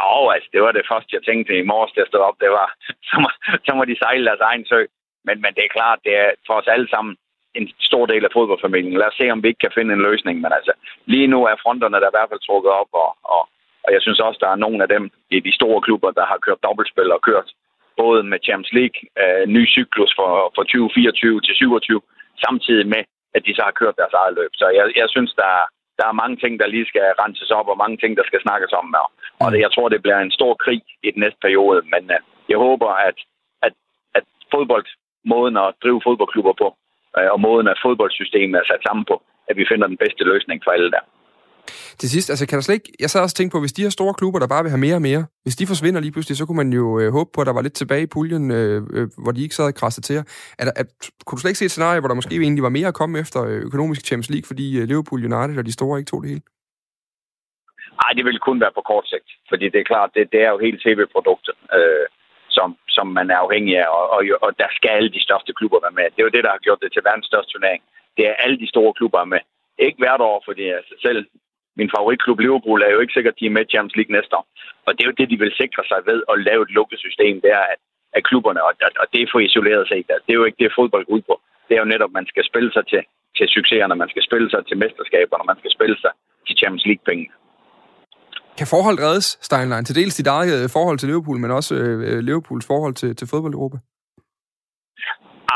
Ja, 0.09 0.33
altså, 0.35 0.49
det 0.55 0.63
var 0.63 0.73
det 0.73 0.91
første, 0.93 1.17
jeg 1.17 1.23
tænkte 1.25 1.53
i 1.59 1.69
morges, 1.71 1.93
da 1.93 2.01
jeg 2.01 2.11
stod 2.11 2.29
op. 2.29 2.39
Det 2.45 2.51
var, 2.59 2.69
så 3.09 3.15
må, 3.23 3.29
så 3.67 3.73
må 3.75 3.83
de 3.85 4.03
sejle 4.03 4.27
deres 4.29 4.47
egen 4.51 4.65
sø. 4.71 4.81
Men, 5.27 5.37
men 5.45 5.53
det 5.57 5.65
er 5.65 5.77
klart, 5.79 5.99
det 6.07 6.15
er 6.25 6.31
for 6.47 6.55
os 6.61 6.69
alle 6.75 6.89
sammen 6.95 7.17
en 7.59 7.67
stor 7.89 8.07
del 8.07 8.25
af 8.25 8.35
fodboldfamilien. 8.37 8.99
Lad 8.99 9.11
os 9.11 9.19
se, 9.21 9.31
om 9.31 9.43
vi 9.43 9.49
ikke 9.49 9.65
kan 9.65 9.77
finde 9.79 9.95
en 9.95 10.07
løsning. 10.09 10.37
Men 10.41 10.53
altså, 10.59 10.73
lige 11.07 11.27
nu 11.35 11.39
er 11.45 11.63
fronterne 11.63 12.01
der 12.01 12.11
i 12.11 12.17
hvert 12.17 12.31
fald 12.31 12.47
trukket 12.47 12.73
op, 12.81 12.91
og, 12.93 13.11
og 13.35 13.43
og 13.89 13.95
jeg 13.95 14.03
synes 14.03 14.21
også, 14.27 14.39
der 14.45 14.51
er 14.53 14.63
nogle 14.65 14.83
af 14.85 14.89
dem 14.95 15.05
i 15.37 15.39
de 15.47 15.53
store 15.59 15.81
klubber, 15.87 16.11
der 16.19 16.27
har 16.31 16.39
kørt 16.47 16.65
dobbeltspil 16.67 17.11
og 17.17 17.21
kørt 17.29 17.49
både 18.03 18.21
med 18.31 18.39
Champions 18.47 18.73
League, 18.79 18.99
øh, 19.23 19.45
ny 19.57 19.63
cyklus 19.77 20.13
for, 20.19 20.31
for 20.55 20.63
2024 20.63 21.41
til 21.41 21.55
27, 21.55 22.01
samtidig 22.45 22.87
med, 22.95 23.03
at 23.37 23.43
de 23.47 23.53
så 23.55 23.63
har 23.69 23.79
kørt 23.81 24.01
deres 24.01 24.15
eget 24.21 24.35
løb. 24.39 24.53
Så 24.61 24.67
jeg, 24.79 24.85
jeg 25.01 25.09
synes, 25.15 25.33
der 25.41 25.49
er, 25.61 25.67
der 25.99 26.07
er 26.09 26.21
mange 26.23 26.37
ting, 26.43 26.53
der 26.61 26.67
lige 26.67 26.87
skal 26.87 27.07
renses 27.23 27.51
op, 27.51 27.69
og 27.69 27.77
mange 27.85 27.97
ting, 27.97 28.17
der 28.17 28.25
skal 28.27 28.41
snakkes 28.47 28.73
om. 28.81 28.87
Og, 29.03 29.09
og 29.43 29.53
det, 29.53 29.61
jeg 29.65 29.73
tror, 29.73 29.89
det 29.89 30.03
bliver 30.03 30.21
en 30.21 30.37
stor 30.39 30.53
krig 30.65 30.83
i 31.07 31.11
den 31.15 31.21
næste 31.25 31.41
periode, 31.47 31.81
men 31.93 32.03
øh, 32.17 32.21
jeg 32.49 32.59
håber, 32.67 32.89
at, 33.09 33.19
at, 33.67 33.73
at 34.15 34.25
fodbold, 34.55 34.87
måden 35.33 35.57
at 35.57 35.75
drive 35.83 36.01
fodboldklubber 36.07 36.55
på, 36.63 36.69
øh, 37.19 37.31
og 37.35 37.41
måden, 37.41 37.69
at 37.69 37.83
fodboldsystemet 37.85 38.59
er 38.59 38.67
sat 38.71 38.83
sammen 38.89 39.05
på, 39.11 39.17
at 39.51 39.57
vi 39.57 39.65
finder 39.71 39.87
den 39.87 40.01
bedste 40.05 40.25
løsning 40.25 40.59
for 40.65 40.71
alle 40.71 40.91
der. 40.91 41.05
Til 42.01 42.09
sidst, 42.11 42.31
altså 42.31 42.47
kan 42.47 42.57
der 42.57 42.63
slet 42.63 42.75
ikke... 42.75 42.93
Jeg 43.01 43.11
sad 43.11 43.21
også 43.21 43.35
og 43.35 43.39
tænkte 43.39 43.55
på, 43.55 43.61
hvis 43.61 43.73
de 43.73 43.83
her 43.83 43.91
store 43.99 44.15
klubber, 44.15 44.39
der 44.41 44.47
bare 44.55 44.63
vil 44.63 44.71
have 44.71 44.85
mere 44.87 44.95
og 44.95 45.03
mere, 45.03 45.23
hvis 45.45 45.57
de 45.57 45.67
forsvinder 45.67 46.01
lige 46.01 46.13
pludselig, 46.13 46.37
så 46.37 46.47
kunne 46.47 46.61
man 46.63 46.73
jo 46.73 46.85
øh, 47.01 47.09
håbe 47.13 47.31
på, 47.35 47.41
at 47.41 47.47
der 47.47 47.53
var 47.53 47.63
lidt 47.63 47.77
tilbage 47.81 48.03
i 48.03 48.13
puljen, 48.15 48.51
øh, 48.51 48.83
øh, 48.97 49.07
hvor 49.23 49.33
de 49.33 49.43
ikke 49.43 49.55
sad 49.55 49.65
og 49.65 49.75
krasset 49.75 50.05
til. 50.05 50.17
Er 50.61 50.65
der, 50.67 50.73
at, 50.83 50.87
kunne 51.25 51.37
du 51.37 51.41
slet 51.41 51.51
ikke 51.51 51.63
se 51.63 51.65
et 51.71 51.71
scenarie, 51.71 52.01
hvor 52.01 52.09
der 52.09 52.21
måske 52.21 52.35
egentlig 52.37 52.67
var 52.69 52.77
mere 52.79 52.89
at 52.93 52.99
komme 53.01 53.19
efter 53.19 53.41
øh, 53.51 53.61
økonomisk 53.69 54.01
Champions 54.07 54.31
League, 54.31 54.47
fordi 54.51 54.67
øh, 54.79 54.85
Liverpool 54.91 55.25
United 55.29 55.59
og 55.59 55.67
de 55.67 55.79
store 55.79 55.99
ikke 55.99 56.11
tog 56.11 56.23
det 56.23 56.31
hele? 56.31 56.45
Nej, 58.03 58.11
det 58.17 58.25
vil 58.25 58.47
kun 58.49 58.61
være 58.65 58.77
på 58.79 58.83
kort 58.91 59.07
sigt, 59.13 59.31
fordi 59.51 59.65
det 59.73 59.81
er 59.81 59.91
klart, 59.93 60.11
det, 60.15 60.33
det 60.33 60.41
er 60.47 60.51
jo 60.55 60.59
helt 60.67 60.81
tv-produktet, 60.85 61.55
øh, 61.79 62.07
som, 62.57 62.69
som 62.97 63.07
man 63.19 63.27
er 63.35 63.39
afhængig 63.45 63.75
af, 63.83 63.89
og, 63.99 64.05
og, 64.17 64.21
og 64.45 64.51
der 64.63 64.71
skal 64.77 64.91
alle 64.99 65.13
de 65.17 65.23
største 65.27 65.53
klubber 65.59 65.81
være 65.85 65.99
med. 65.99 66.07
Det 66.13 66.21
er 66.21 66.29
jo 66.29 66.37
det, 66.37 66.45
der 66.45 66.55
har 66.55 66.67
gjort 66.67 66.83
det 66.83 66.91
til 66.93 67.07
verdens 67.09 67.31
største 67.31 67.53
turnering. 67.53 67.83
Det 68.17 68.25
er 68.29 68.41
alle 68.45 68.59
de 68.63 68.69
store 68.73 68.93
klubber 68.99 69.25
med. 69.33 69.41
Ikke 69.87 69.99
hvert 70.03 70.23
år, 70.31 70.39
fordi 70.49 70.65
altså 70.79 70.95
selv 71.07 71.21
min 71.81 71.93
favoritklub 71.95 72.39
Liverpool 72.45 72.81
er 72.83 72.91
jo 72.95 73.01
ikke 73.03 73.17
sikkert, 73.17 73.35
at 73.35 73.41
de 73.41 73.47
er 73.47 73.57
med 73.57 73.71
Champions 73.73 73.97
League 73.99 74.15
næste 74.17 74.37
år. 74.39 74.45
Og 74.87 74.91
det 74.93 75.01
er 75.03 75.11
jo 75.11 75.19
det, 75.21 75.31
de 75.33 75.39
vil 75.43 75.59
sikre 75.63 75.83
sig 75.91 76.01
ved 76.11 76.19
at 76.33 76.37
lave 76.49 76.63
et 76.67 76.75
lukket 76.79 76.99
system, 77.07 77.35
det 77.45 77.51
er, 77.61 77.65
at, 77.73 77.81
at 78.17 78.23
klubberne, 78.29 78.61
og, 78.69 78.73
og 79.03 79.07
det 79.13 79.19
er 79.21 79.33
for 79.33 79.41
isoleret 79.49 79.85
set, 79.91 80.07
det 80.27 80.33
er 80.33 80.41
jo 80.41 80.49
ikke 80.49 80.61
det, 80.63 80.77
fodbold 80.79 81.05
går 81.07 81.15
ud 81.17 81.23
på. 81.31 81.35
Det 81.67 81.75
er 81.75 81.83
jo 81.85 81.93
netop, 81.93 82.11
at 82.11 82.19
man 82.19 82.27
skal 82.33 82.45
spille 82.51 82.71
sig 82.77 82.85
til, 82.93 83.03
til 83.37 83.47
succeserne, 83.57 83.95
man 84.05 84.13
skal 84.13 84.25
spille 84.29 84.49
sig 84.51 84.61
til 84.69 84.77
mesterskaberne, 84.83 85.45
man 85.51 85.59
skal 85.63 85.73
spille 85.77 85.97
sig 86.05 86.13
til 86.47 86.55
Champions 86.61 86.87
League-penge. 86.91 87.27
Kan 88.59 88.73
forhold 88.75 88.99
reddes, 89.07 89.29
Steinlein, 89.47 89.85
til 89.85 89.99
dels 90.01 90.15
dit 90.21 90.31
eget 90.39 90.57
øh, 90.63 90.69
forhold 90.77 90.99
til 90.99 91.09
Liverpool, 91.09 91.39
men 91.43 91.51
også 91.59 91.73
øh, 91.81 91.97
øh, 92.09 92.19
Liverpools 92.27 92.67
forhold 92.73 92.95
til, 93.01 93.11
til 93.19 93.29
fodbold 93.31 93.55
i 93.55 93.59
Europa? 93.61 93.79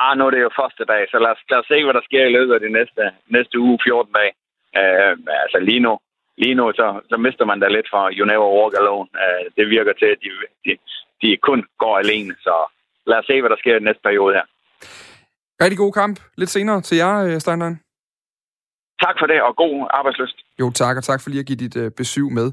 Ah, 0.00 0.12
nu 0.18 0.22
er 0.26 0.32
det 0.34 0.42
jo 0.46 0.50
første 0.60 0.84
dag, 0.92 1.02
så 1.12 1.18
lad 1.24 1.32
os, 1.34 1.42
lad 1.50 1.58
os 1.62 1.68
se, 1.72 1.78
hvad 1.84 1.94
der 1.98 2.08
sker 2.08 2.24
i 2.26 2.34
løbet 2.36 2.54
af 2.56 2.60
de 2.66 2.70
næste, 2.78 3.02
næste 3.36 3.56
uge, 3.66 3.78
14 3.84 4.12
dage. 4.18 4.32
Uh, 4.80 5.14
altså 5.44 5.58
lige 5.68 5.82
nu, 5.86 5.92
lige 6.36 6.54
nu 6.54 6.72
så, 6.72 7.00
så 7.10 7.16
mister 7.16 7.44
man 7.44 7.60
da 7.60 7.68
lidt 7.68 7.88
fra 7.90 8.10
You 8.12 8.24
Never 8.26 8.48
Walk 8.58 8.74
Alone. 8.74 9.08
Uh, 9.22 9.44
det 9.56 9.68
virker 9.68 9.92
til, 9.92 10.06
at 10.06 10.18
de, 10.24 10.30
de, 10.64 10.78
de 11.22 11.36
kun 11.36 11.66
går 11.78 11.98
alene, 11.98 12.34
så 12.40 12.54
lad 13.06 13.18
os 13.18 13.26
se, 13.26 13.40
hvad 13.40 13.50
der 13.50 13.56
sker 13.56 13.76
i 13.76 13.80
næste 13.80 14.02
periode 14.02 14.34
her. 14.34 14.46
Rigtig 15.62 15.78
god 15.78 15.92
kamp. 15.92 16.20
Lidt 16.36 16.50
senere 16.50 16.80
til 16.80 16.96
jer, 16.96 17.38
Steinlein. 17.38 17.80
Tak 19.04 19.16
for 19.18 19.26
det, 19.26 19.42
og 19.42 19.56
god 19.56 19.86
arbejdsløst. 19.90 20.38
Jo, 20.60 20.70
tak, 20.70 20.96
og 20.96 21.04
tak 21.04 21.20
for 21.20 21.30
lige 21.30 21.40
at 21.40 21.46
give 21.46 21.56
dit 21.56 21.76
øh, 21.76 21.90
besøg 21.90 22.32
med. 22.32 22.52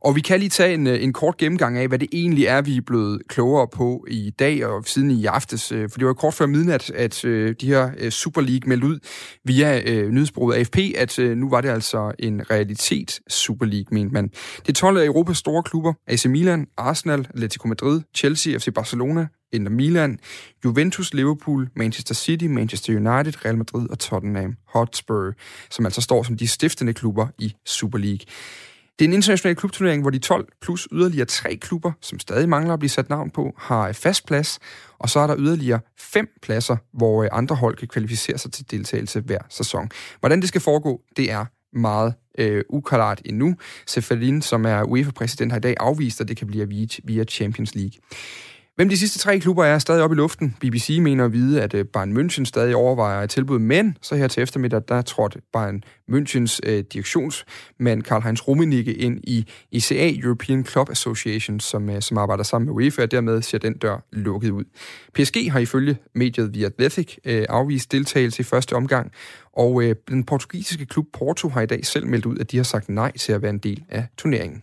Og 0.00 0.16
vi 0.16 0.20
kan 0.20 0.38
lige 0.38 0.48
tage 0.48 0.74
en, 0.74 0.86
øh, 0.86 1.02
en 1.02 1.12
kort 1.12 1.36
gennemgang 1.36 1.78
af, 1.78 1.88
hvad 1.88 1.98
det 1.98 2.08
egentlig 2.12 2.44
er, 2.44 2.62
vi 2.62 2.76
er 2.76 2.80
blevet 2.86 3.22
klogere 3.28 3.68
på 3.68 4.06
i 4.10 4.30
dag 4.30 4.66
og 4.66 4.84
siden 4.86 5.10
i 5.10 5.24
aftes. 5.24 5.72
Øh, 5.72 5.90
for 5.90 5.98
det 5.98 6.06
var 6.06 6.12
kort 6.12 6.34
før 6.34 6.46
midnat, 6.46 6.90
at 6.90 7.24
øh, 7.24 7.54
de 7.60 7.66
her 7.66 7.90
øh, 7.98 8.10
Super 8.10 8.40
League 8.40 8.68
meldte 8.68 8.86
ud 8.86 8.98
via 9.44 9.80
øh, 9.86 10.10
nyhedsbureauet 10.10 10.54
AFP, 10.54 10.78
at 10.96 11.18
øh, 11.18 11.36
nu 11.36 11.50
var 11.50 11.60
det 11.60 11.68
altså 11.68 12.12
en 12.18 12.50
realitet 12.50 13.20
Super 13.28 13.66
League, 13.66 13.86
mente 13.90 14.14
man. 14.14 14.28
Det 14.58 14.68
er 14.68 14.72
12 14.72 14.98
af 14.98 15.04
Europas 15.06 15.38
store 15.38 15.62
klubber, 15.62 15.92
AC 16.06 16.26
Milan, 16.26 16.66
Arsenal, 16.76 17.26
Atletico 17.34 17.68
Madrid, 17.68 18.00
Chelsea, 18.16 18.58
FC 18.58 18.68
Barcelona, 18.74 19.26
Inter 19.52 19.72
Milan, 19.72 20.18
Juventus, 20.64 21.14
Liverpool, 21.14 21.68
Manchester 21.76 22.14
City, 22.14 22.44
Manchester 22.44 22.92
United, 22.92 23.44
Real 23.44 23.56
Madrid 23.56 23.90
og 23.90 23.98
Tottenham 23.98 24.56
Hotspur, 24.66 25.32
som 25.70 25.86
altså 25.86 26.00
står 26.00 26.22
som 26.22 26.36
de 26.36 26.48
stiftende 26.48 26.92
klubber 26.94 27.26
i 27.38 27.54
Super 27.66 27.98
League. 27.98 28.20
Det 28.98 29.04
er 29.04 29.08
en 29.08 29.14
international 29.14 29.56
klubturnering, 29.56 30.02
hvor 30.02 30.10
de 30.10 30.18
12 30.18 30.48
plus 30.60 30.88
yderligere 30.92 31.26
tre 31.26 31.56
klubber, 31.56 31.92
som 32.00 32.18
stadig 32.18 32.48
mangler 32.48 32.72
at 32.72 32.78
blive 32.78 32.90
sat 32.90 33.08
navn 33.08 33.30
på, 33.30 33.54
har 33.58 33.92
fast 33.92 34.26
plads, 34.26 34.58
og 34.98 35.10
så 35.10 35.20
er 35.20 35.26
der 35.26 35.36
yderligere 35.38 35.80
fem 35.98 36.28
pladser, 36.42 36.76
hvor 36.92 37.22
øh, 37.22 37.28
andre 37.32 37.56
hold 37.56 37.76
kan 37.76 37.88
kvalificere 37.88 38.38
sig 38.38 38.52
til 38.52 38.70
deltagelse 38.70 39.20
hver 39.20 39.38
sæson. 39.48 39.90
Hvordan 40.20 40.40
det 40.40 40.48
skal 40.48 40.60
foregå, 40.60 41.00
det 41.16 41.30
er 41.30 41.44
meget 41.72 42.14
øh, 42.38 42.64
uklart 42.68 43.22
endnu. 43.24 43.56
Seferin, 43.86 44.42
som 44.42 44.64
er 44.64 44.82
UEFA-præsident, 44.82 45.52
har 45.52 45.58
i 45.58 45.60
dag 45.60 45.74
afvist, 45.80 46.20
at 46.20 46.28
det 46.28 46.36
kan 46.36 46.46
blive 46.46 46.88
via 47.04 47.24
Champions 47.24 47.74
League. 47.74 48.00
Hvem 48.78 48.88
de 48.88 48.98
sidste 48.98 49.18
tre 49.18 49.40
klubber 49.40 49.64
er 49.64 49.78
stadig 49.78 50.02
oppe 50.02 50.14
i 50.14 50.16
luften. 50.16 50.56
BBC 50.60 50.98
mener 51.00 51.24
at 51.24 51.32
vide, 51.32 51.62
at 51.62 51.74
øh, 51.74 51.84
Bayern 51.84 52.16
München 52.16 52.44
stadig 52.44 52.76
overvejer 52.76 53.22
et 53.22 53.30
tilbud, 53.30 53.58
men 53.58 53.96
så 54.02 54.16
her 54.16 54.28
til 54.28 54.42
eftermiddag, 54.42 54.82
der 54.88 55.02
trådte 55.02 55.40
Bayern 55.52 55.82
Münchens 56.10 56.58
øh, 56.62 56.84
direktionsmand 56.92 58.02
Karl-Heinz 58.02 58.48
Rummenigge 58.48 58.94
ind 58.94 59.20
i 59.24 59.46
ICA, 59.72 60.12
European 60.22 60.64
Club 60.64 60.90
Association, 60.90 61.60
som, 61.60 61.90
øh, 61.90 62.02
som 62.02 62.18
arbejder 62.18 62.42
sammen 62.42 62.66
med 62.66 62.74
UEFA, 62.74 63.02
og 63.02 63.10
dermed 63.10 63.42
ser 63.42 63.58
den 63.58 63.78
dør 63.78 64.06
lukket 64.12 64.50
ud. 64.50 64.64
PSG 65.14 65.52
har 65.52 65.58
ifølge 65.58 65.96
mediet 66.14 66.52
The 66.52 66.66
Athletic 66.66 67.16
øh, 67.24 67.46
afvist 67.48 67.92
deltagelse 67.92 68.40
i 68.40 68.44
første 68.44 68.72
omgang, 68.72 69.12
og 69.52 69.82
øh, 69.82 69.94
den 70.08 70.24
portugisiske 70.24 70.86
klub 70.86 71.06
Porto 71.12 71.48
har 71.48 71.60
i 71.60 71.66
dag 71.66 71.86
selv 71.86 72.06
meldt 72.06 72.26
ud, 72.26 72.38
at 72.38 72.50
de 72.50 72.56
har 72.56 72.64
sagt 72.64 72.88
nej 72.88 73.12
til 73.12 73.32
at 73.32 73.42
være 73.42 73.50
en 73.50 73.58
del 73.58 73.84
af 73.88 74.06
turneringen. 74.18 74.62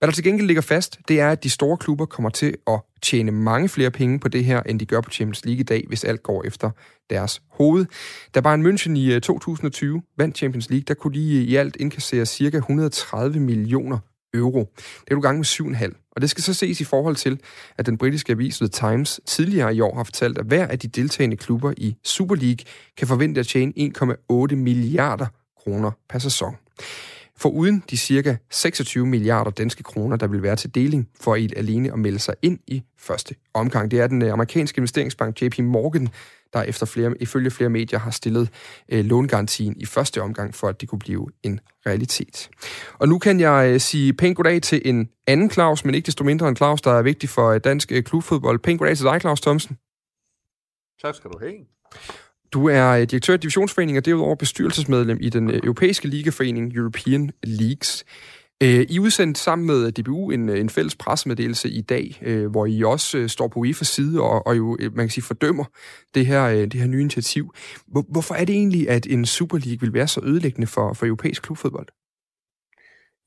Hvad 0.00 0.06
der 0.06 0.12
til 0.12 0.24
gengæld 0.24 0.46
ligger 0.46 0.62
fast, 0.62 0.98
det 1.08 1.20
er, 1.20 1.30
at 1.30 1.44
de 1.44 1.50
store 1.50 1.76
klubber 1.76 2.06
kommer 2.06 2.30
til 2.30 2.56
at 2.66 2.80
tjene 3.02 3.30
mange 3.30 3.68
flere 3.68 3.90
penge 3.90 4.18
på 4.18 4.28
det 4.28 4.44
her, 4.44 4.62
end 4.62 4.80
de 4.80 4.86
gør 4.86 5.00
på 5.00 5.10
Champions 5.10 5.44
League 5.44 5.60
i 5.60 5.62
dag, 5.62 5.84
hvis 5.88 6.04
alt 6.04 6.22
går 6.22 6.44
efter 6.46 6.70
deres 7.10 7.42
hoved. 7.50 7.86
Da 8.34 8.40
Bayern 8.40 8.66
München 8.66 8.90
i 8.96 9.14
øh, 9.14 9.20
2020 9.20 10.02
vandt 10.16 10.36
Champions 10.36 10.70
League, 10.70 10.84
der 10.88 10.94
kunne 10.94 11.14
de 11.14 11.36
øh, 11.36 11.42
i 11.42 11.56
alt 11.56 11.76
indkassere 11.76 12.26
ca. 12.26 12.56
130 12.56 13.40
millioner 13.40 13.98
euro. 14.34 14.72
Det 14.76 15.10
er 15.10 15.14
du 15.14 15.20
gang 15.20 15.38
med 15.38 15.46
7,5. 15.46 16.10
Og 16.16 16.20
det 16.20 16.30
skal 16.30 16.44
så 16.44 16.54
ses 16.54 16.80
i 16.80 16.84
forhold 16.84 17.16
til, 17.16 17.40
at 17.78 17.86
den 17.86 17.98
britiske 17.98 18.32
avis 18.32 18.58
The 18.58 18.68
Times 18.68 19.20
tidligere 19.26 19.74
i 19.74 19.80
år 19.80 19.96
har 19.96 20.04
fortalt, 20.04 20.38
at 20.38 20.46
hver 20.46 20.66
af 20.66 20.78
de 20.78 20.88
deltagende 20.88 21.36
klubber 21.36 21.72
i 21.76 21.96
Super 22.04 22.34
League 22.34 22.64
kan 22.96 23.08
forvente 23.08 23.40
at 23.40 23.46
tjene 23.46 23.72
1,8 23.78 24.54
milliarder 24.54 25.26
kroner 25.62 25.90
per 26.08 26.18
sæson. 26.18 26.56
For 27.40 27.48
uden 27.48 27.84
de 27.90 27.96
cirka 27.96 28.36
26 28.50 29.06
milliarder 29.06 29.50
danske 29.50 29.82
kroner, 29.82 30.16
der 30.16 30.26
vil 30.26 30.42
være 30.42 30.56
til 30.56 30.74
deling 30.74 31.08
for 31.20 31.36
et 31.36 31.52
alene 31.56 31.92
at 31.92 31.98
melde 31.98 32.18
sig 32.18 32.34
ind 32.42 32.58
i 32.66 32.82
første 32.98 33.34
omgang. 33.54 33.90
Det 33.90 34.00
er 34.00 34.06
den 34.06 34.22
øh, 34.22 34.32
amerikanske 34.32 34.78
investeringsbank 34.78 35.42
JP 35.42 35.58
Morgan, 35.58 36.08
der 36.52 36.62
efter 36.62 36.86
flere, 36.86 37.14
ifølge 37.20 37.50
flere 37.50 37.70
medier 37.70 37.98
har 37.98 38.10
stillet 38.10 38.50
øh, 38.88 39.04
långarantien 39.04 39.74
i 39.76 39.86
første 39.86 40.22
omgang, 40.22 40.54
for 40.54 40.68
at 40.68 40.80
det 40.80 40.88
kunne 40.88 40.98
blive 40.98 41.28
en 41.42 41.60
realitet. 41.86 42.50
Og 42.98 43.08
nu 43.08 43.18
kan 43.18 43.40
jeg 43.40 43.70
øh, 43.72 43.80
sige 43.80 44.12
pænt 44.12 44.36
goddag 44.36 44.62
til 44.62 44.82
en 44.84 45.08
anden 45.26 45.50
Claus, 45.50 45.84
men 45.84 45.94
ikke 45.94 46.06
desto 46.06 46.24
mindre 46.24 46.48
en 46.48 46.56
Claus, 46.56 46.82
der 46.82 46.90
er 46.90 47.02
vigtig 47.02 47.28
for 47.28 47.48
øh, 47.48 47.60
dansk 47.64 47.92
øh, 47.92 48.02
klubfodbold. 48.02 48.58
Pænt 48.58 48.78
goddag 48.78 48.96
til 48.96 49.06
dig, 49.06 49.20
Claus 49.20 49.40
Thomsen. 49.40 49.78
Tak 51.02 51.14
skal 51.14 51.30
du 51.30 51.38
have. 51.40 51.54
Du 52.52 52.68
er 52.68 53.04
direktør 53.04 53.34
i 53.34 53.36
divisionsforeningen 53.36 53.98
og 53.98 54.04
derudover 54.04 54.34
bestyrelsesmedlem 54.34 55.18
i 55.20 55.28
den 55.28 55.50
øh, 55.50 55.60
europæiske 55.64 56.08
ligaforening 56.08 56.76
European 56.76 57.30
Leagues. 57.42 58.04
Øh, 58.62 58.86
I 58.88 58.98
udsendt 58.98 59.38
sammen 59.38 59.66
med 59.66 59.86
øh, 59.86 59.92
DBU 59.92 60.30
en, 60.30 60.48
en 60.48 60.70
fælles 60.70 60.96
pressemeddelelse 60.96 61.70
i 61.70 61.80
dag, 61.80 62.22
hvor 62.50 62.66
I 62.66 62.82
også 62.82 63.28
står 63.28 63.48
på 63.48 63.64
UEFA's 63.64 63.84
side 63.84 64.20
og, 64.20 64.46
og 64.46 64.56
jo, 64.56 64.78
man 64.80 65.06
kan 65.06 65.10
sige, 65.10 65.24
fordømmer 65.24 65.64
det 66.14 66.26
her, 66.26 66.48
det 66.48 66.74
her 66.74 66.86
nye 66.86 67.00
initiativ. 67.00 67.54
Hvorfor 67.86 68.34
er 68.34 68.44
det 68.44 68.54
egentlig, 68.54 68.88
at 68.88 69.06
en 69.06 69.26
Super 69.26 69.58
League 69.58 69.80
vil 69.80 69.94
være 69.94 70.08
så 70.08 70.20
ødelæggende 70.24 70.66
for, 70.66 70.92
for 70.92 71.06
europæisk 71.06 71.42
klubfodbold? 71.42 71.86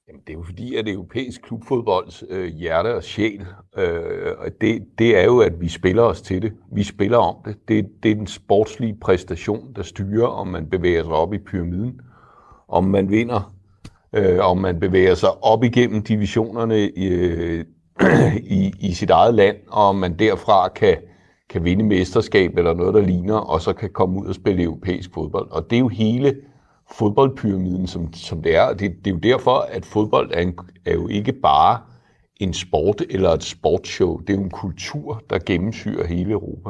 Jamen, 0.08 0.22
det 0.28 0.34
er 0.34 0.38
jo 0.38 0.44
fordi, 0.44 0.76
at 0.76 0.86
det 0.86 0.94
europæisk 0.94 1.42
klubfodbolds 1.42 2.24
øh, 2.30 2.48
hjerte 2.48 2.96
og 2.96 3.04
sjæl, 3.04 3.46
øh, 3.78 4.52
det, 4.62 4.86
det 5.00 5.18
er 5.18 5.24
jo, 5.24 5.40
at 5.40 5.62
vi 5.62 5.68
spiller 5.68 6.04
os 6.04 6.22
til 6.22 6.42
det. 6.42 6.54
Vi 6.72 6.84
spiller 6.84 7.18
om 7.18 7.36
det. 7.46 7.56
det. 7.68 8.04
Det 8.04 8.12
er 8.12 8.16
den 8.16 8.28
sportslige 8.28 8.98
præstation, 9.02 9.74
der 9.76 9.84
styrer, 9.84 10.28
om 10.28 10.48
man 10.48 10.70
bevæger 10.70 11.04
sig 11.04 11.12
op 11.12 11.34
i 11.34 11.38
pyramiden, 11.38 12.02
om 12.68 12.84
man 12.84 13.10
vinder, 13.10 13.54
øh, 14.14 14.40
om 14.40 14.58
man 14.58 14.80
bevæger 14.80 15.16
sig 15.16 15.44
op 15.44 15.64
igennem 15.64 16.02
divisionerne 16.02 16.90
i, 16.90 17.08
øh, 17.08 17.66
i, 18.60 18.74
i 18.80 18.94
sit 18.94 19.10
eget 19.10 19.34
land, 19.34 19.58
og 19.68 19.84
om 19.84 19.96
man 19.96 20.20
derfra 20.20 20.70
kan, 20.70 20.98
kan 21.50 21.64
vinde 21.64 21.84
mesterskab 21.84 22.58
eller 22.58 22.74
noget, 22.74 22.94
der 22.94 23.02
ligner, 23.02 23.38
og 23.38 23.62
så 23.62 23.74
kan 23.74 23.90
komme 23.90 24.22
ud 24.22 24.26
og 24.26 24.36
spille 24.36 24.64
europæisk 24.64 25.14
fodbold. 25.14 25.52
Og 25.52 25.70
det 25.70 25.76
er 25.76 25.80
jo 25.80 25.88
hele 25.88 26.36
fodboldpyramiden, 26.94 27.88
som, 27.88 28.14
som 28.14 28.42
det 28.42 28.56
er. 28.56 28.74
Det, 28.74 29.06
det 29.06 29.08
er 29.08 29.12
jo 29.12 29.18
derfor, 29.18 29.60
at 29.60 29.86
fodbold 29.86 30.32
er, 30.34 30.42
en, 30.42 30.60
er 30.86 30.94
jo 30.94 31.08
ikke 31.08 31.34
bare 31.34 31.82
en 32.40 32.54
sport 32.54 33.02
eller 33.10 33.30
et 33.30 33.44
sportshow. 33.44 34.18
Det 34.18 34.30
er 34.30 34.38
jo 34.38 34.44
en 34.44 34.50
kultur, 34.50 35.24
der 35.30 35.40
gennemsyrer 35.46 36.08
hele 36.08 36.32
Europa. 36.32 36.70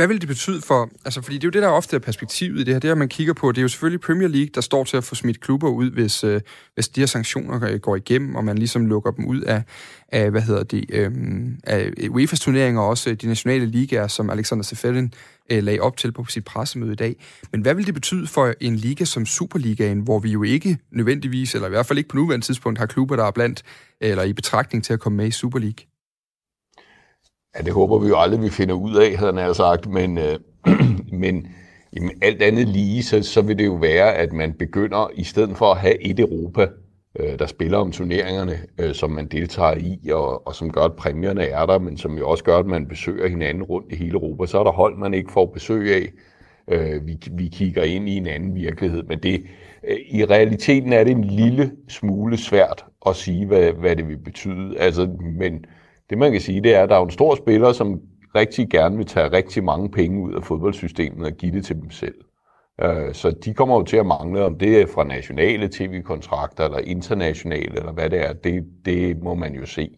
Hvad 0.00 0.08
vil 0.08 0.20
det 0.20 0.28
betyde 0.28 0.60
for, 0.60 0.90
altså 1.04 1.22
fordi 1.22 1.36
det 1.36 1.44
er 1.44 1.46
jo 1.46 1.50
det, 1.50 1.62
der 1.62 1.68
ofte 1.68 1.96
er 1.96 2.00
perspektivet 2.00 2.60
i 2.60 2.64
det 2.64 2.74
her, 2.74 2.78
det 2.80 2.98
man 2.98 3.08
kigger 3.08 3.32
på, 3.32 3.52
det 3.52 3.58
er 3.58 3.62
jo 3.62 3.68
selvfølgelig 3.68 4.00
Premier 4.00 4.28
League, 4.28 4.50
der 4.54 4.60
står 4.60 4.84
til 4.84 4.96
at 4.96 5.04
få 5.04 5.14
smidt 5.14 5.40
klubber 5.40 5.68
ud, 5.68 5.90
hvis, 5.90 6.24
øh, 6.24 6.40
hvis 6.74 6.88
de 6.88 7.00
her 7.00 7.06
sanktioner 7.06 7.78
går 7.78 7.96
igennem, 7.96 8.34
og 8.34 8.44
man 8.44 8.58
ligesom 8.58 8.86
lukker 8.86 9.10
dem 9.10 9.26
ud 9.26 9.40
af, 9.40 9.62
af 10.08 10.30
hvad 10.30 10.42
hedder 10.42 10.62
det, 10.62 10.84
øh, 10.88 11.10
af 11.64 11.90
UEFA's 12.00 12.36
turneringer, 12.36 12.80
og 12.80 12.88
også 12.88 13.10
øh, 13.10 13.16
de 13.16 13.26
nationale 13.26 13.66
ligaer, 13.66 14.06
som 14.06 14.30
Alexander 14.30 14.64
Seferin 14.64 15.14
øh, 15.50 15.62
lagde 15.62 15.80
op 15.80 15.96
til 15.96 16.12
på 16.12 16.24
sit 16.28 16.44
pressemøde 16.44 16.92
i 16.92 16.96
dag. 16.96 17.16
Men 17.52 17.60
hvad 17.60 17.74
vil 17.74 17.86
det 17.86 17.94
betyde 17.94 18.26
for 18.26 18.54
en 18.60 18.76
liga 18.76 19.04
som 19.04 19.26
Superligaen, 19.26 20.00
hvor 20.00 20.18
vi 20.18 20.30
jo 20.30 20.42
ikke 20.42 20.78
nødvendigvis, 20.92 21.54
eller 21.54 21.66
i 21.66 21.70
hvert 21.70 21.86
fald 21.86 21.98
ikke 21.98 22.08
på 22.08 22.16
nuværende 22.16 22.46
tidspunkt, 22.46 22.78
har 22.78 22.86
klubber, 22.86 23.16
der 23.16 23.24
er 23.24 23.30
blandt, 23.30 23.62
eller 24.00 24.22
i 24.22 24.32
betragtning 24.32 24.84
til 24.84 24.92
at 24.92 25.00
komme 25.00 25.16
med 25.16 25.26
i 25.26 25.30
Super 25.30 25.58
League? 25.58 25.89
Ja, 27.58 27.62
det 27.64 27.72
håber 27.72 27.98
vi 27.98 28.08
jo 28.08 28.18
aldrig, 28.18 28.42
vi 28.42 28.48
finder 28.48 28.74
ud 28.74 28.96
af, 28.96 29.16
havde 29.16 29.40
han 29.40 29.54
sagt, 29.54 29.86
men, 29.86 30.18
øh, 30.18 30.38
men 31.22 31.46
jamen, 31.96 32.10
alt 32.22 32.42
andet 32.42 32.68
lige, 32.68 33.02
så, 33.02 33.22
så 33.22 33.42
vil 33.42 33.58
det 33.58 33.66
jo 33.66 33.74
være, 33.74 34.14
at 34.14 34.32
man 34.32 34.52
begynder, 34.52 35.10
i 35.14 35.24
stedet 35.24 35.56
for 35.56 35.72
at 35.72 35.78
have 35.78 36.02
et 36.02 36.20
Europa, 36.20 36.68
øh, 37.20 37.38
der 37.38 37.46
spiller 37.46 37.78
om 37.78 37.92
turneringerne, 37.92 38.58
øh, 38.78 38.94
som 38.94 39.10
man 39.10 39.26
deltager 39.26 39.74
i, 39.74 40.10
og, 40.10 40.46
og 40.46 40.54
som 40.54 40.72
gør, 40.72 40.80
at 40.80 40.96
præmierne 40.96 41.42
er 41.44 41.66
der, 41.66 41.78
men 41.78 41.96
som 41.96 42.18
jo 42.18 42.28
også 42.30 42.44
gør, 42.44 42.58
at 42.58 42.66
man 42.66 42.86
besøger 42.86 43.28
hinanden 43.28 43.62
rundt 43.62 43.92
i 43.92 43.96
hele 43.96 44.12
Europa, 44.12 44.46
så 44.46 44.58
er 44.60 44.64
der 44.64 44.72
hold, 44.72 44.98
man 44.98 45.14
ikke 45.14 45.32
får 45.32 45.46
besøg 45.46 45.94
af. 45.94 46.12
Øh, 46.68 47.06
vi, 47.06 47.18
vi 47.32 47.48
kigger 47.48 47.82
ind 47.82 48.08
i 48.08 48.16
en 48.16 48.26
anden 48.26 48.54
virkelighed, 48.54 49.02
men 49.02 49.18
det, 49.18 49.46
øh, 49.88 49.96
i 50.10 50.24
realiteten 50.24 50.92
er 50.92 51.04
det 51.04 51.10
en 51.10 51.24
lille 51.24 51.72
smule 51.88 52.36
svært 52.36 52.84
at 53.06 53.16
sige, 53.16 53.46
hvad, 53.46 53.72
hvad 53.72 53.96
det 53.96 54.08
vil 54.08 54.18
betyde. 54.18 54.78
Altså, 54.78 55.10
men 55.38 55.64
det 56.10 56.18
man 56.18 56.32
kan 56.32 56.40
sige, 56.40 56.60
det 56.60 56.74
er, 56.74 56.82
at 56.82 56.88
der 56.88 56.96
er 56.96 57.04
en 57.04 57.10
stor 57.10 57.34
spiller, 57.34 57.72
som 57.72 58.00
rigtig 58.34 58.70
gerne 58.70 58.96
vil 58.96 59.06
tage 59.06 59.32
rigtig 59.32 59.64
mange 59.64 59.90
penge 59.90 60.22
ud 60.22 60.34
af 60.34 60.44
fodboldsystemet 60.44 61.26
og 61.26 61.32
give 61.32 61.52
det 61.52 61.64
til 61.64 61.76
dem 61.76 61.90
selv. 61.90 62.14
Øh, 62.82 63.14
så 63.14 63.30
de 63.44 63.54
kommer 63.54 63.76
jo 63.76 63.82
til 63.82 63.96
at 63.96 64.06
mangle, 64.06 64.44
om 64.44 64.58
det 64.58 64.80
er 64.80 64.86
fra 64.86 65.04
nationale 65.04 65.68
tv-kontrakter 65.68 66.64
eller 66.64 66.78
internationale, 66.78 67.78
eller 67.78 67.92
hvad 67.92 68.10
det 68.10 68.20
er. 68.28 68.32
Det, 68.32 68.64
det 68.84 69.22
må 69.22 69.34
man 69.34 69.54
jo 69.54 69.66
se, 69.66 69.88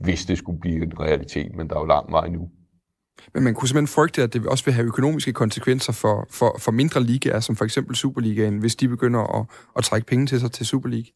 hvis 0.00 0.24
det 0.24 0.38
skulle 0.38 0.60
blive 0.60 0.82
en 0.82 1.00
realitet, 1.00 1.56
men 1.56 1.68
der 1.68 1.76
er 1.76 1.80
jo 1.80 1.86
lang 1.86 2.12
vej 2.12 2.28
nu. 2.28 2.48
Men 3.34 3.42
man 3.42 3.54
kunne 3.54 3.68
simpelthen 3.68 3.94
frygte, 3.94 4.22
at 4.22 4.32
det 4.32 4.46
også 4.46 4.64
vil 4.64 4.74
have 4.74 4.86
økonomiske 4.86 5.32
konsekvenser 5.32 5.92
for, 5.92 6.26
for, 6.30 6.56
for 6.58 6.72
mindre 6.72 7.02
ligaer, 7.02 7.40
som 7.40 7.56
for 7.56 7.64
eksempel 7.64 7.96
Superligaen, 7.96 8.58
hvis 8.58 8.76
de 8.76 8.88
begynder 8.88 9.40
at, 9.40 9.46
at 9.76 9.84
trække 9.84 10.06
penge 10.06 10.26
til 10.26 10.40
sig 10.40 10.52
til 10.52 10.66
Superligaen. 10.66 11.14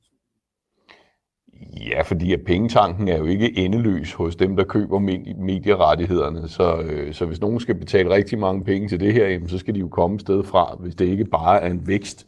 Ja, 1.91 2.03
fordi 2.03 2.33
at 2.33 2.41
pengetanken 2.47 3.09
er 3.09 3.19
jo 3.19 3.25
ikke 3.25 3.59
endeløs 3.59 4.13
hos 4.13 4.37
dem, 4.37 4.57
der 4.57 4.65
køber 4.65 4.99
medierettighederne. 5.39 6.49
Så, 6.49 6.77
øh, 6.77 7.15
så 7.15 7.27
hvis 7.27 7.41
nogen 7.41 7.61
skal 7.61 7.75
betale 7.75 8.11
rigtig 8.11 8.39
mange 8.39 8.65
penge 8.65 8.89
til 8.89 9.01
det 9.01 9.13
her, 9.13 9.29
jamen, 9.29 9.49
så 9.49 9.59
skal 9.59 9.75
de 9.75 9.81
jo 9.81 9.89
komme 9.89 10.15
et 10.15 10.21
sted 10.21 10.45
fra, 10.45 10.77
hvis 10.81 10.95
det 10.95 11.05
ikke 11.05 11.25
bare 11.25 11.63
er 11.63 11.71
en 11.71 11.87
vækst 11.87 12.27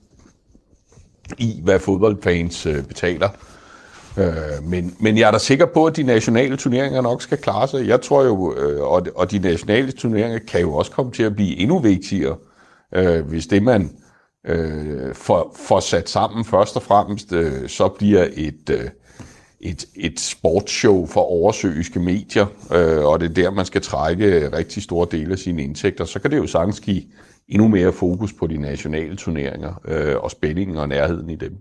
i, 1.38 1.61
hvad 1.64 1.79
fodboldfans 1.79 2.66
øh, 2.66 2.85
betaler. 2.85 3.29
Øh, 4.18 4.64
men, 4.64 4.96
men 5.01 5.18
jeg 5.18 5.27
er 5.27 5.31
da 5.31 5.38
sikker 5.38 5.66
på, 5.66 5.85
at 5.85 5.96
de 5.96 6.03
nationale 6.03 6.57
turneringer 6.57 7.01
nok 7.01 7.22
skal 7.22 7.38
klare 7.38 7.68
sig. 7.68 7.88
Jeg 7.88 8.01
tror 8.01 8.25
jo, 8.25 8.55
øh, 8.57 8.81
og, 8.83 9.07
og 9.16 9.31
de 9.31 9.38
nationale 9.38 9.92
turneringer 9.92 10.38
kan 10.38 10.61
jo 10.61 10.75
også 10.75 10.90
komme 10.90 11.12
til 11.12 11.22
at 11.22 11.35
blive 11.37 11.57
endnu 11.57 11.79
vigtigere, 11.79 12.37
øh, 12.94 13.27
hvis 13.27 13.46
det 13.46 13.62
man 13.62 13.90
øh, 14.46 15.14
får, 15.14 15.57
får 15.66 15.81
sat 15.81 16.09
sammen 16.09 16.44
først 16.44 16.77
og 16.77 16.83
fremmest, 16.83 17.33
øh, 17.33 17.68
så 17.68 17.88
bliver 17.88 18.27
et... 18.37 18.70
Øh, 18.70 18.88
et, 19.68 19.87
et 19.94 20.20
sportsshow 20.20 21.07
for 21.07 21.20
oversøiske 21.20 22.00
medier, 22.00 22.46
øh, 22.72 23.05
og 23.05 23.20
det 23.20 23.31
er 23.31 23.35
der, 23.35 23.50
man 23.50 23.66
skal 23.66 23.83
trække 23.83 24.57
rigtig 24.57 24.83
store 24.83 25.07
dele 25.11 25.33
af 25.33 25.38
sine 25.38 25.62
indtægter, 25.62 26.05
så 26.05 26.18
kan 26.18 26.31
det 26.31 26.37
jo 26.37 26.46
sagtens 26.46 26.81
give 26.81 27.02
endnu 27.48 27.68
mere 27.68 27.92
fokus 27.92 28.33
på 28.33 28.46
de 28.46 28.59
nationale 28.59 29.16
turneringer 29.16 29.81
øh, 29.88 30.16
og 30.16 30.31
spændingen 30.31 30.76
og 30.76 30.88
nærheden 30.88 31.31
i 31.31 31.37
dem. 31.37 31.59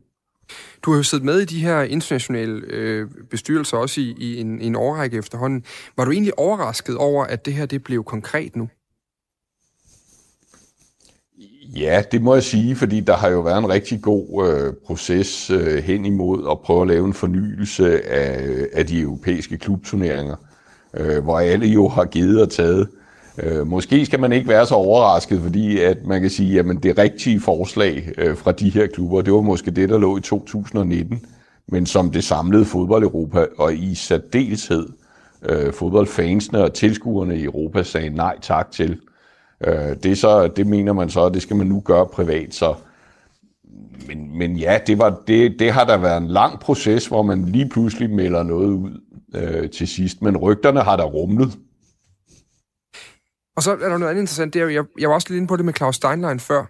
Du 0.83 0.91
har 0.91 0.97
jo 0.97 1.03
siddet 1.03 1.25
med 1.25 1.39
i 1.39 1.45
de 1.45 1.59
her 1.59 1.81
internationale 1.81 2.61
øh, 2.67 3.07
bestyrelser 3.29 3.77
også 3.77 4.01
i, 4.01 4.15
i 4.17 4.39
en, 4.39 4.61
en 4.61 4.75
årrække 4.75 5.17
efterhånden. 5.17 5.63
Var 5.97 6.05
du 6.05 6.11
egentlig 6.11 6.39
overrasket 6.39 6.97
over, 6.97 7.25
at 7.25 7.45
det 7.45 7.53
her 7.53 7.65
det 7.65 7.83
blev 7.83 8.03
konkret 8.03 8.55
nu? 8.55 8.69
Ja, 11.75 12.03
det 12.11 12.21
må 12.21 12.33
jeg 12.33 12.43
sige, 12.43 12.75
fordi 12.75 12.99
der 12.99 13.13
har 13.13 13.29
jo 13.29 13.39
været 13.39 13.57
en 13.57 13.69
rigtig 13.69 14.01
god 14.01 14.47
øh, 14.49 14.73
proces 14.85 15.49
øh, 15.49 15.83
hen 15.83 16.05
imod 16.05 16.47
at 16.51 16.59
prøve 16.59 16.81
at 16.81 16.87
lave 16.87 17.05
en 17.05 17.13
fornyelse 17.13 18.09
af, 18.09 18.43
øh, 18.43 18.67
af 18.73 18.85
de 18.85 19.01
europæiske 19.01 19.57
klubturneringer, 19.57 20.35
øh, 20.93 21.23
hvor 21.23 21.39
alle 21.39 21.67
jo 21.67 21.87
har 21.87 22.05
givet 22.05 22.41
og 22.41 22.49
taget. 22.49 22.87
Øh, 23.43 23.67
måske 23.67 24.05
skal 24.05 24.19
man 24.19 24.31
ikke 24.31 24.47
være 24.47 24.65
så 24.65 24.75
overrasket, 24.75 25.41
fordi 25.41 25.79
at 25.79 25.97
man 26.05 26.21
kan 26.21 26.29
sige, 26.29 26.59
at 26.59 26.65
det 26.83 26.97
rigtige 26.97 27.39
forslag 27.39 28.11
øh, 28.17 28.37
fra 28.37 28.51
de 28.51 28.69
her 28.69 28.87
klubber, 28.87 29.21
det 29.21 29.33
var 29.33 29.41
måske 29.41 29.71
det, 29.71 29.89
der 29.89 29.97
lå 29.97 30.17
i 30.17 30.21
2019, 30.21 31.25
men 31.67 31.85
som 31.85 32.11
det 32.11 32.23
samlede 32.23 32.65
fodbold 32.65 33.03
Europa, 33.03 33.45
og 33.57 33.73
i 33.73 33.95
særdeleshed 33.95 34.87
øh, 35.49 35.73
fodboldfansene 35.73 36.63
og 36.63 36.73
tilskuerne 36.73 37.37
i 37.37 37.43
Europa 37.43 37.83
sagde 37.83 38.09
nej 38.09 38.35
tak 38.41 38.71
til. 38.71 38.99
Øh, 39.63 39.95
det, 40.03 40.17
så, 40.17 40.47
det 40.47 40.67
mener 40.67 40.93
man 40.93 41.09
så, 41.09 41.25
at 41.25 41.33
det 41.33 41.41
skal 41.41 41.55
man 41.55 41.67
nu 41.67 41.79
gøre 41.79 42.07
privat, 42.07 42.53
så 42.53 42.75
men, 44.07 44.37
men 44.37 44.57
ja, 44.57 44.79
det, 44.87 44.97
var, 44.97 45.21
det, 45.27 45.59
det 45.59 45.71
har 45.71 45.85
der 45.85 45.97
været 45.97 46.17
en 46.17 46.27
lang 46.27 46.59
proces, 46.59 47.07
hvor 47.07 47.23
man 47.23 47.45
lige 47.45 47.69
pludselig 47.69 48.09
melder 48.09 48.43
noget 48.43 48.67
ud 48.67 49.01
øh, 49.35 49.69
til 49.69 49.87
sidst, 49.87 50.21
men 50.21 50.37
rygterne 50.37 50.81
har 50.81 50.95
der 50.95 51.03
rumlet. 51.03 51.57
Og 53.55 53.63
så 53.63 53.71
er 53.71 53.75
der 53.75 53.97
noget 53.97 54.11
andet 54.11 54.21
interessant, 54.21 54.53
det 54.53 54.61
er, 54.61 54.67
jeg, 54.67 54.83
jeg 54.99 55.09
var 55.09 55.15
også 55.15 55.27
lidt 55.29 55.37
inde 55.37 55.47
på 55.47 55.57
det 55.57 55.65
med 55.65 55.73
Claus 55.73 55.95
Steinlein 55.95 56.39
før. 56.39 56.65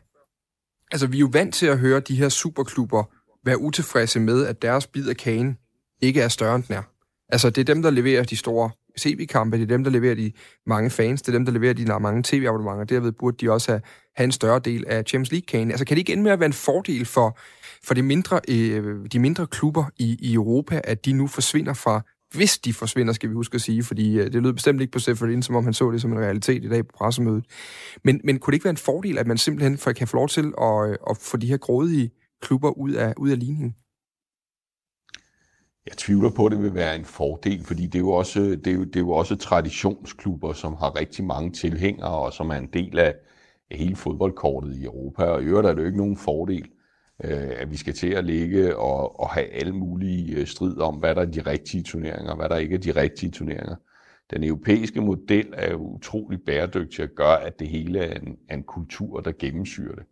Altså, 0.91 1.07
vi 1.07 1.17
er 1.17 1.19
jo 1.19 1.29
vant 1.31 1.53
til 1.53 1.65
at 1.65 1.79
høre 1.79 1.99
de 1.99 2.15
her 2.15 2.29
superklubber 2.29 3.03
være 3.45 3.61
utilfredse 3.61 4.19
med, 4.19 4.45
at 4.45 4.61
deres 4.61 4.87
bid 4.87 5.09
af 5.09 5.17
kagen 5.17 5.57
ikke 6.01 6.21
er 6.21 6.27
større 6.27 6.55
end 6.55 6.63
den 6.63 6.75
er. 6.75 6.81
Altså, 7.29 7.49
det 7.49 7.61
er 7.61 7.73
dem, 7.73 7.81
der 7.81 7.89
leverer 7.89 8.23
de 8.23 8.35
store 8.35 8.69
tv-kampe, 8.97 9.57
det 9.57 9.63
er 9.63 9.67
dem, 9.67 9.83
der 9.83 9.91
leverer 9.91 10.15
de 10.15 10.31
mange 10.67 10.89
fans, 10.89 11.21
det 11.21 11.27
er 11.27 11.37
dem, 11.37 11.45
der 11.45 11.51
leverer 11.51 11.73
de 11.73 11.99
mange 11.99 12.23
tv-abonnementer. 12.23 12.85
Derved 12.85 13.11
burde 13.11 13.37
de 13.37 13.51
også 13.51 13.71
have, 13.71 13.81
have 14.15 14.25
en 14.25 14.31
større 14.31 14.59
del 14.59 14.85
af 14.87 15.03
Champions 15.07 15.31
League-kagen. 15.31 15.71
Altså, 15.71 15.85
kan 15.85 15.95
det 15.95 15.99
ikke 15.99 16.13
ende 16.13 16.23
med 16.23 16.31
at 16.31 16.39
være 16.39 16.47
en 16.47 16.53
fordel 16.53 17.05
for, 17.05 17.37
for 17.83 17.93
de, 17.93 18.01
mindre, 18.01 18.39
øh, 18.49 19.05
de 19.11 19.19
mindre 19.19 19.47
klubber 19.47 19.85
i, 19.97 20.17
i 20.19 20.33
Europa, 20.33 20.81
at 20.83 21.05
de 21.05 21.13
nu 21.13 21.27
forsvinder 21.27 21.73
fra 21.73 22.01
hvis 22.35 22.57
de 22.57 22.73
forsvinder, 22.73 23.13
skal 23.13 23.29
vi 23.29 23.33
huske 23.33 23.55
at 23.55 23.61
sige, 23.61 23.83
fordi 23.83 24.19
øh, 24.19 24.33
det 24.33 24.43
lød 24.43 24.53
bestemt 24.53 24.81
ikke 24.81 24.91
på 24.91 24.99
Seferin, 24.99 25.41
som 25.41 25.55
om 25.55 25.63
han 25.63 25.73
så 25.73 25.91
det 25.91 26.01
som 26.01 26.11
en 26.11 26.19
realitet 26.19 26.63
i 26.63 26.69
dag 26.69 26.87
på 26.87 26.91
pressemødet. 26.97 27.45
Men, 28.03 28.21
men 28.23 28.39
kunne 28.39 28.51
det 28.51 28.55
ikke 28.55 28.63
være 28.63 28.69
en 28.71 28.77
fordel, 28.77 29.17
at 29.17 29.27
man 29.27 29.37
simpelthen 29.37 29.93
kan 29.93 30.07
få 30.07 30.17
lov 30.17 30.27
til 30.27 30.53
at, 30.61 30.89
øh, 30.89 30.97
at 31.09 31.17
få 31.17 31.37
de 31.37 31.47
her 31.47 31.57
grådige 31.57 32.11
klubber 32.41 32.77
ud 32.77 32.91
af, 32.91 33.13
ud 33.17 33.29
af 33.29 33.39
ligningen? 33.39 33.75
Jeg 35.85 35.97
tvivler 35.97 36.29
på, 36.29 36.45
at 36.45 36.51
det 36.51 36.63
vil 36.63 36.73
være 36.73 36.95
en 36.95 37.05
fordel, 37.05 37.63
fordi 37.63 37.85
det 37.85 37.95
er 37.95 37.99
jo 37.99 38.11
også, 38.11 38.39
det 38.39 38.67
er 38.67 38.71
jo, 38.71 38.83
det 38.83 38.95
er 38.95 38.99
jo 38.99 39.11
også 39.11 39.35
traditionsklubber, 39.35 40.53
som 40.53 40.73
har 40.73 40.99
rigtig 40.99 41.25
mange 41.25 41.51
tilhængere, 41.51 42.09
og 42.09 42.33
som 42.33 42.49
er 42.49 42.55
en 42.55 42.69
del 42.73 42.99
af 42.99 43.15
hele 43.71 43.95
fodboldkortet 43.95 44.75
i 44.75 44.83
Europa. 44.83 45.23
Og 45.23 45.43
i 45.43 45.45
øvrigt 45.45 45.67
er 45.67 45.73
det 45.73 45.81
jo 45.81 45.85
ikke 45.85 45.97
nogen 45.97 46.17
fordel, 46.17 46.69
øh, 47.23 47.51
at 47.57 47.71
vi 47.71 47.77
skal 47.77 47.93
til 47.93 48.09
at 48.09 48.25
ligge 48.25 48.77
og, 48.77 49.19
og 49.19 49.29
have 49.29 49.47
alle 49.47 49.73
mulige 49.73 50.35
øh, 50.35 50.47
strid 50.47 50.77
om, 50.77 50.95
hvad 50.95 51.15
der 51.15 51.21
er 51.21 51.25
de 51.25 51.41
rigtige 51.41 51.83
turneringer, 51.83 52.31
og 52.31 52.37
hvad 52.37 52.49
der 52.49 52.57
ikke 52.57 52.75
er 52.75 52.79
de 52.79 52.91
rigtige 52.91 53.31
turneringer. 53.31 53.75
Den 54.31 54.43
europæiske 54.43 55.01
model 55.01 55.53
er 55.53 55.71
jo 55.71 55.77
utrolig 55.77 56.39
bæredygtig 56.45 57.03
at 57.03 57.15
gøre, 57.15 57.43
at 57.43 57.59
det 57.59 57.67
hele 57.67 57.99
er 57.99 58.19
en, 58.19 58.37
er 58.49 58.55
en 58.55 58.63
kultur, 58.63 59.19
der 59.19 59.31
gennemsyrer 59.39 59.95
det. 59.95 60.03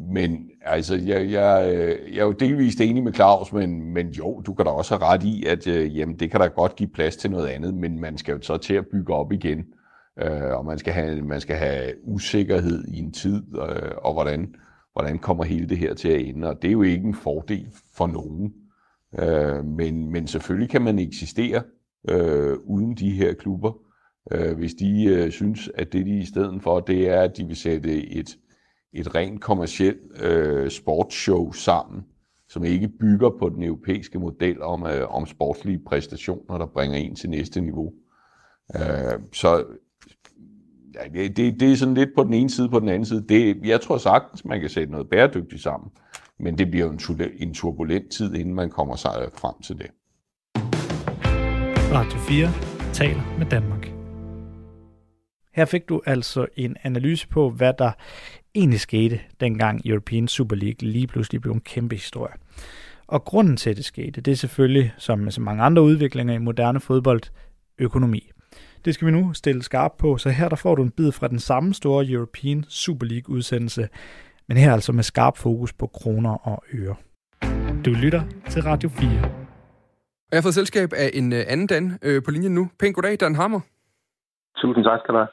Men 0.00 0.50
altså, 0.62 0.94
jeg, 0.94 1.30
jeg, 1.30 1.72
øh, 1.74 2.14
jeg 2.14 2.20
er 2.20 2.24
jo 2.24 2.32
delvist 2.32 2.80
enig 2.80 3.02
med 3.02 3.12
Claus, 3.12 3.52
men, 3.52 3.92
men 3.92 4.08
jo, 4.08 4.40
du 4.40 4.54
kan 4.54 4.64
da 4.64 4.70
også 4.70 4.98
have 4.98 5.12
ret 5.12 5.22
i, 5.22 5.44
at 5.46 5.66
øh, 5.66 5.98
jamen, 5.98 6.18
det 6.18 6.30
kan 6.30 6.40
da 6.40 6.46
godt 6.46 6.76
give 6.76 6.88
plads 6.88 7.16
til 7.16 7.30
noget 7.30 7.48
andet, 7.48 7.74
men 7.74 8.00
man 8.00 8.18
skal 8.18 8.32
jo 8.32 8.42
så 8.42 8.56
til 8.56 8.74
at 8.74 8.86
bygge 8.86 9.14
op 9.14 9.32
igen, 9.32 9.64
øh, 10.22 10.58
og 10.58 10.64
man 10.64 10.78
skal, 10.78 10.92
have, 10.92 11.22
man 11.22 11.40
skal 11.40 11.56
have 11.56 11.92
usikkerhed 12.04 12.84
i 12.88 12.98
en 12.98 13.12
tid, 13.12 13.42
øh, 13.54 13.92
og 13.96 14.12
hvordan, 14.12 14.54
hvordan 14.92 15.18
kommer 15.18 15.44
hele 15.44 15.68
det 15.68 15.78
her 15.78 15.94
til 15.94 16.08
at 16.08 16.20
ende, 16.20 16.48
og 16.48 16.62
det 16.62 16.68
er 16.68 16.72
jo 16.72 16.82
ikke 16.82 17.06
en 17.06 17.14
fordel 17.14 17.66
for 17.94 18.06
nogen. 18.06 18.52
Øh, 19.18 19.64
men, 19.64 20.12
men 20.12 20.26
selvfølgelig 20.26 20.70
kan 20.70 20.82
man 20.82 20.98
eksistere 20.98 21.62
øh, 22.08 22.56
uden 22.64 22.94
de 22.94 23.10
her 23.10 23.34
klubber, 23.34 23.72
øh, 24.32 24.56
hvis 24.56 24.74
de 24.74 25.04
øh, 25.04 25.30
synes, 25.30 25.70
at 25.74 25.92
det 25.92 26.06
de 26.06 26.18
i 26.18 26.24
stedet 26.24 26.62
for, 26.62 26.80
det 26.80 27.08
er, 27.08 27.20
at 27.20 27.36
de 27.36 27.44
vil 27.44 27.56
sætte 27.56 28.12
et 28.12 28.36
et 28.92 29.14
rent 29.14 29.40
kommersielt 29.40 30.22
øh, 30.22 30.70
sportsshow 30.70 31.52
sammen, 31.52 32.02
som 32.48 32.64
ikke 32.64 32.88
bygger 32.88 33.30
på 33.38 33.48
den 33.48 33.62
europæiske 33.62 34.18
model 34.18 34.62
om, 34.62 34.86
øh, 34.86 35.14
om 35.14 35.26
sportslige 35.26 35.80
præstationer, 35.86 36.58
der 36.58 36.66
bringer 36.66 36.96
en 36.96 37.14
til 37.14 37.30
næste 37.30 37.60
niveau. 37.60 37.92
Øh, 38.76 39.20
så 39.32 39.64
ja, 40.94 41.24
det, 41.28 41.60
det 41.60 41.72
er 41.72 41.76
sådan 41.76 41.94
lidt 41.94 42.10
på 42.16 42.24
den 42.24 42.34
ene 42.34 42.50
side, 42.50 42.68
på 42.68 42.80
den 42.80 42.88
anden 42.88 43.04
side. 43.04 43.24
Det, 43.28 43.66
jeg 43.66 43.80
tror 43.80 43.98
sagtens, 43.98 44.44
man 44.44 44.60
kan 44.60 44.68
sætte 44.68 44.92
noget 44.92 45.08
bæredygtigt 45.08 45.62
sammen, 45.62 45.90
men 46.38 46.58
det 46.58 46.70
bliver 46.70 46.90
en, 46.90 47.00
en 47.38 47.54
turbulent 47.54 48.12
tid, 48.12 48.34
inden 48.34 48.54
man 48.54 48.70
kommer 48.70 48.96
sig 48.96 49.12
øh, 49.22 49.28
frem 49.34 49.54
til 49.62 49.78
det. 49.78 49.90
Radio 51.92 52.18
4 52.18 52.48
taler 52.92 53.38
med 53.38 53.46
Danmark. 53.46 53.92
Her 55.54 55.64
fik 55.64 55.88
du 55.88 56.02
altså 56.06 56.46
en 56.56 56.76
analyse 56.82 57.28
på, 57.28 57.50
hvad 57.50 57.72
der 57.78 57.92
egentlig 58.54 58.80
skete, 58.80 59.20
dengang 59.40 59.86
European 59.86 60.28
Super 60.28 60.56
League 60.56 60.88
lige 60.88 61.06
pludselig 61.06 61.40
blev 61.40 61.52
en 61.52 61.60
kæmpe 61.60 61.94
historie. 61.94 62.34
Og 63.06 63.24
grunden 63.24 63.56
til, 63.56 63.70
at 63.70 63.76
det 63.76 63.84
skete, 63.84 64.20
det 64.20 64.32
er 64.32 64.36
selvfølgelig, 64.36 64.94
som 64.98 65.18
med 65.18 65.32
så 65.32 65.40
mange 65.40 65.62
andre 65.62 65.82
udviklinger 65.82 66.34
i 66.34 66.38
moderne 66.38 66.80
fodbold, 66.80 67.20
økonomi. 67.78 68.30
Det 68.84 68.94
skal 68.94 69.06
vi 69.06 69.12
nu 69.12 69.32
stille 69.32 69.62
skarpt 69.62 69.96
på, 69.96 70.16
så 70.16 70.30
her 70.30 70.48
der 70.48 70.56
får 70.56 70.74
du 70.74 70.82
en 70.82 70.90
bid 70.90 71.12
fra 71.12 71.28
den 71.28 71.38
samme 71.38 71.74
store 71.74 72.06
European 72.06 72.64
Super 72.68 73.06
League 73.06 73.34
udsendelse, 73.34 73.88
men 74.48 74.56
her 74.56 74.72
altså 74.72 74.92
med 74.92 75.02
skarp 75.02 75.36
fokus 75.36 75.72
på 75.72 75.86
kroner 75.86 76.48
og 76.48 76.64
øre. 76.74 76.94
Du 77.84 77.90
lytter 77.90 78.22
til 78.50 78.62
Radio 78.62 78.88
4. 78.88 79.08
Og 80.32 80.32
jeg 80.32 80.36
har 80.36 80.42
fået 80.42 80.54
selskab 80.54 80.92
af 80.96 81.10
en 81.14 81.32
øh, 81.32 81.44
anden 81.48 81.66
Dan 81.66 81.98
øh, 82.02 82.22
på 82.24 82.30
linjen 82.30 82.54
nu. 82.54 82.70
Pænt 82.78 82.94
goddag, 82.94 83.20
Dan 83.20 83.34
Hammer. 83.34 83.60
Tusind 84.56 84.84
tak 84.84 85.00
skal 85.00 85.14
du 85.14 85.18
have. 85.18 85.28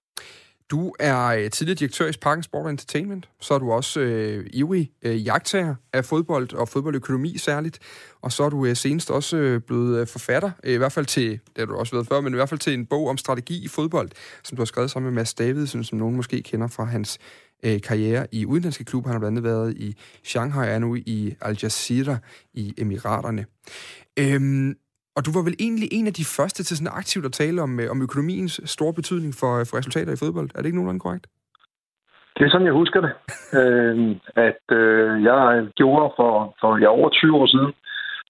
Du 0.71 0.93
er 0.99 1.25
øh, 1.25 1.49
tidligere 1.49 1.75
direktør 1.75 2.07
i 2.07 2.13
Sparken 2.13 2.43
Sport 2.43 2.69
Entertainment. 2.69 3.29
Så 3.41 3.53
er 3.53 3.59
du 3.59 3.71
også 3.71 3.99
øh, 3.99 4.45
ivrig 4.53 4.91
øh, 5.01 5.25
jagttager 5.25 5.75
af 5.93 6.05
fodbold 6.05 6.53
og 6.53 6.69
fodboldøkonomi 6.69 7.37
særligt. 7.37 7.79
Og 8.21 8.31
så 8.31 8.43
er 8.43 8.49
du 8.49 8.65
øh, 8.65 8.75
senest 8.75 9.11
også 9.11 9.37
øh, 9.37 9.61
blevet 9.61 9.99
øh, 10.01 10.07
forfatter, 10.07 10.51
øh, 10.63 10.73
i 10.73 10.77
hvert 10.77 10.91
fald 10.91 11.05
til, 11.05 11.31
det 11.31 11.57
har 11.57 11.65
du 11.65 11.75
også 11.75 11.95
været 11.95 12.07
før, 12.07 12.21
men 12.21 12.33
i 12.33 12.35
hvert 12.35 12.49
fald 12.49 12.59
til 12.59 12.73
en 12.73 12.85
bog 12.85 13.07
om 13.07 13.17
strategi 13.17 13.63
i 13.65 13.67
fodbold, 13.67 14.09
som 14.43 14.55
du 14.55 14.61
har 14.61 14.65
skrevet 14.65 14.91
sammen 14.91 15.13
med 15.13 15.21
Mads 15.21 15.33
Davidsen, 15.33 15.83
som 15.83 15.97
nogen 15.97 16.15
måske 16.15 16.41
kender 16.41 16.67
fra 16.67 16.83
hans 16.83 17.19
øh, 17.63 17.81
karriere 17.81 18.27
i 18.31 18.45
udenlandske 18.45 18.83
klubber. 18.83 19.09
Han 19.09 19.13
har 19.13 19.19
blandt 19.19 19.37
andet 19.37 19.51
været 19.51 19.77
i 19.77 19.95
Shanghai 20.23 20.67
og 20.67 20.73
er 20.73 20.79
nu 20.79 20.95
i 20.95 21.35
Al 21.41 21.57
Jazeera 21.63 22.17
i 22.53 22.73
Emiraterne. 22.77 23.45
Øhm, 24.19 24.75
og 25.15 25.25
du 25.25 25.31
var 25.37 25.43
vel 25.47 25.55
egentlig 25.59 25.89
en 25.91 26.07
af 26.07 26.13
de 26.13 26.25
første 26.37 26.63
til 26.63 26.77
sådan 26.77 26.97
aktivt 27.01 27.25
at 27.25 27.31
tale 27.31 27.61
om, 27.61 27.79
øh, 27.79 27.91
om 27.91 28.01
økonomiens 28.01 28.61
store 28.65 28.93
betydning 28.93 29.33
for, 29.39 29.51
øh, 29.59 29.65
for 29.69 29.77
resultater 29.77 30.11
i 30.13 30.21
fodbold. 30.23 30.49
Er 30.55 30.59
det 30.59 30.65
ikke 30.65 30.77
nogenlunde 30.77 31.05
korrekt? 31.05 31.27
Det 32.37 32.45
er 32.45 32.49
sådan, 32.51 32.69
jeg 32.69 32.79
husker 32.81 33.01
det. 33.05 33.11
øh, 33.59 34.15
at 34.49 34.65
øh, 34.71 35.23
jeg 35.23 35.67
gjorde 35.75 36.13
for, 36.17 36.55
for 36.61 36.77
ja, 36.77 36.87
over 36.87 37.09
20 37.09 37.35
år 37.35 37.47
siden, 37.47 37.71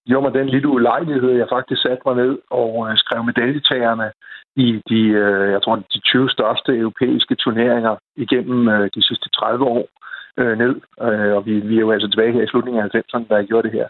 gjorde 0.08 0.26
mig 0.26 0.34
den 0.40 0.50
lille 0.50 0.68
ulejlighed, 0.68 1.32
jeg 1.32 1.54
faktisk 1.56 1.82
satte 1.82 2.04
mig 2.06 2.16
ned 2.16 2.34
og 2.50 2.72
øh, 2.88 2.98
skrev 2.98 3.24
medaljetagerne 3.24 4.08
i 4.56 4.68
de, 4.90 5.02
øh, 5.24 5.52
jeg 5.52 5.62
tror, 5.64 5.76
de 5.76 6.00
20 6.00 6.30
største 6.30 6.72
europæiske 6.84 7.36
turneringer 7.36 7.96
igennem 8.16 8.68
øh, 8.68 8.90
de 8.96 9.02
sidste 9.08 9.30
30 9.30 9.66
år 9.66 9.84
øh, 10.40 10.58
ned. 10.58 10.76
Øh, 11.08 11.32
og 11.38 11.46
vi, 11.46 11.54
vi 11.70 11.76
er 11.76 11.86
jo 11.86 11.92
altså 11.92 12.08
tilbage 12.10 12.34
her 12.34 12.44
i 12.44 12.52
slutningen 12.52 12.84
af 12.84 12.90
90'erne, 12.96 13.28
da 13.30 13.36
jeg 13.36 13.48
gjorde 13.48 13.68
det 13.68 13.78
her. 13.80 13.88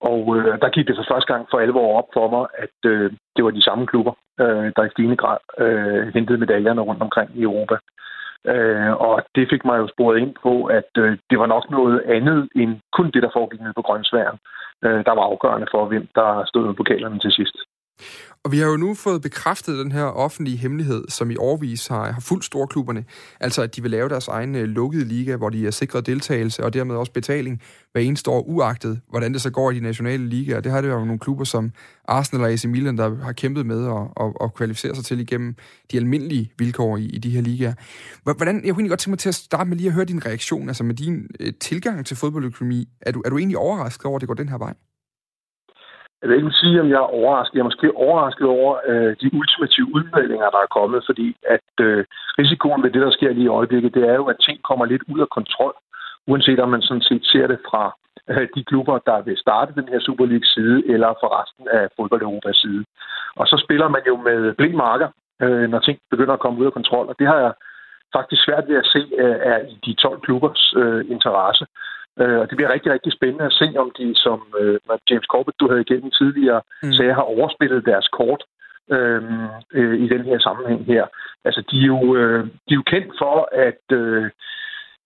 Og 0.00 0.36
øh, 0.36 0.60
der 0.62 0.68
gik 0.68 0.86
det 0.86 0.96
for 0.96 1.06
første 1.12 1.32
gang 1.32 1.46
for 1.50 1.58
alvor 1.58 1.98
op 1.98 2.08
for 2.12 2.26
mig, 2.30 2.46
at 2.64 2.90
øh, 2.90 3.12
det 3.36 3.44
var 3.44 3.50
de 3.50 3.62
samme 3.62 3.86
klubber, 3.86 4.12
øh, 4.40 4.72
der 4.76 4.84
i 4.84 4.90
stigende 4.90 5.16
grad 5.16 5.38
øh, 5.58 6.14
hentede 6.14 6.38
medaljerne 6.38 6.80
rundt 6.80 7.02
omkring 7.02 7.30
i 7.34 7.42
Europa. 7.42 7.76
Øh, 8.46 8.92
og 8.92 9.22
det 9.34 9.50
fik 9.50 9.64
mig 9.64 9.78
jo 9.78 9.88
sporet 9.88 10.18
ind 10.18 10.34
på, 10.42 10.64
at 10.64 10.90
øh, 10.98 11.18
det 11.30 11.38
var 11.38 11.46
nok 11.46 11.70
noget 11.70 12.00
andet 12.00 12.48
end 12.56 12.80
kun 12.92 13.10
det, 13.10 13.22
der 13.22 13.30
foregik 13.32 13.60
nede 13.60 13.72
på 13.76 13.82
Grønsværen, 13.82 14.38
øh, 14.84 15.04
der 15.06 15.14
var 15.18 15.24
afgørende 15.30 15.66
for, 15.70 15.84
hvem 15.86 16.08
der 16.14 16.44
stod 16.44 16.66
med 16.66 16.74
pokalerne 16.74 17.18
til 17.18 17.32
sidst. 17.32 17.56
Og 18.44 18.52
vi 18.52 18.58
har 18.58 18.66
jo 18.66 18.76
nu 18.76 18.94
fået 18.94 19.22
bekræftet 19.22 19.78
den 19.78 19.92
her 19.92 20.04
offentlige 20.04 20.56
hemmelighed, 20.56 21.04
som 21.08 21.30
i 21.30 21.36
årvis 21.36 21.86
har, 21.86 22.12
har 22.12 22.20
fuldt 22.20 22.44
storklubberne. 22.44 23.04
Altså, 23.40 23.62
at 23.62 23.76
de 23.76 23.82
vil 23.82 23.90
lave 23.90 24.08
deres 24.08 24.28
egen 24.28 24.54
øh, 24.54 24.64
lukkede 24.64 25.04
liga, 25.04 25.36
hvor 25.36 25.48
de 25.48 25.66
er 25.66 25.70
sikret 25.70 26.06
deltagelse 26.06 26.64
og 26.64 26.74
dermed 26.74 26.96
også 26.96 27.12
betaling 27.12 27.62
hver 27.92 28.00
eneste 28.00 28.30
år, 28.30 28.42
uagtet 28.42 29.00
hvordan 29.10 29.32
det 29.32 29.40
så 29.40 29.50
går 29.50 29.70
i 29.70 29.74
de 29.74 29.80
nationale 29.80 30.28
ligaer. 30.28 30.60
Det 30.60 30.72
har 30.72 30.80
det 30.80 30.88
jo 30.88 31.04
nogle 31.04 31.18
klubber 31.18 31.44
som 31.44 31.72
Arsenal 32.08 32.44
og 32.44 32.50
AC 32.50 32.64
Milan, 32.64 32.98
der 32.98 33.16
har 33.22 33.32
kæmpet 33.32 33.66
med 33.66 33.86
at, 33.86 34.26
at, 34.26 34.32
at 34.40 34.54
kvalificere 34.54 34.94
sig 34.94 35.04
til 35.04 35.20
igennem 35.20 35.54
de 35.92 35.96
almindelige 35.96 36.52
vilkår 36.58 36.96
i, 36.96 37.04
i 37.04 37.18
de 37.18 37.30
her 37.30 37.40
ligaer. 37.40 37.74
Hvordan, 38.22 38.54
jeg 38.54 38.62
kunne 38.62 38.68
egentlig 38.68 38.90
godt 38.90 39.00
tænke 39.00 39.10
mig 39.10 39.18
til 39.18 39.28
at 39.28 39.34
starte 39.34 39.68
med 39.68 39.76
lige 39.76 39.86
at 39.86 39.94
høre 39.94 40.04
din 40.04 40.26
reaktion, 40.26 40.68
altså 40.68 40.84
med 40.84 40.94
din 40.94 41.26
øh, 41.40 41.52
tilgang 41.60 42.06
til 42.06 42.16
fodboldøkonomi. 42.16 42.88
Er 43.00 43.12
du, 43.12 43.22
er 43.24 43.30
du 43.30 43.38
egentlig 43.38 43.58
overrasket 43.58 44.04
over, 44.04 44.16
at 44.16 44.20
det 44.20 44.26
går 44.28 44.34
den 44.34 44.48
her 44.48 44.58
vej? 44.58 44.74
Jeg 46.20 46.28
vil 46.28 46.36
ikke 46.36 46.60
sige, 46.62 46.80
om 46.80 46.88
jeg 46.88 47.00
er 47.04 47.14
overrasket. 47.20 47.54
Jeg 47.54 47.60
er 47.60 47.70
måske 47.70 47.96
overrasket 48.06 48.46
over 48.46 48.72
øh, 48.90 49.16
de 49.20 49.34
ultimative 49.38 49.88
udmeldinger, 49.96 50.50
der 50.50 50.60
er 50.62 50.74
kommet, 50.78 51.02
fordi 51.08 51.36
at 51.56 51.70
øh, 51.80 52.04
risikoen 52.38 52.82
ved 52.82 52.90
det, 52.90 53.02
der 53.02 53.10
sker 53.10 53.32
lige 53.32 53.50
i 53.50 53.56
øjeblikket, 53.58 53.94
det 53.94 54.04
er 54.08 54.14
jo, 54.14 54.26
at 54.32 54.42
ting 54.46 54.62
kommer 54.62 54.84
lidt 54.84 55.02
ud 55.12 55.20
af 55.20 55.28
kontrol, 55.28 55.74
uanset 56.26 56.60
om 56.60 56.68
man 56.68 56.82
sådan 56.82 57.02
set 57.02 57.24
ser 57.32 57.46
det 57.46 57.58
fra 57.68 57.84
øh, 58.30 58.48
de 58.54 58.64
klubber, 58.64 58.98
der 58.98 59.22
vil 59.22 59.36
starte 59.36 59.76
den 59.78 59.88
her 59.88 60.00
Super 60.00 60.26
League 60.26 60.48
side, 60.54 60.78
eller 60.94 61.08
fra 61.20 61.28
resten 61.40 61.68
af 61.68 61.88
fodbold 61.96 62.22
Europas 62.22 62.56
side. 62.56 62.84
Og 63.36 63.46
så 63.46 63.56
spiller 63.64 63.88
man 63.88 64.02
jo 64.06 64.16
med 64.16 64.54
blind 64.54 64.74
marker, 64.74 65.08
øh, 65.42 65.70
når 65.70 65.78
ting 65.78 65.98
begynder 66.10 66.34
at 66.34 66.40
komme 66.44 66.60
ud 66.60 66.66
af 66.66 66.72
kontrol, 66.72 67.06
og 67.08 67.16
det 67.18 67.26
har 67.26 67.38
jeg 67.44 67.52
faktisk 68.16 68.44
svært 68.44 68.68
ved 68.68 68.76
at 68.76 68.86
se 68.94 69.02
øh, 69.24 69.36
er 69.52 69.58
i 69.58 69.76
de 69.86 69.94
12 69.94 70.20
klubbers 70.20 70.74
øh, 70.76 71.04
interesse. 71.14 71.66
Øh, 72.20 72.38
og 72.40 72.48
det 72.48 72.56
bliver 72.56 72.72
rigtig, 72.72 72.92
rigtig 72.92 73.12
spændende 73.12 73.44
at 73.44 73.52
se, 73.52 73.68
om 73.76 73.90
de, 73.98 74.14
som 74.14 74.40
øh, 74.60 74.78
James 75.10 75.26
Corbett, 75.32 75.60
du 75.60 75.68
havde 75.68 75.80
igennem 75.80 76.10
tidligere, 76.10 76.60
mm. 76.82 76.92
sagde, 76.92 77.14
har 77.14 77.32
overspillet 77.36 77.86
deres 77.86 78.08
kort 78.08 78.42
øh, 78.94 79.22
øh, 79.74 80.00
i 80.04 80.08
den 80.08 80.24
her 80.24 80.38
sammenhæng 80.38 80.86
her. 80.86 81.06
Altså, 81.44 81.62
de 81.70 81.82
er 81.82 81.86
jo, 81.86 82.16
øh, 82.16 82.44
de 82.44 82.74
er 82.74 82.80
jo 82.80 82.82
kendt 82.82 83.12
for, 83.18 83.48
at... 83.52 83.96
Øh, 83.98 84.30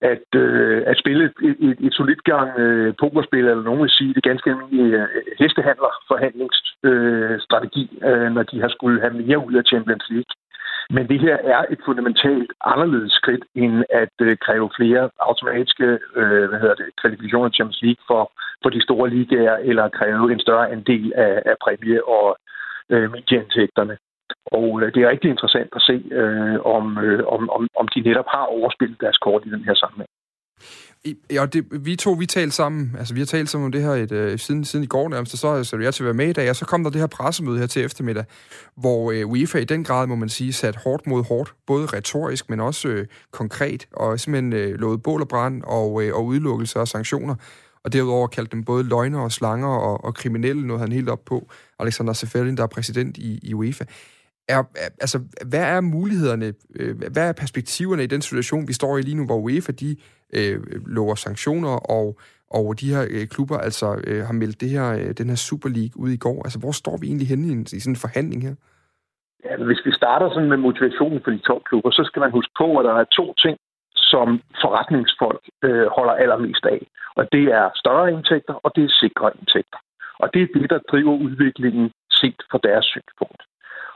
at, 0.01 0.35
øh, 0.35 0.83
at 0.85 0.97
spille 0.97 1.25
et, 1.25 1.33
et, 1.67 1.77
et 1.87 1.93
solidt 1.93 2.23
gang 2.23 2.59
øh, 2.59 2.93
pokerspil, 2.99 3.39
eller 3.39 3.63
nogen 3.63 3.81
vil 3.81 3.89
sige, 3.89 4.13
det 4.13 4.23
ganske 4.23 4.49
almindelige 4.49 5.01
øh, 5.01 5.07
hestehandler-forhandlingsstrategi, 5.39 7.99
øh, 8.09 8.31
når 8.35 8.43
de 8.43 8.61
har 8.61 8.69
skulle 8.69 9.01
have 9.01 9.13
mere 9.13 9.45
ud 9.47 9.53
af 9.53 9.63
Champions 9.71 10.05
League. 10.09 10.31
Men 10.89 11.07
det 11.09 11.19
her 11.19 11.37
er 11.37 11.65
et 11.69 11.79
fundamentalt 11.85 12.51
anderledes 12.65 13.13
skridt, 13.13 13.43
end 13.55 13.83
at 13.89 14.15
øh, 14.21 14.37
kræve 14.37 14.69
flere 14.77 15.09
automatiske 15.19 15.99
øh, 16.15 16.45
hvad 16.49 16.59
hedder 16.59 16.75
det, 16.75 16.89
kvalifikationer 17.01 17.49
til 17.49 17.55
Champions 17.55 17.81
League 17.81 18.03
for, 18.07 18.31
for 18.63 18.69
de 18.69 18.81
store 18.83 19.09
ligaer, 19.09 19.57
eller 19.57 19.89
kræve 19.89 20.31
en 20.31 20.39
større 20.39 20.71
andel 20.71 21.13
af, 21.15 21.41
af 21.45 21.55
præmie- 21.63 22.07
og 22.07 22.37
øh, 22.89 23.11
medieindtægterne. 23.11 23.97
Og 24.45 24.81
øh, 24.81 24.93
det 24.93 25.03
er 25.03 25.09
rigtig 25.09 25.29
interessant 25.29 25.69
at 25.75 25.81
se, 25.81 26.03
øh, 26.11 26.59
om, 26.75 26.97
øh, 27.05 27.23
om, 27.27 27.49
om, 27.49 27.67
om 27.79 27.87
de 27.87 28.01
netop 28.01 28.27
har 28.27 28.45
overspillet 28.45 29.01
deres 29.01 29.17
kort 29.17 29.45
i 29.45 29.49
den 29.49 29.63
her 29.63 29.73
sammenhæng. 29.73 30.09
Ja, 31.31 31.45
det, 31.45 31.85
vi 31.85 31.95
to, 31.95 32.11
vi 32.11 32.25
talte 32.25 32.55
sammen, 32.55 32.95
altså 32.99 33.13
vi 33.13 33.19
har 33.19 33.25
talt 33.25 33.49
sammen 33.49 33.65
om 33.65 33.71
det 33.71 33.81
her 33.81 33.89
et, 33.89 34.11
øh, 34.11 34.39
siden, 34.39 34.65
siden 34.65 34.83
i 34.83 34.87
går 34.87 35.09
nærmest, 35.09 35.37
så 35.37 35.63
så 35.63 35.77
jeg 35.77 35.93
til 35.93 36.03
at 36.03 36.05
være 36.05 36.13
med 36.13 36.27
i 36.27 36.33
dag, 36.33 36.49
og 36.49 36.55
så 36.55 36.65
kom 36.65 36.83
der 36.83 36.91
det 36.91 37.01
her 37.01 37.07
pressemøde 37.07 37.59
her 37.59 37.67
til 37.67 37.85
eftermiddag, 37.85 38.25
hvor 38.75 39.11
øh, 39.11 39.27
UEFA 39.27 39.57
i 39.57 39.65
den 39.65 39.83
grad, 39.83 40.07
må 40.07 40.15
man 40.15 40.29
sige, 40.29 40.53
sat 40.53 40.75
hårdt 40.75 41.07
mod 41.07 41.23
hårdt, 41.23 41.53
både 41.67 41.85
retorisk, 41.85 42.49
men 42.49 42.59
også 42.59 42.87
øh, 42.87 43.07
konkret, 43.31 43.87
og 43.91 44.19
simpelthen 44.19 44.53
øh, 44.53 44.79
lovede 44.79 44.97
bål 44.97 45.21
og 45.21 45.27
brand 45.27 45.63
og, 45.63 46.03
øh, 46.03 46.15
og 46.15 46.25
udelukkelse 46.25 46.79
og 46.79 46.87
sanktioner, 46.87 47.35
og 47.83 47.93
derudover 47.93 48.27
kaldte 48.27 48.51
dem 48.51 48.63
både 48.63 48.83
løgner 48.83 49.19
og 49.19 49.31
slanger 49.31 49.67
og, 49.67 50.03
og 50.03 50.15
kriminelle, 50.15 50.67
noget 50.67 50.81
han 50.81 50.91
helt 50.91 51.09
op 51.09 51.25
på, 51.25 51.49
Alexander 51.79 52.13
Seferin, 52.13 52.57
der 52.57 52.63
er 52.63 52.67
præsident 52.67 53.17
i, 53.17 53.39
i 53.43 53.53
UEFA 53.53 53.83
er, 54.47 54.63
altså, 55.01 55.17
hvad 55.49 55.63
er 55.75 55.81
mulighederne, 55.81 56.53
øh, 56.79 56.95
hvad 57.13 57.29
er 57.29 57.33
perspektiverne 57.33 58.03
i 58.03 58.07
den 58.07 58.21
situation, 58.21 58.67
vi 58.67 58.73
står 58.73 58.97
i 58.97 59.01
lige 59.01 59.17
nu, 59.17 59.25
hvor 59.25 59.37
UEFA 59.37 59.71
de 59.71 59.95
øh, 60.37 60.57
lover 60.85 61.15
sanktioner, 61.15 61.75
og, 61.97 62.19
og 62.49 62.79
de 62.81 62.93
her 62.93 63.03
øh, 63.11 63.27
klubber 63.27 63.57
altså 63.57 63.87
øh, 64.07 64.21
har 64.25 64.33
meldt 64.33 64.61
det 64.61 64.69
her, 64.69 64.87
øh, 64.99 65.11
den 65.19 65.29
her 65.29 65.35
Super 65.35 65.69
League 65.69 65.95
ud 66.03 66.09
i 66.09 66.17
går. 66.25 66.43
Altså, 66.45 66.59
hvor 66.59 66.71
står 66.71 66.97
vi 67.01 67.07
egentlig 67.07 67.27
henne 67.27 67.47
i, 67.47 67.75
i 67.77 67.79
sådan 67.79 67.91
en 67.91 68.05
forhandling 68.05 68.41
her? 68.47 68.55
Ja, 69.43 69.49
altså, 69.51 69.65
hvis 69.65 69.85
vi 69.85 69.91
starter 69.91 70.29
sådan 70.29 70.49
med 70.49 70.57
motivationen 70.57 71.19
for 71.23 71.31
de 71.31 71.41
to 71.49 71.55
klubber, 71.69 71.91
så 71.91 72.03
skal 72.05 72.19
man 72.19 72.31
huske 72.31 72.53
på, 72.61 72.67
at 72.79 72.85
der 72.85 72.93
er 72.93 73.15
to 73.19 73.33
ting, 73.43 73.57
som 73.95 74.27
forretningsfolk 74.63 75.43
øh, 75.63 75.87
holder 75.97 76.13
allermest 76.13 76.65
af. 76.65 76.81
Og 77.19 77.23
det 77.31 77.45
er 77.59 77.65
større 77.75 78.11
indtægter, 78.13 78.53
og 78.65 78.71
det 78.75 78.83
er 78.83 78.99
sikre 79.03 79.31
indtægter. 79.39 79.79
Og 80.21 80.27
det 80.33 80.41
er 80.41 80.49
det, 80.55 80.69
der 80.69 80.79
driver 80.91 81.13
udviklingen 81.25 81.91
set 82.19 82.39
fra 82.51 82.59
deres 82.67 82.85
synspunkt. 82.85 83.41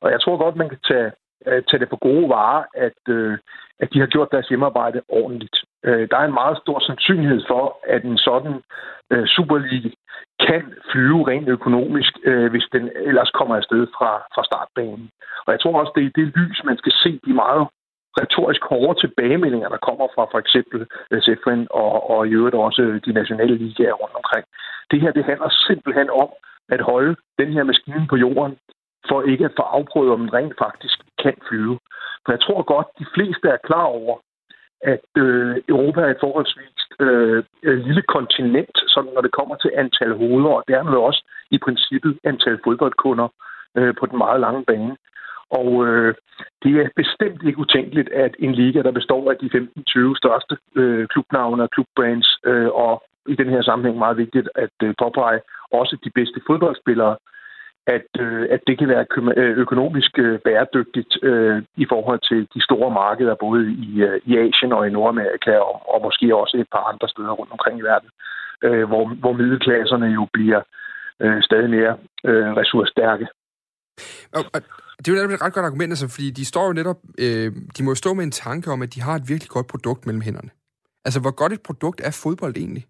Og 0.01 0.11
jeg 0.11 0.21
tror 0.21 0.37
godt, 0.37 0.55
man 0.55 0.69
kan 0.69 0.81
tage, 0.89 1.11
øh, 1.47 1.63
tage 1.67 1.79
det 1.79 1.89
på 1.89 1.99
gode 2.07 2.29
varer, 2.29 2.63
at, 2.73 3.01
øh, 3.09 3.37
at 3.79 3.87
de 3.93 3.99
har 3.99 4.07
gjort 4.07 4.31
deres 4.31 4.47
hjemmearbejde 4.47 5.01
ordentligt. 5.09 5.57
Øh, 5.85 6.07
der 6.11 6.17
er 6.17 6.25
en 6.25 6.39
meget 6.41 6.57
stor 6.63 6.79
sandsynlighed 6.79 7.41
for, 7.47 7.79
at 7.87 8.03
en 8.03 8.17
sådan 8.17 8.55
Superliga 9.25 9.89
kan 10.47 10.73
flyve 10.91 11.27
rent 11.27 11.49
økonomisk, 11.49 12.13
hvis 12.51 12.67
den 12.71 12.89
ellers 12.95 13.29
kommer 13.29 13.55
afsted 13.55 13.87
fra, 13.97 14.11
fra 14.35 14.43
startbanen. 14.43 15.09
Og 15.45 15.51
jeg 15.53 15.59
tror 15.59 15.79
også, 15.79 15.93
det 15.95 16.05
er 16.05 16.17
det 16.19 16.27
lys, 16.37 16.61
man 16.63 16.77
skal 16.77 16.91
se 17.03 17.19
de 17.25 17.33
meget 17.33 17.67
retorisk 18.21 18.63
hårde 18.71 18.99
tilbagemeldinger, 18.99 19.69
der 19.69 19.85
kommer 19.87 20.07
fra 20.15 20.23
for 20.31 20.39
eksempel 20.43 20.79
SFN 21.23 21.61
og, 21.83 22.09
og 22.13 22.27
i 22.27 22.31
øvrigt 22.39 22.55
også 22.55 22.99
de 23.05 23.11
nationale 23.19 23.55
ligaer 23.63 23.95
rundt 24.01 24.15
omkring. 24.21 24.45
Det 24.91 25.01
her, 25.01 25.11
det 25.11 25.25
handler 25.25 25.49
simpelthen 25.67 26.09
om 26.23 26.29
at 26.75 26.81
holde 26.81 27.15
den 27.39 27.49
her 27.55 27.63
maskine 27.63 28.05
på 28.09 28.15
jorden 28.15 28.55
for 29.07 29.21
ikke 29.21 29.45
at 29.45 29.57
få 29.57 29.61
afprøvet, 29.61 30.11
om 30.11 30.19
den 30.19 30.33
rent 30.33 30.55
faktisk 30.65 30.97
kan 31.23 31.35
flyve. 31.49 31.79
For 32.23 32.31
jeg 32.31 32.41
tror 32.41 32.61
godt, 32.73 32.87
de 32.99 33.05
fleste 33.15 33.47
er 33.47 33.65
klar 33.69 33.87
over, 34.01 34.17
at 34.81 35.05
øh, 35.17 35.55
Europa 35.69 36.01
er 36.01 36.11
et 36.11 36.23
forholdsvis 36.25 36.75
øh, 36.99 37.43
øh, 37.63 37.77
lille 37.87 38.01
kontinent, 38.01 38.75
sådan 38.87 39.11
når 39.13 39.21
det 39.21 39.31
kommer 39.31 39.55
til 39.55 39.71
antal 39.75 40.13
hoveder, 40.17 40.53
og 40.59 40.63
dermed 40.67 40.97
også 40.97 41.21
i 41.51 41.57
princippet 41.57 42.19
antal 42.23 42.59
fodboldkunder 42.63 43.27
øh, 43.77 43.93
på 43.99 44.05
den 44.05 44.17
meget 44.17 44.39
lange 44.39 44.65
bane. 44.65 44.97
Og 45.51 45.87
øh, 45.87 46.15
det 46.63 46.71
er 46.81 46.89
bestemt 46.95 47.41
ikke 47.43 47.59
utænkeligt, 47.59 48.09
at 48.09 48.35
en 48.39 48.53
liga, 48.55 48.81
der 48.81 48.91
består 48.91 49.31
af 49.31 49.37
de 49.37 49.49
15-20 49.55 50.17
største 50.21 50.57
øh, 50.75 51.07
klubnavne 51.07 51.63
og 51.63 51.69
klubbrands, 51.69 52.29
øh, 52.45 52.67
og 52.67 53.03
i 53.27 53.35
den 53.35 53.49
her 53.49 53.61
sammenhæng 53.61 53.97
meget 53.97 54.17
vigtigt 54.17 54.49
at 54.55 54.75
øh, 54.83 54.93
påpege 54.99 55.41
også 55.71 55.97
de 56.03 56.11
bedste 56.15 56.41
fodboldspillere, 56.47 57.15
at, 57.95 58.09
øh, 58.25 58.47
at 58.55 58.61
det 58.67 58.75
kan 58.79 58.87
være 58.93 59.05
øh, 59.41 59.57
økonomisk 59.63 60.11
øh, 60.25 60.39
bæredygtigt 60.45 61.13
øh, 61.29 61.57
i 61.83 61.85
forhold 61.91 62.21
til 62.29 62.39
de 62.53 62.61
store 62.67 62.91
markeder, 63.01 63.35
både 63.45 63.61
i, 63.87 63.91
øh, 64.07 64.21
i 64.29 64.31
Asien 64.43 64.71
og 64.77 64.87
i 64.87 64.91
Nordamerika, 64.97 65.53
og, 65.69 65.75
og 65.93 65.97
måske 66.07 66.35
også 66.35 66.57
et 66.57 66.69
par 66.71 66.83
andre 66.91 67.07
steder 67.09 67.31
rundt 67.39 67.51
omkring 67.51 67.79
i 67.79 67.87
verden, 67.91 68.09
øh, 68.65 68.83
hvor, 68.89 69.03
hvor 69.21 69.33
middelklasserne 69.33 70.07
jo 70.19 70.27
bliver 70.33 70.61
øh, 71.23 71.41
stadig 71.47 71.69
mere 71.69 71.93
øh, 72.29 72.49
ressourcestærke. 72.61 73.27
Og, 74.37 74.43
og 74.53 74.59
det 74.99 75.07
er 75.07 75.11
jo 75.13 75.17
netop 75.17 75.31
et 75.31 75.41
ret 75.41 75.53
godt 75.53 75.65
argument, 75.65 75.91
altså, 75.91 76.07
fordi 76.15 76.29
de 76.39 76.45
står 76.45 76.65
jo 76.67 76.73
netop, 76.73 76.99
øh, 77.23 77.47
de 77.75 77.83
må 77.83 77.91
jo 77.91 77.95
stå 77.95 78.13
med 78.13 78.23
en 78.23 78.31
tanke 78.31 78.71
om, 78.71 78.81
at 78.81 78.93
de 78.95 79.01
har 79.01 79.15
et 79.15 79.29
virkelig 79.31 79.49
godt 79.49 79.67
produkt 79.67 80.05
mellem 80.05 80.21
hænderne. 80.21 80.49
Altså, 81.05 81.19
hvor 81.21 81.35
godt 81.41 81.53
et 81.53 81.63
produkt 81.69 82.01
er 82.03 82.19
fodbold 82.23 82.55
egentlig? 82.57 82.85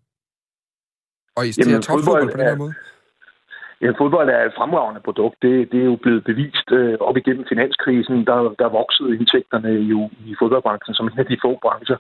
Og 1.38 1.48
i 1.48 1.52
stedet 1.52 1.78
at 1.78 1.86
fodbold 1.86 2.32
på 2.32 2.38
den 2.38 2.46
her 2.46 2.56
måde? 2.56 2.74
Ja, 3.82 3.90
fodbold 4.00 4.30
er 4.30 4.46
et 4.46 4.58
fremragende 4.58 5.02
produkt. 5.02 5.36
Det, 5.42 5.72
det 5.72 5.80
er 5.82 5.86
jo 5.86 5.96
blevet 5.96 6.24
bevist 6.24 6.72
øh, 6.72 6.98
op 7.00 7.18
igennem 7.18 7.46
finanskrisen. 7.50 8.26
Der, 8.30 8.40
der 8.62 8.78
voksede 8.80 9.16
indtægterne 9.18 9.70
jo 9.70 10.10
i 10.26 10.36
fodboldbranchen 10.40 10.94
som 10.96 11.08
en 11.08 11.20
af 11.20 11.26
de 11.26 11.38
få 11.44 11.60
brancher 11.62 11.98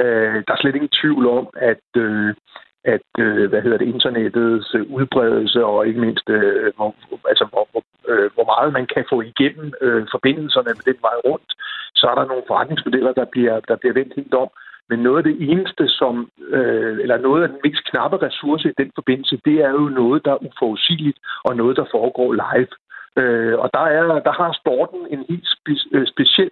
Øh, 0.00 0.38
der 0.46 0.52
er 0.52 0.60
slet 0.60 0.74
ingen 0.74 0.96
tvivl 1.00 1.26
om, 1.38 1.46
at, 1.56 1.86
øh, 1.96 2.34
at 2.84 3.10
øh, 3.18 3.48
hvad 3.48 3.62
hedder 3.62 3.78
det, 3.78 3.88
internettets 3.94 4.74
øh, 4.74 4.82
udbredelse 4.96 5.64
og 5.64 5.86
ikke 5.86 6.00
mindst, 6.00 6.30
øh, 6.30 6.72
hvor, 6.76 6.94
altså, 7.28 7.44
hvor, 7.52 7.68
hvor, 7.72 7.82
øh, 8.08 8.30
hvor 8.34 8.46
meget 8.52 8.72
man 8.72 8.86
kan 8.94 9.04
få 9.12 9.20
igennem 9.20 9.72
øh, 9.80 10.06
forbindelserne 10.10 10.70
med 10.76 10.84
den 10.90 10.98
vej 11.06 11.16
rundt, 11.28 11.50
så 11.94 12.04
er 12.10 12.14
der 12.14 12.30
nogle 12.30 12.48
forretningsmodeller, 12.48 13.12
der 13.12 13.24
bliver, 13.24 13.60
der 13.68 13.76
bliver 13.76 13.94
vendt 13.98 14.12
helt 14.16 14.34
om. 14.34 14.50
Men 14.90 14.98
noget 14.98 15.18
af 15.18 15.24
det 15.24 15.50
eneste, 15.50 15.88
som, 15.88 16.30
øh, 16.48 16.98
eller 17.02 17.18
noget 17.18 17.42
af 17.42 17.48
den 17.48 17.60
mest 17.64 17.90
knappe 17.90 18.16
ressource 18.26 18.68
i 18.68 18.78
den 18.78 18.90
forbindelse, 18.94 19.40
det 19.44 19.56
er 19.66 19.70
jo 19.70 19.88
noget, 20.02 20.24
der 20.24 20.32
er 20.32 20.44
uforudsigeligt, 20.46 21.18
og 21.44 21.56
noget, 21.56 21.76
der 21.76 21.84
foregår 21.90 22.32
live. 22.32 22.72
Øh, 23.20 23.58
og 23.58 23.70
der, 23.74 23.84
er, 23.96 24.02
der 24.28 24.32
har 24.32 24.52
sporten 24.60 25.00
en 25.10 25.24
helt 25.28 25.48
spe- 25.54 25.88
øh, 25.92 26.06
speciel, 26.06 26.50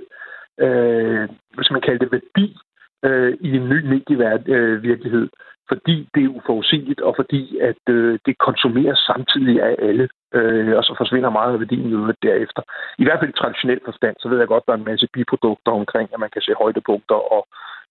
øh, 0.65 1.29
hvad 1.55 1.65
skal 1.65 1.75
man 1.75 1.87
kalde 1.89 1.99
det, 2.05 2.13
værdi 2.13 2.57
øh, 3.05 3.33
i 3.41 3.57
en 3.57 3.69
ny 3.69 3.79
medievirkelighed, 3.93 5.29
øh, 5.33 5.39
fordi 5.69 6.09
det 6.15 6.23
er 6.25 6.37
uforudsigeligt, 6.39 7.01
og 7.01 7.13
fordi 7.17 7.59
at 7.59 7.83
øh, 7.89 8.19
det 8.27 8.39
konsumeres 8.39 8.99
samtidig 8.99 9.63
af 9.63 9.75
alle, 9.79 10.09
øh, 10.35 10.77
og 10.77 10.85
så 10.85 10.95
forsvinder 10.97 11.31
meget 11.31 11.53
af 11.53 11.61
værdien 11.61 11.91
jo 11.91 12.15
derefter. 12.23 12.63
I 12.99 13.05
hvert 13.05 13.19
fald 13.21 13.35
i 13.35 13.41
traditionel 13.41 13.81
forstand, 13.85 14.17
så 14.19 14.29
ved 14.29 14.39
jeg 14.39 14.49
godt, 14.49 14.63
at 14.63 14.67
der 14.67 14.73
er 14.73 14.81
en 14.81 14.91
masse 14.93 15.09
biprodukter 15.13 15.73
omkring, 15.73 16.09
at 16.15 16.21
man 16.21 16.31
kan 16.33 16.43
se 16.43 16.53
højdepunkter 16.63 17.19
og 17.35 17.43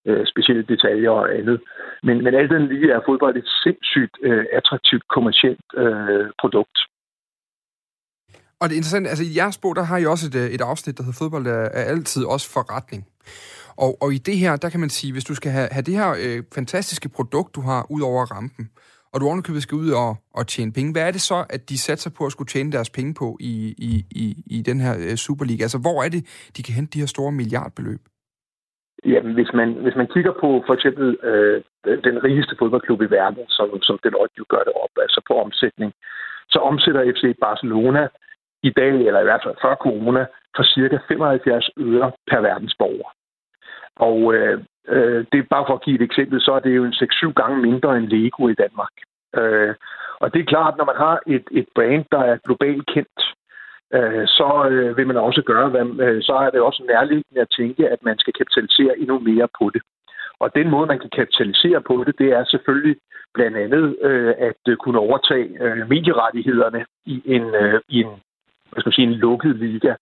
øh, 0.05 0.25
specielle 0.31 0.63
detaljer 0.63 1.09
og 1.09 1.35
andet. 1.37 1.57
Men, 2.03 2.23
men 2.23 2.33
alt 2.35 2.51
den 2.51 2.67
lige 2.67 2.91
er 2.91 3.01
fodbold 3.07 3.37
et 3.37 3.49
sindssygt 3.63 4.15
øh, 4.21 4.45
attraktivt 4.59 5.03
kommercielt 5.15 5.67
øh, 5.77 6.25
produkt. 6.41 6.77
Og 8.59 8.69
det 8.69 8.75
er 8.75 8.81
interessant, 8.81 9.07
altså 9.07 9.23
i 9.23 9.37
jeres 9.37 9.57
bog, 9.57 9.75
der 9.75 9.83
har 9.83 9.97
I 9.97 10.05
også 10.05 10.25
et, 10.27 10.35
øh, 10.35 10.47
et 10.55 10.61
afsnit, 10.61 10.97
der 10.97 11.03
hedder 11.03 11.17
Fodbold 11.17 11.47
er, 11.47 11.65
er 11.79 11.83
altid 11.93 12.23
også 12.23 12.47
forretning. 12.53 13.03
Og, 13.77 13.97
og 14.01 14.13
i 14.13 14.17
det 14.17 14.37
her, 14.37 14.55
der 14.55 14.69
kan 14.69 14.79
man 14.79 14.89
sige, 14.89 15.13
hvis 15.13 15.23
du 15.23 15.35
skal 15.35 15.51
have, 15.51 15.67
have 15.71 15.83
det 15.83 15.93
her 15.93 16.09
øh, 16.23 16.43
fantastiske 16.53 17.09
produkt, 17.09 17.55
du 17.55 17.61
har 17.61 17.85
ud 17.89 18.01
over 18.01 18.25
rampen, 18.25 18.69
og 19.13 19.21
du 19.21 19.25
ovenikøbet 19.25 19.63
skal 19.63 19.75
ud 19.75 19.89
og, 19.89 20.17
og 20.33 20.47
tjene 20.47 20.71
penge, 20.71 20.91
hvad 20.91 21.01
er 21.07 21.11
det 21.11 21.21
så, 21.21 21.45
at 21.49 21.69
de 21.69 21.77
satser 21.77 22.09
på 22.09 22.25
at 22.25 22.31
skulle 22.31 22.47
tjene 22.47 22.71
deres 22.71 22.89
penge 22.89 23.13
på 23.13 23.37
i, 23.39 23.75
i, 23.77 24.05
i, 24.11 24.43
i 24.45 24.61
den 24.61 24.79
her 24.79 24.95
øh, 24.99 25.15
Superliga? 25.15 25.63
Altså, 25.63 25.77
hvor 25.77 26.03
er 26.03 26.09
det, 26.09 26.49
de 26.57 26.63
kan 26.63 26.73
hente 26.73 26.91
de 26.93 26.99
her 26.99 27.05
store 27.05 27.31
milliardbeløb? 27.31 28.01
Jamen, 29.05 29.33
hvis 29.33 29.53
man, 29.53 29.73
hvis 29.73 29.95
man 29.95 30.07
kigger 30.07 30.31
på 30.31 30.63
for 30.67 30.73
eksempel 30.73 31.17
øh, 31.23 31.61
den 32.03 32.23
rigeste 32.23 32.55
fodboldklub 32.59 33.01
i 33.01 33.13
verden, 33.19 33.43
som, 33.47 33.81
som 33.81 33.99
Deloitte 34.03 34.35
jo 34.37 34.45
gør 34.49 34.63
det 34.67 34.73
op, 34.83 34.93
altså 35.01 35.21
på 35.27 35.33
omsætning, 35.45 35.93
så 36.49 36.59
omsætter 36.59 37.11
FC 37.13 37.23
Barcelona 37.41 38.07
i 38.63 38.69
dag, 38.69 38.93
eller 39.07 39.19
i 39.19 39.23
hvert 39.23 39.43
fald 39.43 39.55
før 39.61 39.75
corona, 39.75 40.25
for 40.55 40.63
cirka 40.63 40.97
75 41.07 41.69
øre 41.77 42.11
per 42.29 42.41
verdensborger. 42.41 43.09
Og 43.95 44.33
øh, 44.33 44.59
øh, 44.87 45.25
det 45.31 45.37
er 45.39 45.53
bare 45.53 45.65
for 45.67 45.73
at 45.75 45.83
give 45.85 45.95
et 45.95 46.01
eksempel, 46.01 46.41
så 46.41 46.51
er 46.51 46.59
det 46.59 46.75
jo 46.75 46.83
en 46.85 46.93
6-7 46.93 47.33
gange 47.33 47.57
mindre 47.61 47.97
end 47.97 48.07
Lego 48.07 48.47
i 48.47 48.53
Danmark. 48.53 48.95
Øh, 49.37 49.75
og 50.19 50.33
det 50.33 50.39
er 50.39 50.51
klart, 50.53 50.77
når 50.77 50.85
man 50.85 50.95
har 50.95 51.19
et, 51.27 51.47
et 51.51 51.67
brand, 51.75 52.05
der 52.11 52.19
er 52.19 52.37
globalt 52.45 52.85
kendt, 52.93 53.21
øh, 53.93 54.27
så 54.27 54.67
øh, 54.71 54.97
vil 54.97 55.07
man 55.07 55.17
også 55.17 55.41
gøre, 55.41 55.69
hvad, 55.69 55.85
øh, 56.05 56.23
så 56.23 56.33
er 56.33 56.49
det 56.49 56.61
også 56.61 56.83
nærliggende 56.87 57.41
at 57.41 57.53
tænke, 57.57 57.89
at 57.89 57.99
man 58.03 58.17
skal 58.17 58.33
kapitalisere 58.33 58.99
endnu 58.99 59.19
mere 59.19 59.47
på 59.59 59.69
det. 59.73 59.81
Og 60.39 60.55
den 60.55 60.69
måde, 60.69 60.87
man 60.87 60.99
kan 60.99 61.09
kapitalisere 61.09 61.81
på 61.81 62.03
det, 62.07 62.19
det 62.19 62.29
er 62.31 62.43
selvfølgelig 62.45 62.95
blandt 63.33 63.57
andet 63.57 63.95
øh, 64.01 64.33
at 64.37 64.61
øh, 64.67 64.77
kunne 64.77 64.99
overtage 64.99 65.47
øh, 65.63 65.89
medierettighederne 65.89 66.85
i 67.05 67.21
en, 67.25 67.55
øh, 67.55 67.81
i 67.89 67.99
en, 67.99 68.11
hvad 68.69 68.79
skal 68.79 68.89
man 68.89 68.93
sige, 68.93 69.07
en 69.07 69.21
lukket 69.25 69.55
liga. 69.55 69.93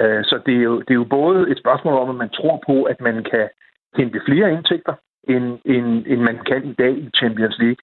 Øh, 0.00 0.24
så 0.24 0.40
det 0.46 0.54
er, 0.56 0.62
jo, 0.62 0.80
det 0.80 0.90
er 0.90 1.02
jo 1.02 1.14
både 1.20 1.50
et 1.50 1.58
spørgsmål 1.58 1.94
om, 1.94 2.10
at 2.10 2.16
man 2.16 2.30
tror 2.30 2.62
på, 2.66 2.82
at 2.82 3.00
man 3.00 3.24
kan 3.24 3.48
hente 3.96 4.20
flere 4.26 4.52
indtægter, 4.52 4.94
end, 5.28 5.58
end, 5.64 6.06
end 6.06 6.20
man 6.20 6.38
kan 6.46 6.64
i 6.64 6.72
dag 6.72 6.92
i 6.98 7.10
Champions 7.16 7.58
League. 7.58 7.82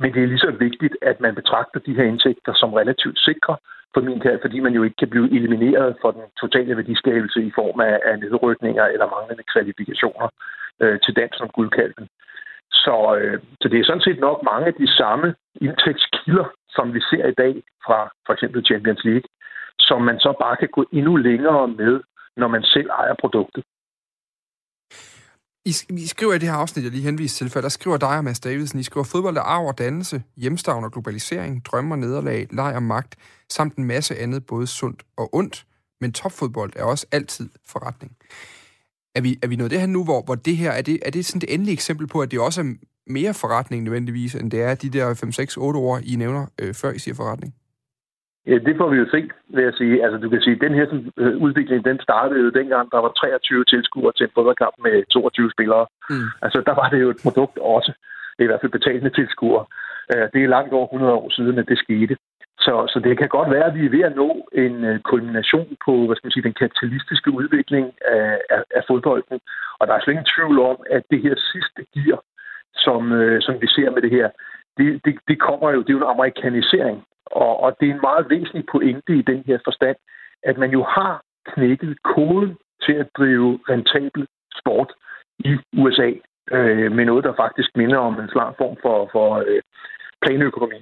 Men 0.00 0.14
det 0.14 0.22
er 0.22 0.26
lige 0.26 0.46
så 0.46 0.50
vigtigt, 0.50 0.96
at 1.02 1.20
man 1.20 1.34
betragter 1.34 1.80
de 1.80 1.94
her 1.94 2.04
indtægter 2.04 2.52
som 2.54 2.72
relativt 2.72 3.18
sikre, 3.18 3.56
for 3.94 4.00
min 4.00 4.22
her, 4.22 4.38
fordi 4.44 4.60
man 4.60 4.74
jo 4.74 4.82
ikke 4.82 4.96
kan 4.96 5.10
blive 5.10 5.32
elimineret 5.36 5.96
for 6.00 6.10
den 6.10 6.22
totale 6.40 6.76
værdiskabelse 6.76 7.40
i 7.42 7.52
form 7.54 7.80
af, 7.80 8.00
af 8.04 8.18
nedrykninger 8.18 8.84
eller 8.84 9.06
manglende 9.14 9.44
kvalifikationer 9.52 10.28
øh, 10.82 11.00
til 11.04 11.16
dansk 11.16 11.38
som 11.38 11.48
guldkalven. 11.48 12.08
Så, 12.72 12.96
øh, 13.20 13.38
så 13.60 13.68
det 13.68 13.78
er 13.80 13.84
sådan 13.84 14.06
set 14.08 14.20
nok 14.20 14.38
mange 14.42 14.66
af 14.66 14.74
de 14.74 14.88
samme 15.00 15.34
indtægtskilder, 15.60 16.46
som 16.76 16.94
vi 16.94 17.00
ser 17.10 17.26
i 17.26 17.38
dag 17.42 17.54
fra 17.86 17.98
for 18.26 18.32
eksempel 18.32 18.64
Champions 18.64 19.04
League, 19.04 19.28
som 19.78 20.02
man 20.02 20.18
så 20.18 20.30
bare 20.40 20.56
kan 20.56 20.68
gå 20.68 20.84
endnu 20.92 21.16
længere 21.16 21.68
med, 21.68 22.00
når 22.36 22.48
man 22.48 22.62
selv 22.62 22.90
ejer 22.90 23.14
produktet. 23.20 23.64
I, 25.66 25.74
I 25.90 26.06
skriver 26.06 26.34
i 26.34 26.38
det 26.38 26.48
her 26.48 26.56
afsnit, 26.56 26.84
jeg 26.84 26.92
lige 26.92 27.02
henviste 27.02 27.38
til 27.38 27.50
før, 27.50 27.60
der 27.60 27.68
skriver 27.68 27.96
dig 27.96 28.16
og 28.16 28.24
Mads 28.24 28.40
Davidsen, 28.40 28.78
I 28.78 28.82
skriver 28.82 29.04
fodbold 29.04 29.36
er 29.36 29.40
arv 29.40 29.66
og 29.66 29.78
dannelse, 29.78 30.22
hjemstavn 30.36 30.84
og 30.84 30.92
globalisering, 30.92 31.64
drømmer, 31.64 31.96
nederlag, 31.96 32.46
leg 32.50 32.74
og 32.74 32.82
magt, 32.82 33.16
samt 33.50 33.76
en 33.76 33.84
masse 33.84 34.18
andet, 34.18 34.46
både 34.46 34.66
sundt 34.66 35.02
og 35.16 35.34
ondt, 35.34 35.66
men 36.00 36.12
topfodbold 36.12 36.72
er 36.76 36.84
også 36.84 37.06
altid 37.12 37.48
forretning. 37.66 38.16
Er 39.14 39.20
vi, 39.20 39.38
er 39.42 39.46
vi 39.46 39.56
nået 39.56 39.70
det 39.70 39.80
her 39.80 39.86
nu, 39.86 40.04
hvor, 40.04 40.22
hvor 40.22 40.34
det 40.34 40.56
her, 40.56 40.70
er 40.70 40.82
det, 40.82 40.98
er 41.02 41.10
det 41.10 41.26
sådan 41.26 41.40
det 41.40 41.54
endelige 41.54 41.72
eksempel 41.72 42.06
på, 42.06 42.20
at 42.20 42.30
det 42.30 42.40
også 42.40 42.60
er 42.60 42.74
mere 43.06 43.34
forretning 43.34 43.82
nødvendigvis, 43.82 44.34
end 44.34 44.50
det 44.50 44.62
er 44.62 44.74
de 44.74 44.88
der 44.88 45.14
5, 45.14 45.32
6, 45.32 45.56
8 45.56 45.78
år, 45.78 46.00
I 46.02 46.16
nævner, 46.16 46.46
øh, 46.58 46.74
før 46.74 46.92
I 46.92 46.98
siger 46.98 47.14
forretning? 47.14 47.54
Ja, 48.46 48.56
det 48.66 48.74
får 48.76 48.88
vi 48.88 48.96
jo 48.96 49.06
se, 49.10 49.20
vil 49.54 49.64
jeg 49.64 49.74
sige. 49.74 50.04
Altså, 50.04 50.18
du 50.18 50.28
kan 50.30 50.40
sige, 50.40 50.56
at 50.56 50.64
den 50.66 50.74
her 50.74 50.86
øh, 51.16 51.36
udvikling, 51.36 51.84
den 51.84 51.98
startede 52.00 52.40
jo 52.40 52.50
dengang, 52.50 52.92
der 52.92 52.98
var 52.98 53.12
23 53.12 53.64
tilskuere 53.64 54.12
til 54.12 54.24
en 54.24 54.34
fodboldkamp 54.34 54.74
med 54.86 55.04
22 55.12 55.50
spillere. 55.50 55.86
Mm. 56.10 56.28
Altså, 56.42 56.58
der 56.68 56.74
var 56.80 56.88
det 56.88 57.00
jo 57.04 57.10
et 57.10 57.20
produkt 57.24 57.58
også. 57.58 57.92
I 58.38 58.46
hvert 58.46 58.60
fald 58.60 58.72
betalende 58.78 59.10
tilskuere. 59.10 59.64
Øh, 60.12 60.26
det 60.32 60.40
er 60.40 60.54
langt 60.56 60.72
over 60.72 60.86
100 60.86 61.12
år 61.12 61.30
siden, 61.30 61.58
at 61.58 61.68
det 61.68 61.78
skete. 61.78 62.16
Så, 62.64 62.74
så 62.92 62.98
det 63.04 63.18
kan 63.18 63.28
godt 63.28 63.50
være, 63.50 63.66
at 63.70 63.74
vi 63.74 63.86
er 63.86 63.94
ved 63.96 64.04
at 64.08 64.16
nå 64.16 64.48
en 64.52 64.84
øh, 64.84 65.00
kulmination 65.00 65.68
på 65.84 65.92
hvad 66.06 66.16
skal 66.16 66.26
man 66.26 66.34
sige, 66.34 66.48
den 66.48 66.60
kapitalistiske 66.62 67.30
udvikling 67.30 67.86
af, 68.16 68.38
af, 68.50 68.62
af 68.76 68.82
fodbolden. 68.88 69.38
Og 69.78 69.86
der 69.86 69.94
er 69.94 70.00
slet 70.00 70.14
ingen 70.14 70.32
tvivl 70.34 70.56
om, 70.70 70.76
at 70.90 71.02
det 71.10 71.20
her 71.22 71.34
sidste 71.52 71.80
gear, 71.94 72.20
som, 72.84 73.00
som 73.46 73.54
vi 73.62 73.68
ser 73.76 73.90
med 73.90 74.02
det 74.02 74.10
her, 74.10 74.28
det, 74.78 74.86
det, 75.04 75.14
det 75.28 75.38
kommer 75.40 75.70
jo, 75.70 75.80
det 75.82 75.90
er 75.90 75.98
jo 75.98 76.04
en 76.04 76.14
amerikanisering 76.16 77.04
og, 77.34 77.60
og 77.62 77.76
det 77.80 77.88
er 77.88 77.94
en 77.94 78.06
meget 78.08 78.30
væsentlig 78.30 78.64
pointe 78.72 79.12
i 79.16 79.22
den 79.22 79.42
her 79.46 79.58
forstand, 79.64 79.96
at 80.42 80.58
man 80.58 80.70
jo 80.70 80.82
har 80.82 81.22
knækket 81.52 82.02
koden 82.02 82.56
til 82.82 82.92
at 82.92 83.08
drive 83.18 83.58
rentabel 83.70 84.26
sport 84.60 84.92
i 85.38 85.56
USA, 85.76 86.10
øh, 86.52 86.92
med 86.92 87.04
noget, 87.04 87.24
der 87.24 87.34
faktisk 87.34 87.70
minder 87.76 87.98
om 87.98 88.20
en 88.20 88.28
slags 88.28 88.56
form 88.58 88.76
for, 88.82 89.08
for 89.12 89.44
øh, 89.46 89.62
planøkonomi. 90.22 90.80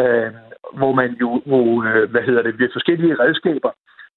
Øh, 0.00 0.32
hvor 0.78 0.92
man 0.92 1.10
jo, 1.20 1.42
hvor, 1.46 1.66
øh, 1.88 2.10
hvad 2.10 2.22
hedder 2.22 2.42
det, 2.42 2.58
ved 2.58 2.68
forskellige 2.72 3.18
redskaber 3.22 3.70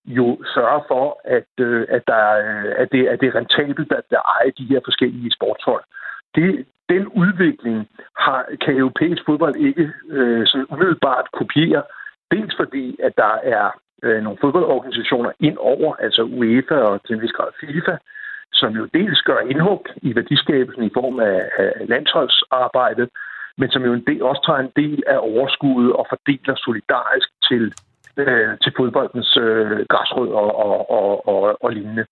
jo 0.05 0.43
sørger 0.53 0.83
for, 0.87 1.21
at, 1.23 1.51
øh, 1.59 1.85
at, 1.89 2.03
der, 2.07 2.25
øh, 2.45 2.71
at, 2.77 2.87
det, 2.91 3.07
at 3.07 3.19
det 3.21 3.27
er 3.27 3.35
rentabelt 3.35 3.91
at 3.91 4.03
der 4.09 4.21
ejer 4.35 4.51
de 4.57 4.65
her 4.65 4.79
forskellige 4.85 5.31
sportshold. 5.31 5.83
Det, 6.35 6.65
den 6.89 7.07
udvikling 7.07 7.89
har, 8.17 8.45
kan 8.65 8.77
europæisk 8.77 9.21
fodbold 9.25 9.55
ikke 9.55 9.91
øh, 10.09 10.47
sådan 10.47 10.67
umiddelbart 10.69 11.25
kopiere. 11.33 11.83
Dels 12.31 12.53
fordi, 12.57 12.97
at 13.03 13.13
der 13.17 13.33
er 13.43 13.69
øh, 14.03 14.23
nogle 14.23 14.37
fodboldorganisationer 14.41 15.31
ind 15.39 15.57
over, 15.57 15.95
altså 15.95 16.21
UEFA 16.21 16.75
og 16.75 17.03
til 17.05 17.15
en 17.15 17.21
vis 17.21 17.31
grad 17.31 17.51
FIFA, 17.59 17.97
som 18.53 18.73
jo 18.73 18.85
dels 18.93 19.21
gør 19.21 19.39
indhug 19.39 19.87
i 20.01 20.15
værdiskabelsen 20.15 20.83
i 20.83 20.91
form 20.93 21.19
af, 21.19 21.49
af 21.57 21.71
landsholdsarbejdet, 21.87 23.09
men 23.57 23.69
som 23.69 23.85
jo 23.85 23.93
en 23.93 24.03
del, 24.07 24.23
også 24.23 24.41
tager 24.45 24.59
en 24.59 24.73
del 24.75 25.03
af 25.07 25.17
overskuddet 25.17 25.93
og 25.93 26.05
fordeler 26.09 26.55
solidarisk 26.55 27.29
til, 27.49 27.73
øh, 28.17 28.57
til 28.63 28.73
fodboldens 28.77 29.37
øh, 29.37 29.85
græsrød 29.89 30.29
og, 30.29 30.55
og, 30.65 30.91
og, 30.91 31.27
og, 31.27 31.63
og 31.63 31.71
lignende. 31.71 32.05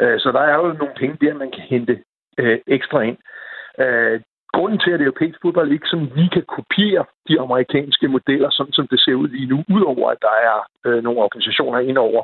Øh, 0.00 0.20
så 0.20 0.32
der 0.32 0.40
er 0.40 0.54
jo 0.54 0.72
nogle 0.72 0.94
penge 0.96 1.16
der, 1.20 1.34
man 1.34 1.50
kan 1.50 1.62
hente 1.62 1.98
øh, 2.38 2.58
ekstra 2.66 3.00
ind. 3.00 3.16
Øh, 3.82 4.20
grunden 4.56 4.78
til, 4.78 4.90
at 4.90 4.98
det 5.00 5.06
europæiske 5.06 5.42
fodbold 5.42 5.72
ikke 5.72 5.92
som 5.92 6.02
vi 6.18 6.24
kan 6.34 6.44
kopiere 6.56 7.04
de 7.28 7.40
amerikanske 7.40 8.08
modeller, 8.08 8.50
sådan 8.50 8.72
som 8.78 8.86
det 8.92 9.00
ser 9.00 9.14
ud 9.22 9.28
lige 9.28 9.50
nu, 9.52 9.58
udover 9.76 10.10
at 10.10 10.20
der 10.26 10.34
er 10.50 10.58
øh, 10.86 11.02
nogle 11.04 11.20
organisationer 11.20 11.78
indover, 11.78 12.22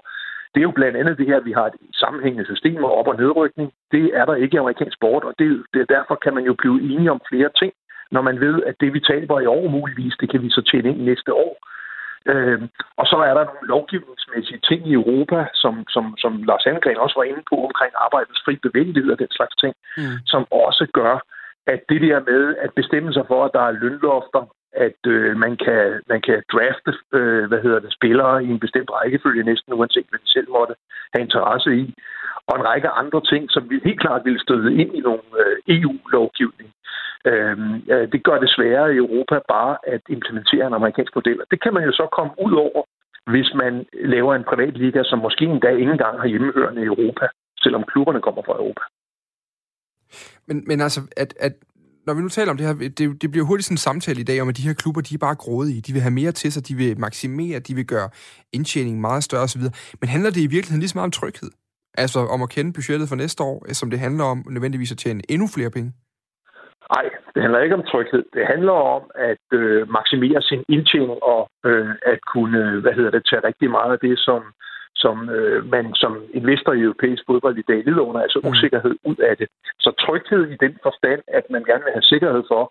det 0.52 0.60
er 0.60 0.68
jo 0.68 0.78
blandt 0.78 0.96
andet 0.96 1.18
det 1.18 1.26
her, 1.26 1.36
at 1.36 1.44
vi 1.44 1.52
har 1.52 1.66
et 1.66 1.76
sammenhængende 2.02 2.46
system 2.52 2.84
og 2.84 2.94
op- 2.98 3.12
og 3.12 3.16
nedrykning. 3.16 3.72
Det 3.92 4.04
er 4.18 4.24
der 4.24 4.34
ikke 4.34 4.54
i 4.54 4.58
amerikansk 4.58 4.96
sport, 4.96 5.24
og 5.24 5.34
det, 5.38 5.64
det, 5.74 5.88
derfor 5.88 6.14
kan 6.14 6.34
man 6.34 6.44
jo 6.44 6.54
blive 6.54 6.82
enige 6.92 7.10
om 7.10 7.20
flere 7.30 7.50
ting, 7.60 7.72
når 8.10 8.22
man 8.22 8.40
ved, 8.40 8.62
at 8.66 8.74
det, 8.80 8.94
vi 8.94 9.00
taber 9.00 9.40
i 9.40 9.46
år 9.46 9.68
muligvis, 9.68 10.14
det 10.20 10.30
kan 10.30 10.42
vi 10.42 10.50
så 10.50 10.62
tjene 10.70 10.88
ind 10.88 11.00
næste 11.00 11.32
år. 11.34 11.52
Øh, 12.26 12.60
og 13.00 13.06
så 13.06 13.16
er 13.28 13.34
der 13.34 13.44
nogle 13.44 13.68
lovgivningsmæssige 13.74 14.60
ting 14.68 14.80
i 14.88 14.92
Europa, 14.92 15.46
som, 15.54 15.74
som, 15.88 16.04
som 16.18 16.42
Lars 16.42 16.66
Angren 16.66 16.96
også 17.04 17.16
var 17.18 17.24
inde 17.24 17.42
på 17.50 17.56
omkring 17.68 17.92
arbejdets 18.06 18.42
fri 18.44 18.54
bevægelighed 18.66 19.12
og 19.12 19.18
den 19.18 19.30
slags 19.30 19.56
ting, 19.62 19.74
mm. 19.96 20.18
som 20.26 20.42
også 20.50 20.86
gør, 20.92 21.14
at 21.66 21.80
det 21.88 22.00
der 22.00 22.20
med 22.20 22.56
at 22.56 22.70
bestemme 22.74 23.12
sig 23.12 23.24
for, 23.26 23.44
at 23.44 23.50
der 23.54 23.60
er 23.60 23.70
lønlofter 23.70 24.42
at 24.72 25.00
øh, 25.06 25.36
man, 25.36 25.56
kan, 25.56 26.00
man 26.08 26.20
kan 26.20 26.42
drafte 26.52 26.92
øh, 27.18 27.44
hvad 27.48 27.60
hedder 27.62 27.80
det, 27.80 27.92
spillere 27.92 28.44
i 28.44 28.48
en 28.48 28.60
bestemt 28.60 28.90
rækkefølge, 28.90 29.42
næsten 29.42 29.72
uanset 29.74 30.06
hvad 30.08 30.18
de 30.18 30.30
selv 30.32 30.50
måtte 30.50 30.74
have 31.14 31.22
interesse 31.22 31.70
i, 31.76 31.94
og 32.46 32.58
en 32.58 32.66
række 32.66 32.88
andre 32.88 33.20
ting, 33.20 33.50
som 33.50 33.70
vi 33.70 33.80
helt 33.84 34.00
klart 34.00 34.24
ville 34.24 34.40
støde 34.40 34.74
ind 34.74 34.94
i 34.94 35.00
nogle 35.00 35.22
øh, 35.40 35.56
EU-lovgivning. 35.76 36.70
Øh, 37.30 37.56
det 38.12 38.24
gør 38.24 38.38
det 38.38 38.50
sværere 38.50 38.92
i 38.94 38.96
Europa 38.96 39.36
bare 39.48 39.76
at 39.86 40.02
implementere 40.08 40.66
en 40.66 40.74
amerikansk 40.74 41.14
model. 41.14 41.40
Det 41.50 41.62
kan 41.62 41.74
man 41.74 41.84
jo 41.84 41.92
så 41.92 42.06
komme 42.12 42.32
ud 42.46 42.52
over, 42.52 42.82
hvis 43.32 43.50
man 43.54 43.86
laver 44.04 44.34
en 44.34 44.44
privat 44.44 44.74
liga, 44.76 45.02
som 45.04 45.18
måske 45.18 45.44
endda 45.44 45.68
ikke 45.68 45.92
engang 45.92 46.20
har 46.20 46.26
hjemmehørende 46.26 46.82
i 46.82 46.90
Europa, 46.92 47.26
selvom 47.62 47.84
klubberne 47.84 48.20
kommer 48.20 48.42
fra 48.42 48.56
Europa. 48.56 48.82
Men, 50.48 50.64
men 50.66 50.80
altså, 50.80 51.00
at, 51.16 51.34
at 51.40 51.52
når 52.06 52.14
vi 52.14 52.22
nu 52.22 52.28
taler 52.28 52.50
om 52.50 52.56
det 52.56 52.66
her, 52.66 52.74
det, 52.98 53.22
det 53.22 53.30
bliver 53.30 53.46
hurtigt 53.46 53.66
sådan 53.66 53.74
en 53.74 53.86
samtale 53.88 54.20
i 54.20 54.28
dag 54.30 54.42
om, 54.42 54.48
at 54.48 54.56
de 54.56 54.68
her 54.68 54.74
klubber, 54.82 55.00
de 55.00 55.14
er 55.14 55.26
bare 55.26 55.34
grådige. 55.44 55.80
De 55.80 55.92
vil 55.92 56.02
have 56.02 56.18
mere 56.20 56.32
til 56.32 56.52
sig, 56.52 56.68
de 56.68 56.74
vil 56.74 57.00
maksimere, 57.00 57.58
de 57.58 57.74
vil 57.74 57.86
gøre 57.86 58.08
indtjeningen 58.52 59.00
meget 59.00 59.24
større 59.24 59.42
osv. 59.42 59.62
Men 60.00 60.08
handler 60.14 60.30
det 60.30 60.40
i 60.40 60.52
virkeligheden 60.56 60.80
lige 60.80 60.92
så 60.92 60.98
meget 60.98 61.10
om 61.10 61.18
tryghed? 61.20 61.50
Altså 62.02 62.20
om 62.34 62.42
at 62.42 62.50
kende 62.54 62.72
budgettet 62.72 63.08
for 63.08 63.16
næste 63.16 63.42
år, 63.42 63.72
som 63.72 63.90
det 63.90 63.98
handler 63.98 64.24
om 64.24 64.38
nødvendigvis 64.54 64.92
at 64.92 64.98
tjene 64.98 65.20
endnu 65.32 65.46
flere 65.56 65.70
penge? 65.76 65.90
Nej, 66.94 67.06
det 67.34 67.40
handler 67.42 67.60
ikke 67.60 67.78
om 67.80 67.88
tryghed. 67.92 68.24
Det 68.36 68.44
handler 68.52 68.76
om 68.96 69.02
at 69.30 69.46
øh, 69.60 69.88
maksimere 69.98 70.42
sin 70.42 70.62
indtjening 70.68 71.18
og 71.22 71.42
øh, 71.68 71.90
at 72.12 72.18
kunne, 72.32 72.80
hvad 72.82 72.92
hedder 72.98 73.10
det, 73.10 73.22
tage 73.30 73.46
rigtig 73.48 73.70
meget 73.70 73.92
af 73.92 74.00
det, 74.06 74.18
som 74.18 74.40
som 75.02 75.16
øh, 75.36 75.70
man 75.74 75.94
som 75.94 76.12
investor 76.40 76.72
i 76.72 76.86
europæisk 76.88 77.22
fodbold 77.26 77.58
i 77.58 77.68
dag 77.70 77.80
lider 77.84 78.04
under, 78.08 78.20
altså 78.20 78.40
mm. 78.42 78.50
usikkerhed 78.50 78.94
ud 79.04 79.16
af 79.30 79.36
det. 79.36 79.48
Så 79.84 79.90
tryghed 80.04 80.42
i 80.54 80.56
den 80.64 80.74
forstand, 80.82 81.20
at 81.28 81.44
man 81.50 81.64
gerne 81.64 81.84
vil 81.84 81.96
have 81.96 82.10
sikkerhed 82.12 82.42
for, 82.52 82.64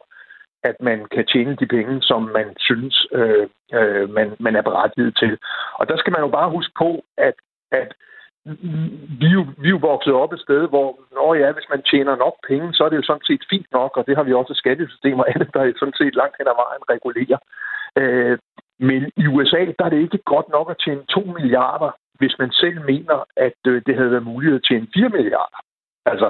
at 0.63 0.75
man 0.80 1.05
kan 1.15 1.25
tjene 1.25 1.55
de 1.55 1.67
penge, 1.67 2.01
som 2.01 2.21
man 2.38 2.47
synes, 2.59 3.07
øh, 3.11 3.47
øh, 3.73 4.09
man, 4.17 4.27
man 4.39 4.55
er 4.55 4.61
berettiget 4.61 5.13
til. 5.21 5.38
Og 5.80 5.89
der 5.89 5.97
skal 5.97 6.11
man 6.11 6.21
jo 6.21 6.27
bare 6.27 6.49
huske 6.49 6.73
på, 6.77 6.89
at, 7.17 7.36
at 7.71 7.89
vi 9.21 9.27
er, 9.32 9.38
jo, 9.39 9.45
vi 9.61 9.67
er 9.67 9.75
jo 9.77 9.88
vokset 9.91 10.13
op 10.13 10.34
et 10.34 10.39
sted, 10.39 10.61
hvor 10.67 10.99
når 11.11 11.34
ja, 11.34 11.51
hvis 11.51 11.69
man 11.69 11.82
tjener 11.82 12.15
nok 12.15 12.36
penge, 12.47 12.73
så 12.73 12.84
er 12.84 12.89
det 12.89 12.97
jo 12.97 13.09
sådan 13.09 13.27
set 13.30 13.43
fint 13.49 13.69
nok, 13.71 13.97
og 13.97 14.03
det 14.07 14.15
har 14.15 14.23
vi 14.23 14.34
også 14.34 14.53
skattesystemer 14.53 15.23
og 15.23 15.30
andet, 15.34 15.53
der 15.53 15.61
er 15.61 15.73
sådan 15.80 15.99
set 16.01 16.15
langt 16.15 16.36
hen 16.39 16.47
ad 16.47 16.57
vejen 16.63 16.84
regulerer. 16.93 17.39
Øh, 18.01 18.38
men 18.80 19.11
i 19.17 19.25
USA, 19.27 19.61
der 19.80 19.86
er 19.86 19.89
det 19.89 20.01
ikke 20.01 20.19
godt 20.34 20.49
nok 20.49 20.71
at 20.71 20.82
tjene 20.84 21.03
2 21.09 21.19
milliarder 21.38 21.91
hvis 22.20 22.36
man 22.39 22.51
selv 22.51 22.78
mener, 22.91 23.17
at 23.38 23.59
øh, 23.67 23.82
det 23.86 23.95
havde 23.95 24.11
været 24.11 24.30
muligt 24.32 24.55
at 24.55 24.65
tjene 24.67 24.88
4 24.93 25.09
milliarder. 25.09 25.59
Altså, 26.11 26.30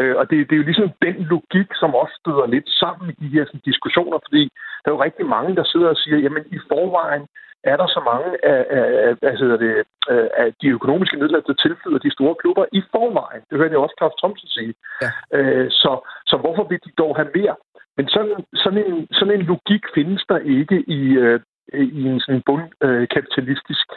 øh, 0.00 0.16
og 0.16 0.30
det, 0.30 0.36
det 0.48 0.54
er 0.54 0.62
jo 0.62 0.70
ligesom 0.70 0.90
den 1.06 1.16
logik, 1.32 1.68
som 1.80 1.94
også 2.02 2.14
støder 2.20 2.46
lidt 2.46 2.68
sammen 2.82 3.04
i 3.10 3.14
de 3.22 3.28
her 3.34 3.44
sådan, 3.44 3.68
diskussioner, 3.70 4.18
fordi 4.26 4.42
der 4.82 4.88
er 4.90 4.94
jo 4.96 5.02
rigtig 5.02 5.26
mange, 5.26 5.56
der 5.56 5.64
sidder 5.64 5.88
og 5.88 5.96
siger, 5.96 6.18
jamen 6.18 6.44
i 6.56 6.58
forvejen 6.70 7.26
er 7.72 7.76
der 7.76 7.86
så 7.86 8.00
mange 8.10 8.30
af, 8.52 8.60
af, 8.78 8.86
af, 9.22 9.32
af, 9.52 9.58
det, 9.64 9.72
øh, 10.12 10.28
af 10.42 10.48
de 10.62 10.68
økonomiske 10.68 11.16
midler, 11.16 11.40
der 11.40 11.54
tilflyder 11.64 11.98
de 11.98 12.12
store 12.16 12.34
klubber 12.34 12.64
i 12.72 12.80
forvejen. 12.92 13.42
Det 13.50 13.58
hørte 13.58 13.72
jeg 13.74 13.84
også 13.84 13.96
Claus 13.98 14.16
Thomsen 14.20 14.48
sige. 14.48 14.74
Ja. 15.02 15.10
Øh, 15.36 15.70
så, 15.70 15.92
så 16.26 16.36
hvorfor 16.36 16.64
vil 16.68 16.80
de 16.86 16.90
dog 16.98 17.16
have 17.16 17.30
mere? 17.34 17.56
Men 17.96 18.08
sådan, 18.08 18.44
sådan, 18.54 18.84
en, 18.86 19.08
sådan 19.12 19.34
en 19.34 19.46
logik 19.52 19.84
findes 19.94 20.24
der 20.28 20.38
ikke 20.38 20.78
i, 20.98 21.00
øh, 21.24 21.40
i 21.72 22.02
en 22.12 22.20
sådan 22.20 22.42
bundkapitalistisk 22.46 23.88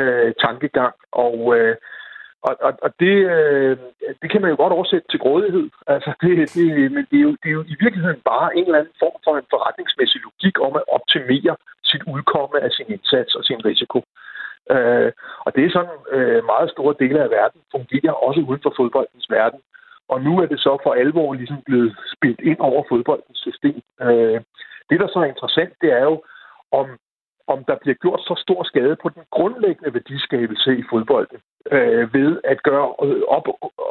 øh, 0.00 0.32
tankegang. 0.44 0.94
Og, 1.12 1.36
øh, 1.58 1.76
og, 2.42 2.56
og, 2.66 2.72
og 2.82 2.90
det, 3.00 3.16
øh, 3.36 3.76
det 4.22 4.30
kan 4.30 4.40
man 4.42 4.50
jo 4.50 4.56
godt 4.56 4.72
oversætte 4.72 5.08
til 5.10 5.20
grådighed. 5.20 5.70
Altså, 5.86 6.10
det, 6.22 6.54
det, 6.56 6.92
men 6.92 7.06
det 7.10 7.18
er, 7.18 7.26
jo, 7.28 7.32
det 7.42 7.48
er 7.48 7.56
jo 7.60 7.64
i 7.74 7.76
virkeligheden 7.80 8.20
bare 8.32 8.56
en 8.56 8.64
eller 8.64 8.78
anden 8.78 8.98
form 9.02 9.16
for 9.24 9.34
en 9.36 9.50
forretningsmæssig 9.50 10.20
logik 10.26 10.56
om 10.60 10.72
at 10.80 10.88
optimere 10.96 11.56
sit 11.84 12.02
udkomme 12.14 12.56
af 12.60 12.70
sin 12.70 12.86
indsats 12.88 13.34
og 13.34 13.44
sin 13.44 13.64
risiko. 13.64 13.98
Øh, 14.70 15.12
og 15.44 15.50
det 15.54 15.64
er 15.64 15.70
sådan 15.70 15.98
øh, 16.16 16.44
meget 16.44 16.70
store 16.70 16.94
dele 16.98 17.22
af 17.22 17.30
verden 17.30 17.60
fungerer 17.70 18.12
også 18.12 18.40
uden 18.40 18.62
for 18.62 18.74
fodboldens 18.76 19.26
verden. 19.30 19.60
Og 20.08 20.22
nu 20.22 20.32
er 20.42 20.46
det 20.46 20.60
så 20.60 20.72
for 20.82 20.92
alvor 20.92 21.34
ligesom 21.34 21.62
blevet 21.66 21.96
spillet 22.14 22.40
ind 22.40 22.60
over 22.60 22.82
fodboldens 22.88 23.38
system. 23.38 23.82
Øh, 24.00 24.40
det, 24.90 25.00
der 25.00 25.08
så 25.08 25.18
er 25.18 25.24
interessant, 25.24 25.72
det 25.80 25.92
er 25.92 26.04
jo, 26.10 26.22
om 26.72 26.86
om 27.54 27.64
der 27.64 27.76
bliver 27.82 27.94
gjort 27.94 28.20
så 28.20 28.34
stor 28.44 28.62
skade 28.62 28.96
på 29.02 29.08
den 29.08 29.22
grundlæggende 29.30 29.94
værdiskabelse 29.94 30.70
i 30.80 30.84
fodbolden 30.90 31.38
øh, 31.70 32.14
ved 32.14 32.40
at 32.44 32.62
gøre 32.62 32.88
op, 33.36 33.46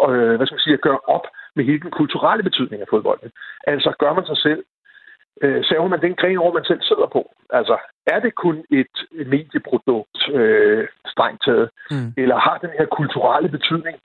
øh, 0.10 0.36
hvad 0.36 0.46
skal 0.46 0.56
man 0.56 0.66
sige, 0.68 0.80
at 0.80 0.88
gøre 0.90 1.00
op 1.16 1.26
med 1.56 1.66
hele 1.66 1.80
den 1.80 1.92
kulturelle 1.92 2.44
betydning 2.44 2.82
af 2.82 2.88
fodbolden. 2.90 3.32
Altså 3.68 3.94
gør 4.00 4.14
man 4.14 4.26
sig 4.26 4.38
selv, 4.38 4.64
øh, 5.42 5.64
saver 5.64 5.88
man 5.88 6.02
den 6.02 6.16
gren 6.16 6.38
over, 6.38 6.54
man 6.54 6.66
selv 6.66 6.82
sidder 6.82 7.08
på. 7.16 7.22
Altså 7.50 7.78
er 8.08 8.20
det 8.20 8.36
kun 8.36 8.66
et 8.72 8.96
medieprodukt 9.34 10.20
øh, 10.34 10.88
strengt 11.06 11.44
taget, 11.46 11.70
mm. 11.92 12.14
eller 12.18 12.38
har 12.38 12.58
den 12.58 12.70
her 12.78 12.86
kulturelle 12.86 13.50
betydning 13.50 13.98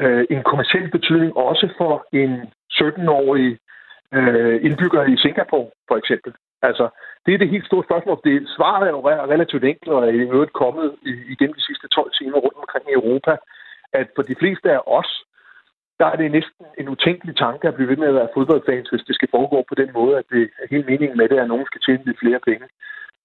øh, 0.00 0.24
en 0.30 0.42
kommersiel 0.42 0.90
betydning 0.90 1.36
også 1.36 1.66
for 1.78 2.06
en 2.12 2.32
17-årig 2.72 3.58
øh, 4.14 4.64
indbygger 4.66 5.02
i 5.04 5.16
Singapore, 5.16 5.70
for 5.88 5.96
eksempel? 5.96 6.32
Altså, 6.70 6.86
det 7.26 7.34
er 7.34 7.38
det 7.38 7.54
helt 7.54 7.66
store 7.66 7.84
spørgsmål. 7.88 8.20
Det, 8.24 8.34
svaret 8.56 8.84
er 8.86 8.92
jo 8.96 9.00
relativt 9.34 9.64
enkelt, 9.64 9.92
og 9.96 10.02
er 10.08 10.12
i 10.12 10.30
øvrigt 10.36 10.60
kommet 10.62 10.86
igen 11.34 11.52
de 11.56 11.66
sidste 11.68 11.88
12 11.88 12.12
timer 12.18 12.38
rundt 12.44 12.58
omkring 12.62 12.84
i 12.88 12.98
Europa, 13.00 13.32
at 14.00 14.06
for 14.16 14.22
de 14.22 14.36
fleste 14.40 14.68
af 14.76 14.80
os, 14.86 15.10
der 16.00 16.06
er 16.12 16.16
det 16.16 16.30
næsten 16.38 16.64
en 16.80 16.88
utænkelig 16.88 17.36
tanke 17.36 17.68
at 17.68 17.74
blive 17.74 17.88
ved 17.88 17.96
med 17.96 18.08
at 18.08 18.18
være 18.20 18.34
fodboldfans, 18.34 18.88
hvis 18.88 19.06
det 19.08 19.14
skal 19.14 19.28
foregå 19.36 19.58
på 19.68 19.74
den 19.74 19.90
måde, 19.98 20.18
at 20.18 20.26
det 20.30 20.42
er 20.62 20.66
helt 20.70 20.86
meningen 20.90 21.16
med 21.18 21.28
det, 21.28 21.38
at 21.38 21.48
nogen 21.48 21.66
skal 21.66 21.80
tjene 21.86 22.04
lidt 22.04 22.22
flere 22.22 22.40
penge. 22.48 22.66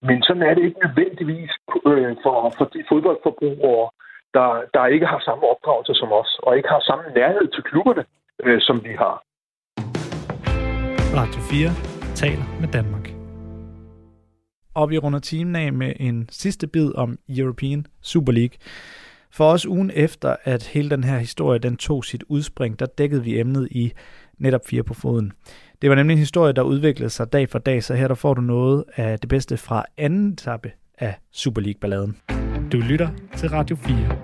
Men 0.08 0.24
sådan 0.24 0.44
er 0.44 0.54
det 0.54 0.64
ikke 0.64 0.84
nødvendigvis 0.86 1.52
øh, 1.92 2.16
for, 2.24 2.38
for 2.58 2.66
de 2.74 2.84
fodboldforbrugere, 2.92 3.90
der, 4.34 4.48
der 4.74 4.86
ikke 4.86 5.06
har 5.06 5.20
samme 5.20 5.44
opdragelse 5.54 5.94
som 5.94 6.12
os, 6.22 6.40
og 6.44 6.58
ikke 6.58 6.70
har 6.70 6.80
samme 6.80 7.06
nærhed 7.16 7.48
til 7.56 7.64
klubberne, 7.64 8.04
øh, 8.44 8.62
som 8.62 8.84
vi 8.84 8.94
har. 9.04 9.16
Radio 11.20 11.42
4 11.52 11.70
taler 12.16 12.46
med 12.62 12.70
Danmark 12.78 13.19
og 14.80 14.90
vi 14.90 14.98
runder 14.98 15.20
timen 15.20 15.56
af 15.56 15.74
med 15.74 15.94
en 16.00 16.30
sidste 16.32 16.68
bid 16.68 16.92
om 16.96 17.20
European 17.30 17.86
Super 18.02 18.32
League. 18.32 18.58
For 19.32 19.52
os 19.52 19.66
ugen 19.66 19.92
efter, 19.94 20.36
at 20.44 20.64
hele 20.64 20.90
den 20.90 21.04
her 21.04 21.18
historie 21.18 21.60
den 21.60 21.78
tog 21.78 22.06
sit 22.06 22.24
udspring, 22.28 22.80
der 22.80 22.86
dækkede 22.86 23.24
vi 23.24 23.40
emnet 23.40 23.68
i 23.72 23.92
netop 24.38 24.62
fire 24.68 24.84
på 24.84 24.94
foden. 24.94 25.32
Det 25.82 25.90
var 25.90 25.96
nemlig 25.96 26.14
en 26.14 26.20
historie, 26.20 26.54
der 26.54 26.62
udviklede 26.62 27.10
sig 27.10 27.34
dag 27.34 27.50
for 27.50 27.60
dag, 27.60 27.84
så 27.84 27.94
her 27.94 28.08
der 28.08 28.16
får 28.16 28.34
du 28.34 28.42
noget 28.42 28.84
af 28.96 29.20
det 29.20 29.30
bedste 29.30 29.58
fra 29.58 29.86
anden 29.98 30.34
etape 30.34 30.72
af 30.98 31.16
Super 31.32 31.62
League-balladen. 31.62 32.18
Du 32.72 32.78
lytter 32.78 33.10
til 33.38 33.50
Radio 33.50 33.76
4. 33.76 34.18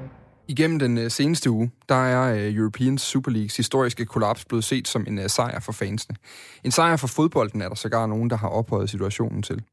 Igennem 0.47 0.80
den 0.80 0.97
øh, 0.97 1.12
seneste 1.12 1.49
uge, 1.49 1.72
der 1.89 1.95
er 1.95 2.36
øh, 2.36 2.56
European 2.56 2.97
Super 2.97 3.32
Leagues 3.32 3.58
historiske 3.58 4.06
kollaps 4.06 4.45
blevet 4.45 4.64
set 4.64 4.88
som 4.88 5.06
en 5.08 5.20
øh, 5.20 5.30
sejr 5.30 5.60
for 5.60 5.72
fansene. 5.72 6.16
En 6.64 6.72
sejr 6.72 6.95
for 6.95 7.08
fodbolden 7.08 7.62
er 7.62 7.68
der 7.68 7.76
sågar 7.76 8.08
nogen, 8.08 8.30
der 8.30 8.38
har 8.38 8.47
ophøjet 8.47 8.89
situationen 8.89 9.43
til. 9.43 9.64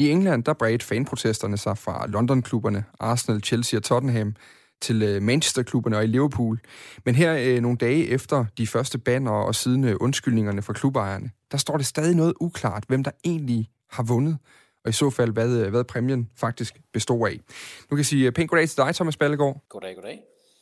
I 0.00 0.10
England, 0.10 0.44
der 0.44 0.52
bredte 0.52 0.86
fanprotesterne 0.86 1.56
sig 1.56 1.78
fra 1.78 2.06
London-klubberne, 2.06 2.84
Arsenal, 3.00 3.42
Chelsea 3.42 3.78
og 3.78 3.82
Tottenham, 3.84 4.36
til 4.80 5.02
øh, 5.02 5.22
Manchester-klubberne 5.22 5.96
og 5.96 6.04
i 6.04 6.06
Liverpool. 6.06 6.60
Men 7.04 7.14
her 7.14 7.36
øh, 7.40 7.60
nogle 7.60 7.78
dage 7.78 8.06
efter 8.06 8.44
de 8.58 8.66
første 8.66 8.98
banner 8.98 9.30
og 9.30 9.54
siden 9.54 9.84
øh, 9.84 9.96
undskyldningerne 10.00 10.62
fra 10.62 10.72
klubejerne, 10.72 11.30
der 11.52 11.58
står 11.58 11.76
det 11.76 11.86
stadig 11.86 12.16
noget 12.16 12.34
uklart, 12.40 12.84
hvem 12.88 13.04
der 13.04 13.10
egentlig 13.24 13.70
har 13.90 14.02
vundet, 14.02 14.38
og 14.84 14.90
i 14.90 14.92
så 14.92 15.10
fald, 15.10 15.32
hvad, 15.32 15.56
øh, 15.58 15.70
hvad 15.70 15.84
præmien 15.84 16.28
faktisk 16.36 16.80
består 16.92 17.26
af. 17.26 17.32
Nu 17.32 17.88
kan 17.88 17.98
jeg 17.98 18.06
sige 18.06 18.32
pænt 18.32 18.50
goddag 18.50 18.68
til 18.68 18.76
dig, 18.76 18.94
Thomas 18.94 19.16
Ballegaard. 19.16 19.64
Goddag, 19.68 19.94
goddag. 19.94 20.20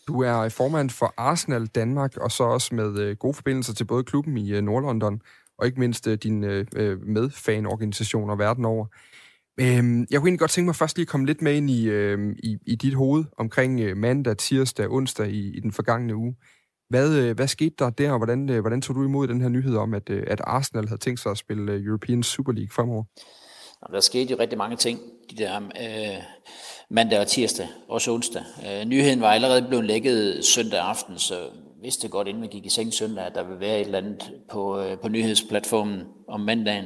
Du 0.09 0.23
er 0.23 0.49
formand 0.49 0.91
for 0.91 1.15
Arsenal 1.17 1.67
Danmark, 1.67 2.17
og 2.17 2.33
så 2.33 2.45
også 2.45 2.75
med 2.75 2.99
øh, 2.99 3.17
gode 3.17 3.35
forbindelser 3.35 3.75
til 3.75 3.85
både 3.85 4.05
klubben 4.05 4.39
i 4.39 4.53
øh, 4.53 4.63
Nordlondon, 4.63 5.23
og 5.59 5.67
ikke 5.67 5.81
mindst 5.81 6.07
øh, 6.07 6.19
din 6.19 6.45
øh, 6.45 6.67
medfanorganisationer 7.07 8.37
verden 8.37 8.65
over. 8.65 8.87
Øhm, 9.61 10.07
jeg 10.11 10.21
kunne 10.21 10.29
egentlig 10.29 10.39
godt 10.39 10.51
tænke 10.51 10.67
mig 10.67 10.77
først 10.77 10.97
lige 10.97 11.05
at 11.05 11.09
komme 11.09 11.27
lidt 11.27 11.43
med 11.43 11.57
ind 11.57 11.71
i, 11.71 11.89
øhm, 11.89 12.37
i, 12.43 12.57
i 12.67 12.75
dit 12.75 12.95
hoved 12.95 13.25
omkring 13.39 13.81
øh, 13.81 13.97
mandag, 13.97 14.37
tirsdag, 14.37 14.91
onsdag 14.91 15.29
i, 15.29 15.57
i 15.57 15.61
den 15.61 15.73
forgangne 15.73 16.17
uge. 16.17 16.35
Hvad, 16.91 17.17
øh, 17.19 17.37
hvad 17.37 17.49
skete 17.49 17.75
der 17.79 17.91
der, 17.91 18.13
og 18.13 18.19
hvordan, 18.19 18.51
øh, 18.51 18.61
hvordan 18.61 18.83
tog 18.83 18.97
du 18.97 19.05
imod 19.05 19.29
den 19.29 19.41
her 19.41 19.49
nyhed 19.49 19.77
om, 19.77 19.95
at, 19.95 20.11
øh, 20.11 20.25
at 20.27 20.41
Arsenal 20.45 20.89
havde 20.89 21.01
tænkt 21.01 21.21
sig 21.21 21.31
at 21.31 21.39
spille 21.39 21.73
øh, 21.73 21.85
European 21.85 22.23
Super 22.23 22.53
League 22.53 22.71
fremover? 22.73 23.05
Der 23.93 24.01
skete 24.01 24.31
jo 24.31 24.37
rigtig 24.39 24.59
mange 24.59 24.77
ting 24.77 25.01
de 25.31 25.37
der 25.37 25.57
øh, 25.57 26.23
mandag 26.91 27.21
og 27.21 27.27
tirsdag, 27.27 27.67
også 27.89 28.13
onsdag. 28.13 28.43
Øh, 28.67 28.85
nyheden 28.85 29.21
var 29.21 29.33
allerede 29.33 29.67
blevet 29.69 29.85
lækket 29.85 30.45
søndag 30.45 30.81
aften, 30.81 31.19
så 31.19 31.35
vidste 31.83 32.09
godt, 32.09 32.29
inden 32.29 32.43
vi 32.43 32.49
gik 32.49 32.67
i 32.67 32.69
seng 32.69 32.93
søndag, 32.93 33.27
at 33.27 33.35
der 33.35 33.45
ville 33.45 33.61
være 33.61 33.81
et 33.81 33.85
eller 33.85 33.99
andet 33.99 34.33
på, 34.51 34.81
øh, 34.81 34.99
på 34.99 35.09
nyhedsplatformen 35.09 36.03
om 36.29 36.41
mandagen. 36.41 36.85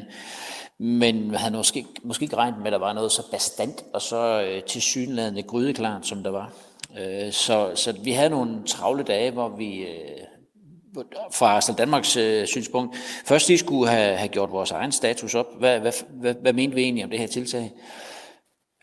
Men 0.82 1.34
havde 1.34 1.56
måske, 1.56 1.86
måske 2.02 2.22
ikke 2.22 2.36
regnet 2.36 2.58
med, 2.58 2.66
at 2.66 2.72
der 2.72 2.78
var 2.78 2.92
noget 2.92 3.12
så 3.12 3.30
bastant 3.30 3.84
og 3.94 4.02
så 4.02 4.42
øh, 4.42 4.62
tilsyneladende 4.62 5.42
grydeklart, 5.42 6.06
som 6.06 6.22
der 6.22 6.30
var. 6.30 6.52
Øh, 6.98 7.32
så, 7.32 7.70
så 7.74 7.92
vi 7.92 8.12
havde 8.12 8.30
nogle 8.30 8.64
travle 8.66 9.02
dage, 9.02 9.30
hvor 9.30 9.48
vi, 9.48 9.78
øh, 9.78 11.04
fra 11.32 11.46
Arsenal 11.46 11.78
Danmarks 11.78 12.16
øh, 12.16 12.46
synspunkt. 12.46 12.96
Først 13.24 13.48
lige 13.48 13.58
skulle 13.58 13.90
have, 13.90 14.16
have 14.16 14.28
gjort 14.28 14.50
vores 14.50 14.70
egen 14.70 14.92
status 14.92 15.34
op. 15.34 15.46
Hvad, 15.58 15.80
hvad, 15.80 15.92
hvad, 16.10 16.34
hvad 16.34 16.52
mente 16.52 16.74
vi 16.74 16.82
egentlig 16.82 17.04
om 17.04 17.10
det 17.10 17.18
her 17.18 17.26
tiltag? 17.26 17.72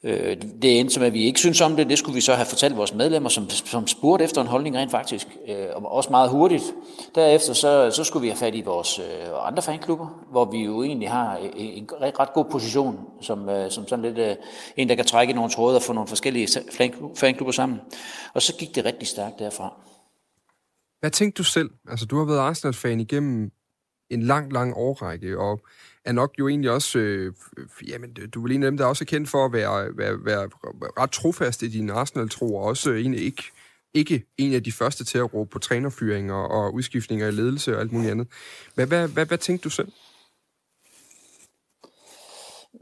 Øh, 0.04 0.38
det 0.62 0.80
endte 0.80 0.94
som, 0.94 1.04
at 1.04 1.14
vi 1.14 1.24
ikke 1.24 1.40
synes 1.40 1.62
om 1.62 1.76
det. 1.76 1.90
Det 1.90 1.98
skulle 1.98 2.16
vi 2.16 2.22
så 2.22 2.34
have 2.34 2.46
fortalt 2.46 2.78
vores 2.78 2.94
medlemmer, 2.94 3.30
som, 3.30 3.50
som 3.50 3.88
spurgte 3.88 4.26
efter 4.26 4.42
en 4.42 4.48
holdning 4.48 4.76
rent 4.76 4.92
faktisk. 4.92 5.28
Øh, 5.48 5.68
og 5.76 5.92
også 5.92 6.10
meget 6.10 6.30
hurtigt. 6.30 6.64
Derefter 7.16 7.54
så, 7.54 7.92
så 7.92 8.04
skulle 8.04 8.22
vi 8.22 8.28
have 8.28 8.38
fat 8.38 8.56
i 8.56 8.62
vores 8.62 9.00
øh, 9.00 9.48
andre 9.48 9.62
fanklubber, 9.62 10.26
hvor 10.32 10.46
vi 10.46 10.58
jo 10.64 10.84
egentlig 10.84 11.10
har 11.10 11.38
øh, 11.38 11.46
øh, 11.46 11.52
en, 11.56 11.84
en 11.84 12.20
ret 12.20 12.34
god 12.34 12.46
position, 12.52 13.00
som, 13.22 13.50
øh, 13.50 13.72
som 13.72 13.88
sådan 13.88 14.06
lidt 14.06 14.18
øh, 14.18 14.36
en, 14.78 14.90
der 14.90 14.96
kan 14.96 15.06
trække 15.06 15.32
i 15.32 15.36
nogle 15.36 15.52
tråde 15.52 15.76
og 15.76 15.82
få 15.82 15.94
nogle 15.94 16.08
forskellige 16.08 16.48
fanklubber 17.16 17.52
sammen. 17.52 17.80
Og 18.34 18.42
så 18.42 18.56
gik 18.56 18.76
det 18.76 18.86
rigtig 18.86 19.08
stærkt 19.08 19.40
derfra. 19.40 19.74
Hvad 21.00 21.12
tænkte 21.12 21.38
du 21.38 21.44
selv? 21.44 21.70
Altså, 21.90 22.06
du 22.06 22.18
har 22.18 22.26
været 22.26 22.40
Arsenal-fan 22.40 23.00
igennem 23.00 23.52
en 24.10 24.24
lang, 24.24 24.54
lang 24.54 24.74
årrække, 24.76 25.40
og 25.40 25.62
er 26.06 26.12
nok 26.12 26.34
jo 26.40 26.48
egentlig 26.48 26.72
også, 26.72 27.00
øh, 27.00 27.34
jamen, 27.88 28.14
du 28.34 28.48
er 28.48 28.52
en 28.52 28.64
af 28.64 28.72
dem, 28.72 28.78
der 28.78 28.86
er 28.86 28.90
også 28.90 29.04
er 29.04 29.06
kendt 29.06 29.30
for 29.30 29.46
at 29.46 29.54
være, 29.54 29.98
være, 29.98 30.26
være 30.26 30.50
ret 31.00 31.12
trofast 31.12 31.62
i 31.62 31.68
din 31.68 31.90
Arsenal-tro, 31.90 32.56
og 32.56 32.64
også 32.64 32.92
egentlig 32.92 33.22
ikke, 33.22 33.44
ikke 33.94 34.24
en 34.38 34.54
af 34.54 34.64
de 34.64 34.72
første 34.72 35.04
til 35.04 35.18
at 35.18 35.34
råbe 35.34 35.50
på 35.50 35.60
trænerfyringer 35.60 36.36
og 36.36 36.74
udskiftninger 36.74 37.28
i 37.28 37.32
ledelse 37.32 37.76
og 37.76 37.82
alt 37.82 37.92
muligt 37.92 38.12
andet. 38.12 38.28
Hvad, 38.76 38.86
hvad, 38.86 39.08
hvad, 39.08 39.26
hvad 39.26 39.38
tænkte 39.38 39.64
du 39.64 39.70
selv? 39.70 39.92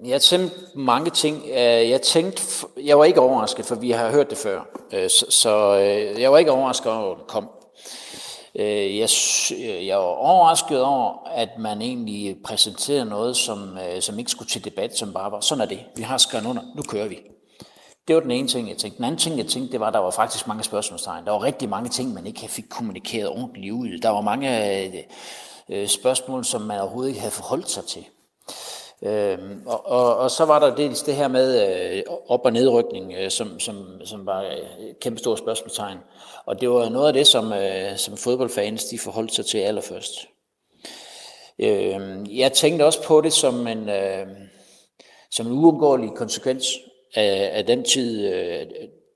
Jeg 0.06 0.22
tænkte 0.22 0.56
mange 0.76 1.10
ting. 1.10 1.44
Øh, 1.46 1.90
jeg 1.90 2.02
tænkte, 2.02 2.44
jeg 2.84 3.00
var 3.00 3.06
ikke 3.06 3.20
overrasket, 3.20 3.66
for 3.66 3.76
vi 3.76 3.92
har 3.92 4.12
hørt 4.12 4.30
det 4.30 4.38
før. 4.38 4.68
Øh, 4.94 5.10
så 5.30 5.80
øh, 5.80 6.22
jeg 6.22 6.32
var 6.32 6.38
ikke 6.38 6.52
overrasket 6.52 6.92
over, 6.92 7.16
at 7.16 7.20
det 7.20 7.28
kom. 7.28 7.50
Øh, 8.58 8.98
jeg, 8.98 9.10
øh, 9.58 9.88
jeg 9.88 9.98
var 9.98 10.04
overrasket 10.04 10.84
over, 10.84 11.28
at 11.28 11.50
man 11.60 11.82
egentlig 11.82 12.38
præsenterede 12.44 13.06
noget, 13.06 13.38
som, 13.38 13.78
øh, 13.78 14.02
som 14.02 14.20
ikke 14.20 14.32
skulle 14.32 14.50
til 14.50 14.66
debat, 14.66 14.98
som 14.98 15.14
bare 15.14 15.32
var, 15.32 15.40
sådan 15.40 15.62
er 15.62 15.66
det, 15.66 15.80
vi 15.96 16.02
har 16.02 16.18
skrevet 16.18 16.46
under, 16.46 16.62
nu 16.76 16.82
kører 16.82 17.08
vi. 17.08 17.20
Det 18.08 18.16
var 18.16 18.22
den 18.22 18.32
ene 18.32 18.48
ting, 18.48 18.70
jeg 18.70 18.78
tænkte. 18.78 18.98
Den 18.98 19.06
anden 19.06 19.20
ting, 19.20 19.38
jeg 19.38 19.46
tænkte, 19.46 19.72
det 19.72 19.80
var, 19.80 19.88
at 19.88 19.94
der 19.94 20.00
var 20.00 20.12
faktisk 20.12 20.48
mange 20.48 20.64
spørgsmålstegn. 20.64 21.26
Der 21.26 21.32
var 21.32 21.44
rigtig 21.44 21.70
mange 21.70 21.90
ting, 21.90 22.14
man 22.14 22.28
ikke 22.28 22.48
fik 22.48 22.66
kommunikeret 22.70 23.30
ordentligt 23.30 23.74
ud. 23.74 24.00
Der 24.02 24.10
var 24.10 24.22
mange 24.22 24.50
øh, 25.70 25.88
spørgsmål, 25.88 26.46
som 26.46 26.62
man 26.62 26.80
overhovedet 26.80 27.10
ikke 27.10 27.20
havde 27.20 27.34
forholdt 27.34 27.70
sig 27.70 27.84
til. 27.86 28.06
Øhm, 29.04 29.62
og, 29.66 29.88
og, 29.88 30.18
og 30.18 30.32
så 30.32 30.46
var 30.46 30.60
der 30.60 30.76
dels 30.76 31.04
det 31.04 31.16
her 31.16 31.28
med 31.28 31.78
øh, 31.98 32.04
op- 32.28 32.46
og 32.46 32.54
nedrykning, 32.54 33.14
øh, 33.14 33.30
som, 33.32 33.60
som, 33.60 34.02
som 34.06 34.26
var 34.26 34.44
øh, 34.44 34.88
et 34.90 35.00
kæmpe 35.00 35.20
stort 35.20 35.40
spørgsmålstegn. 35.40 35.98
Og 36.46 36.62
det 36.62 36.70
var 36.70 36.90
noget 36.90 37.08
af 37.08 37.14
det, 37.14 37.28
som, 37.28 37.54
øh, 37.54 37.98
som 37.98 38.18
fodboldfans 38.18 38.86
de 38.86 39.00
forholdt 39.00 39.34
sig 39.34 39.46
til 39.46 39.58
allerførst. 39.58 40.28
Øh, 41.60 42.00
jeg 42.40 42.54
tænkte 42.54 42.86
også 42.86 43.04
på 43.04 43.22
det 43.22 43.34
som 43.34 43.68
en, 43.68 43.90
øh, 43.90 44.28
som 45.32 45.48
en 45.48 45.54
uundgåelig 45.54 46.10
konsekvens 46.16 46.66
af, 47.16 47.50
af 47.54 47.66
den, 47.66 47.84
tid, 47.84 48.34
øh, 48.34 48.66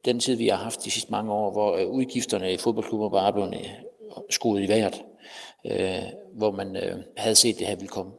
den 0.05 0.19
tid, 0.19 0.35
vi 0.35 0.47
har 0.47 0.57
haft 0.57 0.85
de 0.85 0.91
sidste 0.91 1.11
mange 1.11 1.33
år, 1.33 1.51
hvor 1.51 1.75
øh, 1.75 1.87
udgifterne 1.87 2.53
i 2.53 2.57
fodboldklubber 2.57 3.09
bare 3.09 3.33
blev 3.33 3.45
øh, 3.45 3.69
skruet 4.29 4.63
i 4.63 4.67
vejret, 4.67 5.01
øh, 5.65 6.03
hvor 6.33 6.51
man 6.51 6.75
øh, 6.75 6.97
havde 7.17 7.35
set 7.35 7.59
det 7.59 7.67
her 7.67 7.75
ville 7.75 7.87
komme. 7.87 8.11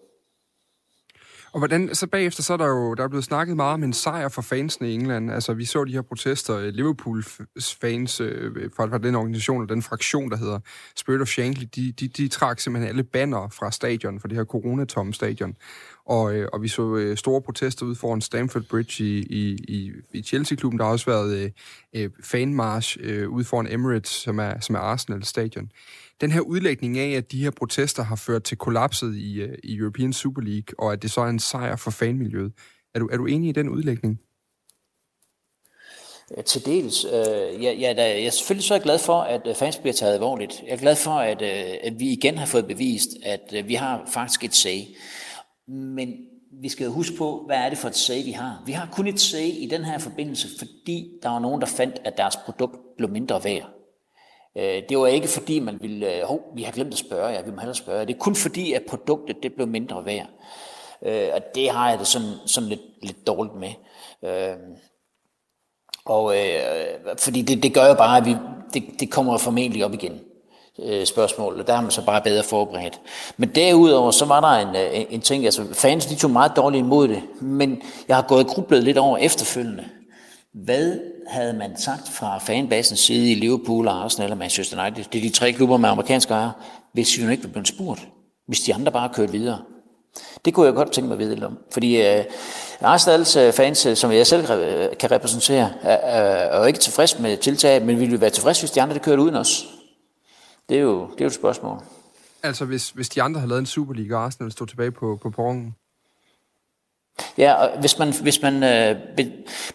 Og 1.53 1.59
hvordan, 1.59 1.95
så 1.95 2.07
bagefter, 2.07 2.43
så 2.43 2.53
er 2.53 2.57
der 2.57 2.67
jo 2.67 2.95
der 2.95 3.05
er 3.05 3.09
blevet 3.09 3.25
snakket 3.25 3.57
meget 3.57 3.75
om 3.75 3.83
en 3.83 3.93
sejr 3.93 4.29
for 4.29 4.43
fansene 4.43 4.91
i 4.91 4.95
England. 4.95 5.31
Altså, 5.31 5.55
vi 5.55 5.65
så 5.65 5.85
de 5.85 5.93
her 5.93 6.03
protester, 6.03 6.57
øh, 6.57 6.69
Liverpool-fans 6.69 8.21
øh, 8.21 8.71
fra, 8.77 8.87
fra 8.87 8.99
den 8.99 9.15
organisation, 9.15 9.63
eller 9.63 9.75
den 9.75 9.83
fraktion, 9.83 10.31
der 10.31 10.37
hedder 10.37 10.59
Spirit 10.97 11.21
of 11.21 11.29
Shankly, 11.29 11.65
de, 11.77 11.93
de, 11.93 12.09
de 12.09 12.29
trak 12.29 12.61
simpelthen 12.61 12.89
alle 12.89 13.05
banner 13.05 13.49
fra 13.49 13.71
stadion, 13.71 14.21
for 14.21 14.29
det 14.29 14.37
her 14.37 14.45
coronatomme 14.45 15.15
stadion. 15.15 15.57
Og, 16.07 16.35
øh, 16.35 16.49
og 16.53 16.63
vi 16.63 16.69
så 16.69 16.97
øh, 16.97 17.17
store 17.17 17.43
protester 17.43 17.87
ud 17.87 17.95
foran 17.95 18.21
Stamford 18.21 18.63
Bridge 18.63 19.05
i, 19.05 19.19
i, 19.19 19.57
i, 19.69 19.93
i 20.13 20.23
Chelsea-klubben. 20.23 20.79
Der 20.79 20.85
har 20.85 20.93
også 20.93 21.07
været 21.07 21.37
øh, 21.37 21.51
øh 21.93 22.11
fanmarsch 22.25 22.99
øh, 23.01 23.29
ude 23.29 23.45
foran 23.45 23.73
Emirates, 23.73 24.11
som 24.11 24.39
er, 24.39 24.61
som 24.61 24.75
er 24.75 24.81
Arsenal-stadion 24.81 25.71
den 26.23 26.33
her 26.33 26.41
udlægning 26.41 26.99
af, 26.99 27.11
at 27.11 27.33
de 27.33 27.43
her 27.43 27.51
protester 27.51 28.03
har 28.03 28.17
ført 28.17 28.43
til 28.43 28.59
kollapset 28.59 29.17
i, 29.17 29.41
øh, 29.41 29.59
i 29.65 29.77
European 29.77 30.13
Super 30.13 30.43
League, 30.43 30.75
og 30.79 30.93
at 30.93 31.03
det 31.03 31.11
så 31.11 31.21
er 31.21 31.27
en 31.27 31.39
sejr 31.39 31.77
for 31.77 31.91
fanmiljøet. 31.91 32.53
Er 32.95 32.99
du, 32.99 33.09
er 33.13 33.17
du 33.17 33.27
enig 33.27 33.49
i 33.49 33.53
den 33.53 33.69
udlægning? 33.69 34.21
Til 36.47 36.67
dels. 36.67 37.05
Øh, 37.05 37.65
ja, 37.65 37.73
ja, 37.73 37.93
da, 37.97 38.09
jeg 38.09 38.25
er 38.25 38.31
selvfølgelig 38.31 38.65
så 38.65 38.79
glad 38.79 38.99
for, 38.99 39.21
at 39.21 39.41
øh, 39.47 39.55
fans 39.55 39.77
bliver 39.77 39.95
taget 39.95 40.15
alvorligt. 40.15 40.63
Jeg 40.67 40.73
er 40.73 40.77
glad 40.77 40.97
for, 40.97 41.11
at, 41.11 41.43
øh, 41.43 41.75
at 41.83 42.01
vi 42.01 42.13
igen 42.13 42.39
har 42.39 42.47
fået 42.47 42.67
bevist, 42.67 43.09
at 43.23 43.53
øh, 43.55 43.69
vi 43.69 43.75
har 43.75 44.11
faktisk 44.13 44.45
et 44.45 44.55
sag. 44.55 44.89
Men 45.69 46.15
vi 46.53 46.69
skal 46.69 46.89
huske 46.89 47.17
på, 47.17 47.43
hvad 47.47 47.57
er 47.57 47.69
det 47.69 47.79
for 47.79 47.89
et 47.89 47.97
sag, 47.97 48.25
vi 48.25 48.31
har. 48.31 48.63
Vi 48.67 48.73
har 48.73 48.89
kun 48.93 49.07
et 49.07 49.21
sag 49.21 49.63
i 49.63 49.69
den 49.71 49.85
her 49.85 49.99
forbindelse, 49.99 50.49
fordi 50.59 51.11
der 51.23 51.29
var 51.29 51.39
nogen, 51.39 51.61
der 51.61 51.67
fandt, 51.67 52.01
at 52.05 52.17
deres 52.17 52.37
produkt 52.37 52.77
blev 52.97 53.11
mindre 53.11 53.45
værd. 53.45 53.71
Øh, 54.57 54.83
det 54.89 54.99
var 54.99 55.07
ikke 55.07 55.29
fordi, 55.29 55.61
man 55.61 55.79
ville, 55.81 56.17
øh, 56.17 56.23
hov, 56.23 56.41
vi 56.55 56.63
har 56.63 56.73
glemt 56.73 56.93
at 56.93 56.99
spørge 56.99 57.29
jer, 57.29 57.43
vi 57.43 57.51
må 57.51 57.57
hellere 57.57 57.75
spørge 57.75 58.07
Det 58.07 58.15
er 58.15 58.19
kun 58.19 58.35
fordi, 58.35 58.73
at 58.73 58.83
produktet 58.89 59.37
det 59.43 59.55
blev 59.55 59.67
mindre 59.67 60.05
værd. 60.05 60.29
Øh, 61.03 61.29
og 61.35 61.41
det 61.55 61.71
har 61.71 61.91
jeg 61.91 61.99
det 61.99 62.07
sådan, 62.07 62.33
sådan 62.47 62.69
lidt, 62.69 62.81
lidt 63.03 63.27
dårligt 63.27 63.55
med. 63.55 63.71
Og 66.05 66.35
fordi 67.19 67.43
det, 67.43 67.63
det 67.63 67.75
gør 67.75 67.87
jo 67.87 67.95
bare, 67.95 68.19
at 68.19 68.25
vi, 68.25 68.37
det, 68.75 69.01
det 69.01 69.11
kommer 69.11 69.39
formentlig 69.39 69.85
op 69.85 69.95
igen 69.95 70.21
Øh, 70.79 71.07
spørgsmål, 71.07 71.61
og 71.61 71.67
der 71.67 71.75
har 71.75 71.83
man 71.83 71.91
så 71.91 72.05
bare 72.07 72.21
bedre 72.21 72.43
forberedt. 72.43 73.01
Men 73.37 73.49
derudover, 73.49 74.11
så 74.11 74.25
var 74.25 74.41
der 74.41 74.71
øh, 74.71 75.01
en, 75.01 75.07
en 75.11 75.21
ting, 75.21 75.45
altså 75.45 75.65
fans 75.73 76.07
de 76.07 76.15
tog 76.15 76.31
meget 76.31 76.53
dårligt 76.57 76.85
imod 76.85 77.09
det, 77.09 77.23
men 77.41 77.83
jeg 78.09 78.17
har 78.17 78.23
gået 78.23 78.47
grublet 78.47 78.85
lidt 78.85 78.99
over 78.99 79.17
efterfølgende. 79.19 79.85
Hvad 80.55 80.99
havde 81.27 81.53
man 81.53 81.77
sagt 81.77 82.09
fra 82.09 82.39
fanbasens 82.39 83.01
side 83.01 83.33
i 83.33 83.35
Liverpool, 83.35 83.89
Arsenal 83.89 84.31
og 84.31 84.39
Manchester 84.39 84.83
United? 84.83 85.05
Det 85.13 85.19
er 85.19 85.23
de 85.23 85.29
tre 85.31 85.53
klubber 85.53 85.77
med 85.77 85.89
amerikanske 85.89 86.35
ejere. 86.35 86.53
Hvis 86.93 87.19
jo 87.19 87.29
ikke 87.29 87.45
var 87.45 87.51
blevet 87.51 87.69
spurgt. 87.69 88.09
Hvis 88.49 88.61
de 88.61 88.75
andre 88.75 88.93
bare 88.93 89.09
kørte 89.15 89.33
videre. 89.33 89.59
Det 90.45 90.55
kunne 90.55 90.67
jeg 90.67 90.75
godt 90.75 90.93
tænke 90.93 91.09
mig 91.09 91.15
at 91.15 91.19
vide 91.19 91.35
lidt 91.35 91.45
om. 91.45 91.59
Fordi 91.73 92.03
øh, 92.03 92.25
Arsenals 92.81 93.37
øh, 93.37 93.53
fans, 93.53 93.89
som 93.95 94.13
jeg 94.13 94.27
selv 94.27 94.47
kan 94.97 95.11
repræsentere, 95.11 95.71
er, 95.83 95.97
er 95.97 96.59
jo 96.59 96.65
ikke 96.65 96.79
tilfreds 96.79 97.19
med 97.19 97.37
tiltaget, 97.37 97.83
men 97.83 98.01
ville 98.01 98.15
vi 98.15 98.21
være 98.21 98.31
tilfreds, 98.31 98.61
hvis 98.61 98.71
de 98.71 98.83
andre 98.83 98.95
det 98.95 99.03
kørte 99.03 99.23
uden 99.23 99.37
os? 99.37 99.67
Det 100.69 100.77
er 100.77 100.81
jo, 100.81 101.01
det 101.01 101.21
er 101.21 101.25
jo 101.25 101.27
et 101.27 101.33
spørgsmål. 101.33 101.83
Altså, 102.43 102.65
hvis, 102.65 102.91
hvis 102.91 103.09
de 103.09 103.23
andre 103.23 103.41
havde 103.41 103.49
lavet 103.49 103.61
en 103.61 103.67
Superliga, 103.67 104.15
og 104.15 104.25
Arsenal 104.25 104.53
stod 104.53 104.67
tilbage 104.67 104.91
på, 104.91 105.19
på 105.23 105.31
perronen? 105.31 105.75
Ja, 107.39 107.53
og 107.53 107.81
hvis 107.81 107.99
man, 107.99 108.13
hvis 108.23 108.43
man 108.43 108.63
øh, 108.63 108.97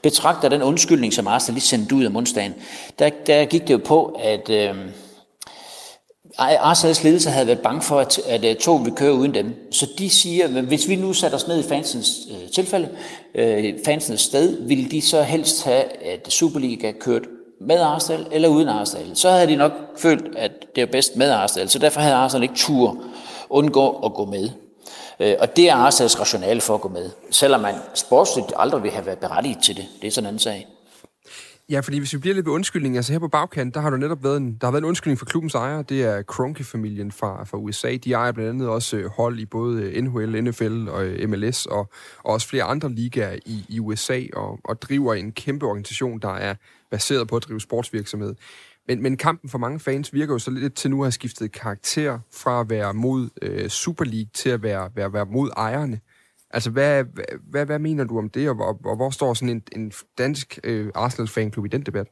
betragter 0.01 0.49
den 0.49 0.61
undskyldning, 0.61 1.13
som 1.13 1.27
Arsenal 1.27 1.53
lige 1.53 1.63
sendte 1.63 1.95
ud 1.95 2.03
af 2.03 2.11
mundstagen, 2.11 2.53
der, 2.99 3.09
der 3.27 3.45
gik 3.45 3.61
det 3.61 3.73
jo 3.73 3.81
på, 3.85 4.05
at 4.05 4.49
øh, 4.49 4.75
Arsenals 6.38 7.03
ledelse 7.03 7.29
havde 7.29 7.47
været 7.47 7.59
bange 7.59 7.81
for, 7.81 7.99
at, 7.99 8.19
at, 8.27 8.45
at 8.45 8.57
toget 8.57 8.85
ville 8.85 8.97
køre 8.97 9.13
uden 9.13 9.33
dem. 9.33 9.71
Så 9.71 9.89
de 9.97 10.09
siger, 10.09 10.45
at 10.45 10.63
hvis 10.63 10.88
vi 10.88 10.95
nu 10.95 11.13
satte 11.13 11.35
os 11.35 11.47
ned 11.47 11.59
i 11.59 11.67
fansens 11.67 12.09
øh, 12.31 12.51
tilfælde, 12.55 12.89
øh, 13.35 13.73
fansens 13.85 14.21
sted, 14.21 14.67
ville 14.67 14.91
de 14.91 15.01
så 15.01 15.21
helst 15.21 15.63
have, 15.63 15.83
at 15.83 16.31
Superliga 16.31 16.91
kørt 16.91 17.27
med 17.62 17.80
Arsenal 17.80 18.28
eller 18.32 18.47
uden 18.47 18.68
Arsenal. 18.68 19.16
Så 19.16 19.30
havde 19.30 19.47
de 19.47 19.55
nok 19.55 19.72
følt, 19.97 20.36
at 20.36 20.51
det 20.76 20.82
er 20.82 20.86
bedst 20.86 21.16
med 21.16 21.30
Arsenal, 21.30 21.70
så 21.70 21.80
derfor 21.80 21.99
havde 21.99 22.16
Arsenal 22.16 22.43
ikke 22.43 22.55
tur 22.55 23.03
undgå 23.49 23.89
at 24.05 24.14
gå 24.14 24.26
med. 24.26 24.49
Øh, 25.20 25.36
og 25.39 25.55
det 25.55 25.70
er 25.70 25.76
Arsenals 25.76 26.20
rationale 26.20 26.62
for 26.62 26.76
at 26.76 26.82
gå 26.82 26.89
med, 26.89 27.10
selvom 27.32 27.62
man 27.62 27.76
sportsligt 27.93 28.53
aldrig 28.55 28.84
vil 28.84 28.91
have 28.91 29.05
været 29.05 29.20
berettiget 29.20 29.58
til 29.64 29.76
det. 29.76 29.86
Det 30.01 30.08
er 30.08 30.12
sådan 30.12 30.26
en 30.26 30.28
anden 30.28 30.39
sag. 30.39 30.68
Ja, 31.70 31.80
fordi 31.80 31.97
hvis 31.97 32.14
vi 32.14 32.18
bliver 32.18 32.36
lidt 32.36 32.45
ved 32.45 32.53
undskyldning, 32.53 32.95
altså 32.95 33.12
her 33.12 33.20
på 33.20 33.28
bagkant, 33.28 33.76
der 33.76 33.82
har 33.82 33.89
du 33.89 33.97
netop 33.97 34.24
været 34.24 34.38
en, 34.38 34.58
der 34.62 34.68
har 34.68 34.72
været 34.72 34.82
en 34.82 34.88
undskyldning 34.88 35.20
for 35.20 35.26
klubbens 35.26 35.55
ejer, 35.55 35.82
det 35.82 36.03
er 36.03 36.22
Kronke-familien 36.22 37.12
fra, 37.12 37.43
fra 37.43 37.58
USA. 37.58 37.97
De 38.03 38.14
ejer 38.14 38.32
blandt 38.32 38.49
andet 38.49 38.70
også 38.70 38.97
øh, 38.97 39.10
hold 39.10 39.39
i 39.39 39.45
både 39.45 39.82
øh, 39.82 40.03
NHL, 40.03 40.43
NFL 40.43 40.88
og 40.89 41.05
MLS, 41.30 41.66
og, 41.66 41.89
og 42.24 42.34
også 42.34 42.47
flere 42.47 42.64
andre 42.64 42.91
ligaer 42.91 43.36
i, 43.45 43.66
i 43.70 43.80
USA, 43.80 44.22
og, 44.34 44.60
og 44.64 44.82
driver 44.82 45.14
en 45.14 45.32
kæmpe 45.32 45.66
organisation, 45.66 46.20
der 46.20 46.34
er 46.34 46.55
baseret 46.91 47.27
på 47.27 47.35
at 47.35 47.43
drive 47.43 47.61
sportsvirksomhed. 47.61 48.35
Men, 48.88 49.01
men 49.01 49.17
kampen 49.17 49.49
for 49.49 49.57
mange 49.57 49.79
fans 49.79 50.13
virker 50.13 50.33
jo 50.33 50.39
så 50.39 50.51
lidt 50.51 50.73
til 50.73 50.91
nu 50.91 51.01
at 51.01 51.05
have 51.05 51.11
skiftet 51.11 51.51
karakter 51.51 52.19
fra 52.33 52.59
at 52.59 52.69
være 52.69 52.93
mod 52.93 53.29
øh, 53.41 53.69
Super 53.69 54.05
League 54.05 54.29
til 54.33 54.49
at 54.49 54.63
være, 54.63 54.89
være, 54.95 55.13
være 55.13 55.25
mod 55.25 55.49
ejerne. 55.57 55.99
Altså, 56.49 56.69
hvad, 56.69 57.05
hvad, 57.49 57.65
hvad 57.65 57.79
mener 57.79 58.03
du 58.03 58.17
om 58.17 58.29
det, 58.29 58.49
og, 58.49 58.55
og, 58.59 58.79
og 58.85 58.95
hvor 58.95 59.09
står 59.09 59.33
sådan 59.33 59.49
en, 59.49 59.63
en 59.75 59.91
dansk 60.17 60.59
øh, 60.63 60.91
Arsenal-fanklub 60.95 61.65
i 61.65 61.69
den 61.69 61.81
debat? 61.81 62.07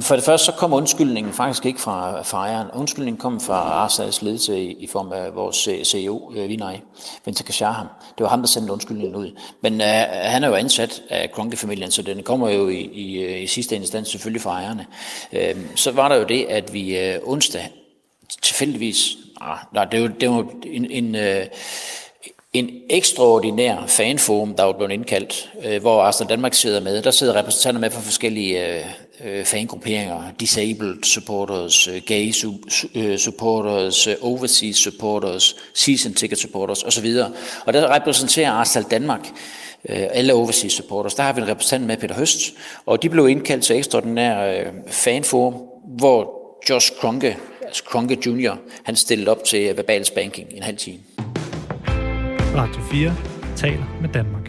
For 0.00 0.14
det 0.14 0.24
første 0.24 0.44
så 0.44 0.52
kom 0.52 0.72
undskyldningen 0.72 1.32
faktisk 1.32 1.66
ikke 1.66 1.80
fra, 1.80 2.22
fra 2.22 2.38
ejeren. 2.38 2.70
Undskyldningen 2.74 3.20
kom 3.20 3.40
fra 3.40 3.54
Arsads 3.54 4.22
ledelse 4.22 4.60
i, 4.60 4.72
i 4.72 4.86
form 4.86 5.12
af 5.12 5.34
vores 5.34 5.68
CEO, 5.84 6.32
øh, 6.36 6.48
Vinay 6.48 6.74
Ventakashaham. 7.24 7.86
Det 8.18 8.24
var 8.24 8.28
ham, 8.28 8.40
der 8.40 8.46
sendte 8.46 8.72
undskyldningen 8.72 9.16
ud. 9.16 9.38
Men 9.60 9.72
uh, 9.80 9.86
han 10.10 10.44
er 10.44 10.48
jo 10.48 10.54
ansat 10.54 11.02
af 11.08 11.32
Kronke-familien, 11.32 11.90
så 11.90 12.02
den 12.02 12.22
kommer 12.22 12.50
jo 12.50 12.68
i, 12.68 12.80
i, 12.80 13.18
øh, 13.18 13.42
i 13.42 13.46
sidste 13.46 13.76
instans 13.76 14.08
selvfølgelig 14.08 14.42
fra 14.42 14.50
ejerne. 14.50 14.86
Uh, 15.32 15.62
så 15.74 15.92
var 15.92 16.08
der 16.08 16.16
jo 16.16 16.24
det, 16.24 16.44
at 16.44 16.72
vi 16.72 17.14
uh, 17.16 17.32
onsdag 17.32 17.68
tilfældigvis, 18.42 19.16
ah, 19.40 19.58
nej, 19.72 19.84
det 19.84 20.02
var, 20.02 20.08
det 20.08 20.30
var 20.30 20.46
en, 20.64 20.90
en 20.90 21.14
uh, 21.14 21.46
en 22.58 22.70
ekstraordinær 22.90 23.86
fanforum, 23.86 24.54
der 24.54 24.64
er 24.64 24.72
blevet 24.72 24.92
indkaldt, 24.92 25.50
øh, 25.64 25.80
hvor 25.80 26.02
Arsenal 26.02 26.30
Danmark 26.30 26.54
sidder 26.54 26.80
med. 26.80 27.02
Der 27.02 27.10
sidder 27.10 27.36
repræsentanter 27.36 27.80
med 27.80 27.90
fra 27.90 28.00
forskellige 28.00 28.66
øh, 28.66 28.84
Øh, 29.24 29.44
fangrupperinger, 29.44 30.22
disabled 30.40 31.04
supporters, 31.04 31.88
øh, 31.88 32.02
gay 32.06 32.32
øh, 32.94 33.18
supporters, 33.18 34.06
øh, 34.06 34.14
overseas 34.20 34.76
supporters, 34.76 35.56
season 35.74 36.14
ticket 36.14 36.38
supporters 36.38 36.82
osv. 36.82 37.16
Og 37.66 37.72
der 37.72 37.94
repræsenterer 37.94 38.50
Arsenal 38.50 38.90
Danmark 38.90 39.28
alle 39.88 40.34
overseas 40.34 40.72
supporters. 40.72 41.14
Der 41.14 41.22
har 41.22 41.32
vi 41.32 41.40
en 41.40 41.48
repræsentant 41.48 41.86
med, 41.86 41.96
Peter 41.96 42.14
Høst, 42.14 42.54
og 42.86 43.02
de 43.02 43.10
blev 43.10 43.28
indkaldt 43.28 43.64
til 43.64 43.76
ekstraordinær 43.76 44.64
fanforum, 44.86 45.54
hvor 45.98 46.32
Josh 46.70 46.92
Kronke, 47.00 47.36
altså 47.62 47.84
Kronke 47.84 48.18
Jr., 48.26 48.54
han 48.84 48.96
stillede 48.96 49.30
op 49.30 49.44
til 49.44 49.76
verbal 49.76 50.04
spanking 50.04 50.48
en 50.50 50.62
halv 50.62 50.76
time. 50.76 50.98
Radio 52.56 52.80
4 52.90 53.16
taler 53.56 53.98
med 54.00 54.08
Danmark. 54.14 54.45